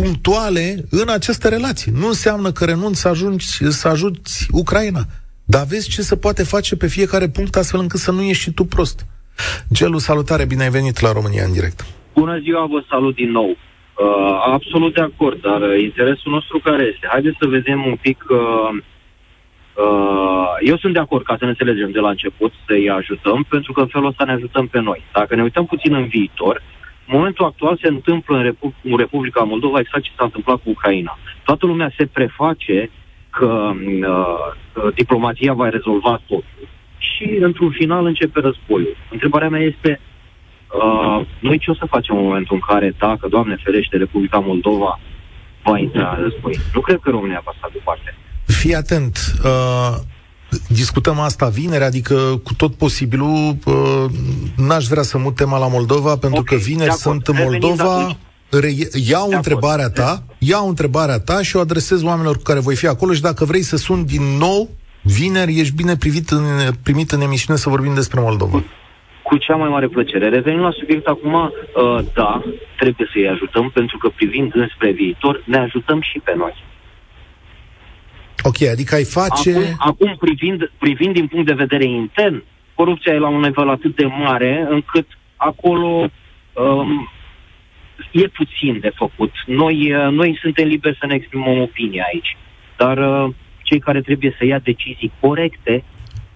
punctuale 0.00 0.66
în 0.90 1.08
aceste 1.08 1.48
relații. 1.48 1.92
Nu 1.92 2.06
înseamnă 2.06 2.50
că 2.52 2.64
renunți 2.64 3.00
să 3.00 3.08
ajungi 3.08 3.46
să 3.80 3.88
ajuți 3.88 4.48
Ucraina. 4.52 5.02
Dar 5.44 5.64
vezi 5.68 5.90
ce 5.94 6.02
se 6.02 6.16
poate 6.16 6.42
face 6.44 6.76
pe 6.76 6.86
fiecare 6.86 7.28
punct 7.28 7.56
astfel 7.56 7.80
încât 7.80 8.00
să 8.00 8.12
nu 8.12 8.22
ieși 8.22 8.40
și 8.40 8.50
tu 8.50 8.64
prost. 8.64 9.06
Gelu, 9.72 9.98
salutare, 9.98 10.44
bine 10.44 10.62
ai 10.62 10.76
venit 10.78 11.00
la 11.00 11.12
România 11.12 11.44
în 11.44 11.52
direct. 11.52 11.78
Bună 12.14 12.38
ziua, 12.38 12.66
vă 12.66 12.80
salut 12.88 13.14
din 13.14 13.30
nou. 13.30 13.50
Uh, 13.50 13.56
absolut 14.56 14.94
de 14.94 15.00
acord, 15.00 15.40
dar 15.40 15.60
uh, 15.60 15.82
interesul 15.82 16.32
nostru 16.32 16.58
care 16.58 16.82
este? 16.92 17.06
Haideți 17.10 17.36
să 17.40 17.46
vedem 17.46 17.86
un 17.86 17.96
pic... 18.00 18.24
Uh, 18.28 18.70
uh, 19.84 20.48
eu 20.70 20.76
sunt 20.76 20.92
de 20.92 20.98
acord 20.98 21.24
ca 21.24 21.36
să 21.38 21.44
ne 21.44 21.50
înțelegem 21.50 21.90
de 21.90 21.98
la 21.98 22.08
început, 22.08 22.52
să-i 22.66 22.90
ajutăm, 22.90 23.46
pentru 23.48 23.72
că 23.72 23.80
în 23.80 23.86
felul 23.86 24.08
ăsta 24.08 24.24
ne 24.24 24.32
ajutăm 24.32 24.66
pe 24.66 24.80
noi. 24.80 25.00
Dacă 25.12 25.34
ne 25.34 25.42
uităm 25.42 25.66
puțin 25.66 25.94
în 25.94 26.06
viitor, 26.06 26.62
în 27.06 27.16
momentul 27.16 27.44
actual 27.44 27.78
se 27.82 27.88
întâmplă 27.88 28.36
în, 28.36 28.42
Repu- 28.42 28.74
în 28.82 28.96
Republica 28.96 29.42
Moldova 29.42 29.78
exact 29.78 30.04
ce 30.04 30.10
s-a 30.16 30.24
întâmplat 30.24 30.56
cu 30.56 30.70
Ucraina. 30.70 31.18
Toată 31.44 31.66
lumea 31.66 31.92
se 31.96 32.06
preface 32.06 32.90
că 33.30 33.72
uh, 34.08 34.94
diplomația 34.94 35.52
va 35.52 35.68
rezolva 35.68 36.20
totul. 36.26 36.68
Și, 36.98 37.36
într-un 37.40 37.70
final, 37.70 38.06
începe 38.06 38.40
războiul. 38.40 38.96
Întrebarea 39.10 39.48
mea 39.48 39.60
este, 39.60 40.00
uh, 40.82 41.26
noi 41.38 41.58
ce 41.58 41.70
o 41.70 41.74
să 41.74 41.86
facem 41.86 42.16
în 42.16 42.22
momentul 42.22 42.54
în 42.54 42.74
care, 42.74 42.94
dacă, 42.98 43.28
Doamne 43.28 43.56
ferește, 43.64 43.96
Republica 43.96 44.38
Moldova 44.38 45.00
va 45.62 45.78
intra 45.78 46.14
în 46.16 46.22
război? 46.22 46.58
Nu 46.74 46.80
cred 46.80 46.98
că 47.02 47.10
România 47.10 47.42
va 47.44 47.52
sta 47.58 47.68
departe. 47.72 48.14
Fii 48.46 48.74
atent. 48.74 49.18
Uh, 49.44 49.96
discutăm 50.68 51.18
asta 51.18 51.48
vineri, 51.48 51.84
adică 51.84 52.14
cu 52.44 52.54
tot 52.54 52.74
posibilul 52.74 53.56
uh, 53.64 54.04
n-aș 54.56 54.86
vrea 54.86 55.02
să 55.02 55.18
mut 55.18 55.34
tema 55.34 55.58
la 55.58 55.68
Moldova, 55.68 56.16
pentru 56.16 56.40
okay, 56.40 56.58
că 56.58 56.64
vineri 56.64 56.92
sunt 56.92 57.26
în 57.26 57.36
Moldova 57.44 58.16
re- 58.50 58.88
iau 59.08 59.30
întrebarea 59.30 59.90
ta, 59.90 60.22
iau 60.38 60.68
întrebarea 60.68 61.18
ta 61.18 61.42
și 61.42 61.56
o 61.56 61.60
adresez 61.60 62.02
oamenilor 62.02 62.36
cu 62.36 62.42
care 62.42 62.60
voi 62.60 62.76
fi 62.76 62.86
acolo 62.86 63.12
și 63.12 63.20
dacă 63.20 63.44
vrei 63.44 63.62
să 63.62 63.76
sun 63.76 64.04
din 64.04 64.22
nou, 64.38 64.68
vineri 65.02 65.58
ești 65.58 65.74
bine 65.74 65.96
privit 65.96 66.30
în, 66.30 66.44
primit 66.82 67.10
în 67.10 67.20
emisiune 67.20 67.58
să 67.58 67.68
vorbim 67.68 67.94
despre 67.94 68.20
Moldova. 68.20 68.62
Cu 69.22 69.36
cea 69.36 69.56
mai 69.56 69.68
mare 69.68 69.88
plăcere. 69.88 70.28
Revenim 70.28 70.60
la 70.60 70.70
subiect 70.78 71.06
acum, 71.06 71.34
uh, 71.34 72.04
da, 72.14 72.42
trebuie 72.78 73.08
să-i 73.12 73.28
ajutăm, 73.28 73.70
pentru 73.70 73.98
că 73.98 74.08
privind 74.08 74.54
înspre 74.54 74.90
viitor, 74.90 75.42
ne 75.44 75.58
ajutăm 75.58 76.00
și 76.00 76.20
pe 76.24 76.34
noi. 76.36 76.54
Ok, 78.46 78.62
adică 78.62 78.94
ai 78.94 79.04
face... 79.04 79.50
Acum, 79.50 79.76
acum 79.78 80.16
privind, 80.18 80.70
privind 80.78 81.14
din 81.14 81.26
punct 81.26 81.46
de 81.46 81.52
vedere 81.52 81.84
intern, 81.84 82.42
corupția 82.74 83.12
e 83.12 83.18
la 83.18 83.28
un 83.28 83.40
nivel 83.40 83.68
atât 83.68 83.96
de 83.96 84.04
mare 84.04 84.66
încât 84.70 85.06
acolo 85.36 86.10
um, 86.52 87.08
e 88.10 88.26
puțin 88.28 88.78
de 88.80 88.92
făcut. 88.94 89.32
Noi, 89.46 89.92
uh, 89.92 90.12
noi 90.12 90.38
suntem 90.40 90.66
liberi 90.66 90.96
să 91.00 91.06
ne 91.06 91.14
exprimăm 91.14 91.60
opinia 91.60 92.04
aici, 92.12 92.36
dar 92.76 92.98
uh, 92.98 93.34
cei 93.62 93.78
care 93.78 94.00
trebuie 94.00 94.34
să 94.38 94.44
ia 94.44 94.58
decizii 94.58 95.12
corecte, 95.20 95.84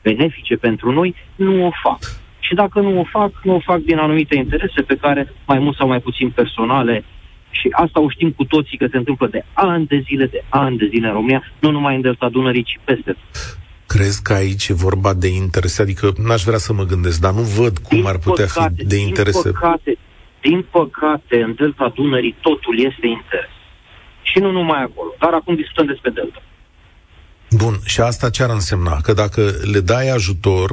benefice 0.02 0.56
pentru 0.56 0.92
noi, 0.92 1.14
nu 1.36 1.66
o 1.66 1.70
fac. 1.82 1.98
Și 2.40 2.54
dacă 2.54 2.80
nu 2.80 3.00
o 3.00 3.04
fac, 3.04 3.32
nu 3.42 3.54
o 3.54 3.60
fac 3.60 3.78
din 3.78 3.98
anumite 3.98 4.36
interese 4.36 4.82
pe 4.82 4.96
care, 4.96 5.32
mai 5.46 5.58
mult 5.58 5.76
sau 5.76 5.88
mai 5.88 6.00
puțin 6.00 6.30
personale, 6.30 7.04
și 7.50 7.68
asta 7.72 8.00
o 8.00 8.10
știm 8.10 8.30
cu 8.30 8.44
toții 8.44 8.78
că 8.78 8.86
se 8.90 8.96
întâmplă 8.96 9.26
de 9.26 9.44
ani 9.52 9.86
de 9.86 10.02
zile, 10.06 10.26
de 10.26 10.44
ani 10.48 10.76
de 10.76 10.86
zile 10.86 11.06
în 11.06 11.12
România, 11.12 11.42
nu 11.58 11.70
numai 11.70 11.94
în 11.94 12.00
Delta 12.00 12.28
Dunării, 12.28 12.62
ci 12.62 12.80
peste 12.84 13.16
Crezi 13.86 14.22
că 14.22 14.32
aici 14.32 14.68
e 14.68 14.74
vorba 14.74 15.14
de 15.14 15.28
interese? 15.28 15.82
Adică 15.82 16.12
n-aș 16.16 16.42
vrea 16.42 16.58
să 16.58 16.72
mă 16.72 16.84
gândesc, 16.84 17.20
dar 17.20 17.32
nu 17.32 17.42
văd 17.42 17.78
cum 17.78 17.96
din 17.96 18.06
ar 18.06 18.18
putea 18.18 18.46
păcate, 18.54 18.74
fi 18.76 18.84
de 18.84 18.96
interese. 18.96 19.42
Din 19.42 19.52
păcate, 19.52 19.98
din 20.40 20.66
păcate, 20.70 21.42
în 21.42 21.54
Delta 21.54 21.92
Dunării 21.94 22.36
totul 22.40 22.74
este 22.78 23.06
interes. 23.06 23.54
Și 24.22 24.38
nu 24.38 24.50
numai 24.50 24.82
acolo. 24.82 25.14
Dar 25.18 25.32
acum 25.32 25.54
discutăm 25.54 25.86
despre 25.86 26.10
Delta. 26.10 26.42
Bun, 27.50 27.74
și 27.84 28.00
asta 28.00 28.30
ce 28.30 28.42
ar 28.42 28.50
însemna? 28.50 29.00
Că 29.00 29.12
dacă 29.12 29.42
le 29.72 29.80
dai 29.80 30.08
ajutor, 30.08 30.72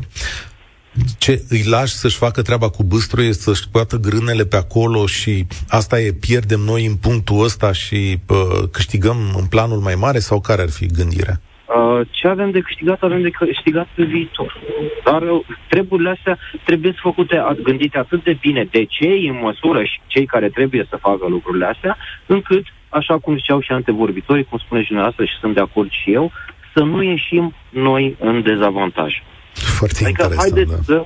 ce 1.17 1.41
îi 1.49 1.63
lași 1.69 1.93
să-și 1.93 2.17
facă 2.17 2.41
treaba 2.41 2.69
cu 2.69 2.83
bâstru 2.83 3.21
este 3.21 3.41
să-și 3.41 3.61
scoată 3.61 3.97
grânele 3.97 4.45
pe 4.45 4.55
acolo 4.55 5.05
și 5.05 5.45
asta 5.69 5.99
e, 5.99 6.11
pierdem 6.11 6.59
noi 6.59 6.85
în 6.85 6.95
punctul 6.95 7.43
ăsta 7.43 7.71
și 7.71 8.17
uh, 8.27 8.69
câștigăm 8.71 9.17
în 9.37 9.45
planul 9.45 9.79
mai 9.79 9.95
mare 9.95 10.19
sau 10.19 10.39
care 10.39 10.61
ar 10.61 10.69
fi 10.69 10.85
gândirea? 10.85 11.39
Uh, 11.75 12.07
ce 12.11 12.27
avem 12.27 12.51
de 12.51 12.59
câștigat, 12.59 13.01
avem 13.01 13.21
de 13.21 13.29
câștigat 13.29 13.87
pe 13.95 14.03
viitor. 14.03 14.57
Dar 15.03 15.21
uh, 15.21 15.45
treburile 15.69 16.09
astea 16.09 16.37
trebuie 16.63 16.91
să 16.91 16.99
făcute, 17.01 17.43
gândite 17.63 17.97
atât 17.97 18.23
de 18.23 18.37
bine 18.41 18.67
de 18.71 18.85
cei 18.85 19.27
în 19.27 19.39
măsură 19.41 19.83
și 19.83 19.99
cei 20.07 20.25
care 20.25 20.49
trebuie 20.49 20.87
să 20.89 20.97
facă 21.01 21.25
lucrurile 21.27 21.65
astea, 21.65 21.97
încât, 22.25 22.65
așa 22.89 23.17
cum 23.17 23.35
ziceau 23.35 23.59
și 23.61 23.71
antevorbitorii, 23.71 24.43
cum 24.43 24.57
spune 24.57 24.81
și 24.81 24.87
dumneavoastră 24.87 25.25
și 25.25 25.39
sunt 25.39 25.53
de 25.53 25.61
acord 25.61 25.89
și 25.91 26.13
eu, 26.13 26.31
să 26.73 26.83
nu 26.83 27.03
ieșim 27.03 27.53
noi 27.69 28.15
în 28.19 28.41
dezavantaj. 28.41 29.13
Foarte 29.59 30.03
adică 30.03 30.23
interesant, 30.23 30.53
haideți, 30.53 30.87
da. 30.87 30.93
să, 30.93 31.03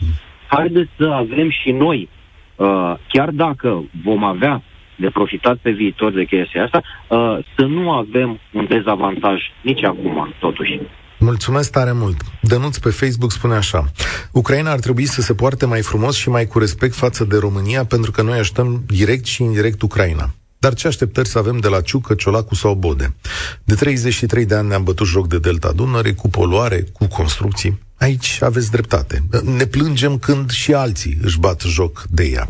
haideți 0.47 0.89
să 0.97 1.05
avem 1.05 1.49
și 1.49 1.71
noi, 1.71 2.09
uh, 2.55 2.93
chiar 3.07 3.29
dacă 3.29 3.83
vom 4.03 4.23
avea 4.23 4.63
de 4.95 5.09
profitat 5.09 5.57
pe 5.57 5.71
viitor 5.71 6.11
de 6.11 6.25
chestia 6.25 6.63
asta, 6.63 6.81
uh, 7.07 7.45
să 7.55 7.65
nu 7.65 7.91
avem 7.91 8.39
un 8.53 8.65
dezavantaj 8.69 9.39
nici 9.61 9.83
acum, 9.83 10.33
totuși. 10.39 10.79
Mulțumesc 11.19 11.71
tare 11.71 11.91
mult. 11.91 12.21
Dănuț 12.41 12.77
pe 12.77 12.89
Facebook 12.89 13.31
spune 13.31 13.55
așa. 13.55 13.85
Ucraina 14.31 14.71
ar 14.71 14.79
trebui 14.79 15.05
să 15.05 15.21
se 15.21 15.33
poarte 15.33 15.65
mai 15.65 15.81
frumos 15.81 16.15
și 16.15 16.29
mai 16.29 16.45
cu 16.45 16.59
respect 16.59 16.93
față 16.93 17.23
de 17.23 17.37
România 17.37 17.85
pentru 17.85 18.11
că 18.11 18.21
noi 18.21 18.39
așteptăm 18.39 18.83
direct 18.87 19.25
și 19.25 19.43
indirect 19.43 19.81
Ucraina. 19.81 20.29
Dar 20.61 20.73
ce 20.73 20.87
așteptări 20.87 21.27
să 21.27 21.37
avem 21.37 21.57
de 21.57 21.67
la 21.67 21.81
Ciucă, 21.81 22.13
Ciolacu 22.13 22.55
sau 22.55 22.73
Bode? 22.75 23.15
De 23.63 23.75
33 23.75 24.45
de 24.45 24.55
ani 24.55 24.67
ne-am 24.67 24.83
bătut 24.83 25.07
joc 25.07 25.27
de 25.27 25.39
Delta 25.39 25.71
Dunăre, 25.71 26.13
cu 26.13 26.29
poluare, 26.29 26.81
cu 26.81 27.05
construcții. 27.07 27.79
Aici 27.97 28.39
aveți 28.41 28.71
dreptate. 28.71 29.23
Ne 29.43 29.65
plângem 29.65 30.17
când 30.17 30.51
și 30.51 30.73
alții 30.73 31.17
își 31.21 31.39
bat 31.39 31.61
joc 31.61 32.05
de 32.09 32.23
ea. 32.23 32.47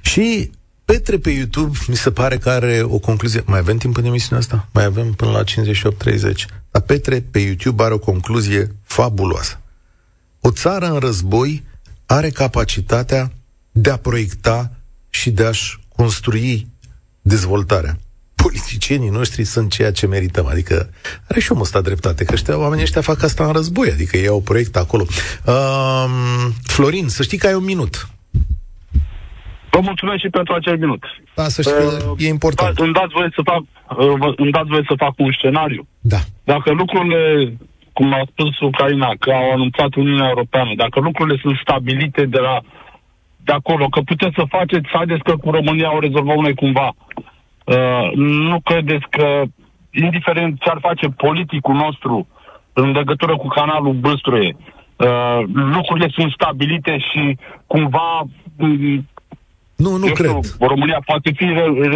Și 0.00 0.50
Petre 0.84 1.18
pe 1.18 1.30
YouTube 1.30 1.78
mi 1.86 1.96
se 1.96 2.10
pare 2.10 2.38
că 2.38 2.50
are 2.50 2.82
o 2.82 2.98
concluzie. 2.98 3.42
Mai 3.46 3.58
avem 3.58 3.76
timp 3.76 3.96
în 3.96 4.04
emisiunea 4.04 4.38
asta? 4.38 4.68
Mai 4.72 4.84
avem 4.84 5.12
până 5.12 5.30
la 5.30 5.42
58-30. 5.42 5.46
Dar 6.70 6.82
Petre 6.82 7.20
pe 7.30 7.38
YouTube 7.38 7.82
are 7.82 7.94
o 7.94 7.98
concluzie 7.98 8.74
fabuloasă. 8.82 9.60
O 10.40 10.50
țară 10.50 10.86
în 10.86 10.98
război 10.98 11.64
are 12.06 12.30
capacitatea 12.30 13.32
de 13.72 13.90
a 13.90 13.96
proiecta 13.96 14.70
și 15.10 15.30
de 15.30 15.44
a-și 15.44 15.78
construi 15.96 16.68
dezvoltarea. 17.22 17.96
Politicienii 18.34 19.08
noștri 19.08 19.44
sunt 19.44 19.70
ceea 19.70 19.92
ce 19.92 20.06
merităm. 20.06 20.46
Adică 20.46 20.90
are 21.28 21.40
și 21.40 21.52
omul 21.52 21.62
ăsta 21.62 21.80
dreptate, 21.80 22.24
că 22.24 22.32
ăștia, 22.32 22.58
oamenii 22.58 22.84
ăștia 22.84 23.00
fac 23.00 23.22
asta 23.22 23.44
în 23.46 23.52
război, 23.52 23.90
adică 23.90 24.16
ei 24.16 24.26
au 24.26 24.40
proiect 24.40 24.76
acolo. 24.76 25.04
Uh, 25.46 26.04
Florin, 26.62 27.08
să 27.08 27.22
știi 27.22 27.38
că 27.38 27.46
ai 27.46 27.54
un 27.54 27.64
minut. 27.64 28.08
Vă 29.70 29.80
mulțumesc 29.80 30.20
și 30.20 30.28
pentru 30.28 30.54
acel 30.54 30.78
minut. 30.78 31.02
Da, 31.34 31.48
să 31.48 31.62
știi 31.62 31.72
uh, 31.72 32.24
e 32.24 32.26
important. 32.26 32.76
Da, 32.76 32.84
îmi 32.84 32.92
dați 32.92 33.12
voie 33.12 33.30
să 33.34 33.42
fac, 33.44 33.62
uh, 33.98 34.34
îmi 34.36 34.50
dați 34.50 34.68
voie 34.68 34.84
să 34.88 34.94
fac 34.96 35.14
un 35.16 35.32
scenariu. 35.32 35.86
Da. 36.00 36.20
Dacă 36.44 36.70
lucrurile, 36.72 37.52
cum 37.92 38.12
a 38.12 38.22
spus 38.30 38.60
Ucraina, 38.60 39.10
că 39.18 39.30
au 39.30 39.52
anunțat 39.52 39.94
Uniunea 39.94 40.28
Europeană, 40.28 40.72
dacă 40.76 41.00
lucrurile 41.00 41.38
sunt 41.42 41.56
stabilite 41.64 42.24
de 42.24 42.38
la 42.38 42.60
de 43.44 43.52
acolo, 43.52 43.86
că 43.88 44.00
puteți 44.00 44.34
să 44.34 44.44
faceți, 44.48 44.88
haideți 44.92 45.22
că 45.22 45.36
cu 45.36 45.50
România 45.50 45.94
o 45.94 45.98
rezolvăm 45.98 46.40
noi 46.40 46.54
cumva. 46.54 46.92
Uh, 47.64 48.10
nu 48.50 48.60
credeți 48.60 49.06
că, 49.10 49.42
indiferent 49.90 50.60
ce 50.60 50.70
ar 50.70 50.78
face 50.80 51.08
politicul 51.08 51.74
nostru 51.74 52.28
în 52.72 52.90
legătură 52.90 53.36
cu 53.36 53.48
canalul 53.48 53.92
Băstruie, 53.92 54.56
uh, 54.56 55.40
lucrurile 55.52 56.08
sunt 56.12 56.32
stabilite 56.32 56.98
și 56.98 57.38
cumva 57.66 58.22
nu, 59.84 59.90
nu 60.02 60.06
Eu 60.06 60.12
cred. 60.20 60.30
Știu, 60.30 60.66
România 60.72 61.00
poate 61.10 61.28
fi 61.38 61.46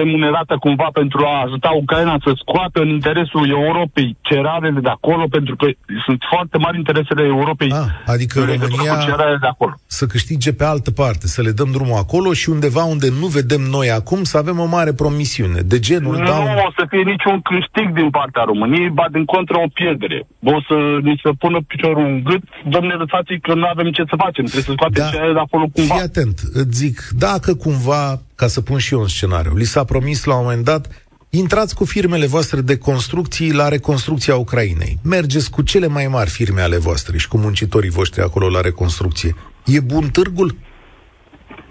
remunerată 0.01 0.55
cumva 0.61 0.89
pentru 0.93 1.21
a 1.31 1.43
ajuta 1.47 1.71
Ucraina 1.83 2.17
să 2.25 2.31
scoată 2.43 2.79
în 2.81 2.89
interesul 2.89 3.45
Europei 3.51 4.17
cerealele 4.21 4.81
de 4.81 4.89
acolo, 4.89 5.25
pentru 5.37 5.55
că 5.57 5.67
sunt 6.05 6.21
foarte 6.33 6.57
mari 6.59 6.77
interesele 6.83 7.23
Europei. 7.37 7.71
A, 7.73 7.77
ah, 7.81 8.13
adică 8.15 8.37
România 8.41 8.95
de 9.41 9.47
acolo. 9.55 9.75
să 9.87 10.07
câștige 10.07 10.53
pe 10.53 10.65
altă 10.65 10.91
parte, 10.91 11.27
să 11.27 11.43
le 11.43 11.51
dăm 11.51 11.71
drumul 11.71 11.99
acolo 12.05 12.33
și 12.33 12.51
undeva 12.51 12.85
unde 12.85 13.09
nu 13.21 13.27
vedem 13.27 13.63
noi 13.77 13.91
acum 13.91 14.23
să 14.23 14.37
avem 14.39 14.59
o 14.59 14.67
mare 14.77 14.93
promisiune. 14.93 15.61
De 15.61 15.79
genul 15.79 16.17
Nu 16.17 16.25
down... 16.25 16.47
o 16.69 16.71
să 16.79 16.85
fie 16.89 17.03
niciun 17.13 17.37
câștig 17.51 17.87
din 18.01 18.11
partea 18.11 18.43
României, 18.43 18.91
ba 18.91 19.07
din 19.13 19.25
contră 19.25 19.57
o 19.65 19.69
pierdere. 19.79 20.19
O 20.43 20.59
să 20.69 20.77
ni 21.03 21.21
se 21.23 21.31
pună 21.39 21.59
piciorul 21.67 22.07
în 22.13 22.23
gât, 22.29 22.43
domne, 22.75 22.95
lăsați 22.95 23.33
că 23.43 23.55
nu 23.55 23.67
avem 23.75 23.89
ce 23.97 24.03
să 24.11 24.17
facem, 24.25 24.45
trebuie 24.45 24.69
să 24.71 24.73
scoatem 24.77 25.05
da. 25.13 25.33
de 25.39 25.43
acolo 25.47 25.65
cumva. 25.75 25.95
Fii 25.95 26.09
atent, 26.11 26.37
îți 26.61 26.77
zic, 26.83 26.97
dacă 27.27 27.51
cum 27.55 27.74
cumva, 27.75 28.23
ca 28.35 28.47
să 28.47 28.61
pun 28.61 28.79
și 28.79 28.95
eu 28.95 29.01
un 29.01 29.09
scenariu, 29.09 29.55
li 29.55 29.65
s-a 29.65 29.85
promis 29.85 30.25
la 30.25 30.35
un 30.35 30.43
moment 30.43 30.65
dat, 30.65 30.89
intrați 31.31 31.75
cu 31.75 31.85
firmele 31.85 32.27
voastre 32.27 32.61
de 32.61 32.77
construcții 32.77 33.53
la 33.53 33.69
reconstrucția 33.69 34.37
Ucrainei. 34.37 34.99
Mergeți 35.03 35.51
cu 35.51 35.63
cele 35.63 35.87
mai 35.87 36.07
mari 36.07 36.31
firme 36.31 36.61
ale 36.61 36.77
voastre 36.77 37.19
și 37.19 37.29
cu 37.29 37.37
muncitorii 37.37 37.91
voștri 37.91 38.23
acolo 38.23 38.49
la 38.49 38.61
reconstrucție. 38.61 39.35
E 39.65 39.81
bun 39.81 40.09
târgul? 40.09 40.57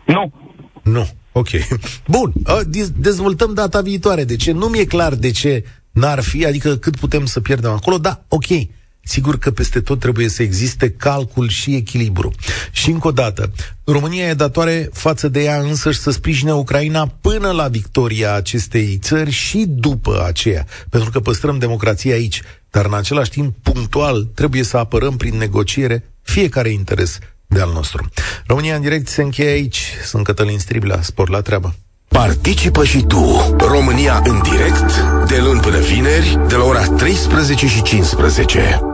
Nu. 0.05 0.33
Nu. 0.81 1.07
Ok. 1.31 1.47
Bun. 2.07 2.33
Dezvoltăm 2.95 3.53
data 3.53 3.81
viitoare. 3.81 4.23
De 4.23 4.35
ce? 4.35 4.51
Nu 4.51 4.67
mi-e 4.67 4.85
clar 4.85 5.15
de 5.15 5.31
ce 5.31 5.63
n-ar 5.91 6.21
fi, 6.21 6.45
adică 6.45 6.75
cât 6.75 6.95
putem 6.97 7.25
să 7.25 7.39
pierdem 7.41 7.71
acolo, 7.71 7.97
da, 7.97 8.23
ok. 8.27 8.45
Sigur 9.05 9.37
că 9.37 9.51
peste 9.51 9.81
tot 9.81 9.99
trebuie 9.99 10.27
să 10.27 10.43
existe 10.43 10.89
calcul 10.91 11.49
și 11.49 11.75
echilibru. 11.75 12.31
Și 12.71 12.89
încă 12.89 13.07
o 13.07 13.11
dată, 13.11 13.51
România 13.83 14.27
e 14.27 14.33
datoare 14.33 14.89
față 14.93 15.27
de 15.27 15.43
ea 15.43 15.59
însăși 15.59 15.99
să 15.99 16.11
sprijine 16.11 16.53
Ucraina 16.53 17.07
până 17.21 17.51
la 17.51 17.67
victoria 17.67 18.33
acestei 18.33 18.97
țări 19.01 19.31
și 19.31 19.65
după 19.67 20.23
aceea, 20.27 20.65
pentru 20.89 21.09
că 21.09 21.19
păstrăm 21.19 21.57
democrația 21.57 22.13
aici, 22.13 22.41
dar 22.69 22.85
în 22.85 22.93
același 22.93 23.29
timp, 23.29 23.55
punctual, 23.61 24.23
trebuie 24.23 24.63
să 24.63 24.77
apărăm 24.77 25.17
prin 25.17 25.37
negociere 25.37 26.03
fiecare 26.21 26.69
interes 26.69 27.19
de 27.47 27.61
al 27.61 27.71
nostru. 27.73 28.09
România 28.45 28.75
în 28.75 28.81
direct 28.81 29.07
se 29.07 29.21
încheie 29.21 29.49
aici. 29.49 29.93
Sunt 30.05 30.23
Cătălin 30.23 30.59
Striblea, 30.59 31.01
spor 31.01 31.29
la 31.29 31.41
treabă. 31.41 31.75
Participă 32.07 32.85
și 32.85 33.01
tu, 33.01 33.55
România 33.57 34.21
în 34.25 34.41
direct, 34.41 34.93
de 35.27 35.39
luni 35.39 35.59
până 35.59 35.79
vineri, 35.79 36.39
de 36.47 36.55
la 36.55 36.63
ora 36.63 36.85
13 36.85 37.67
și 37.67 37.81
15. 37.81 38.92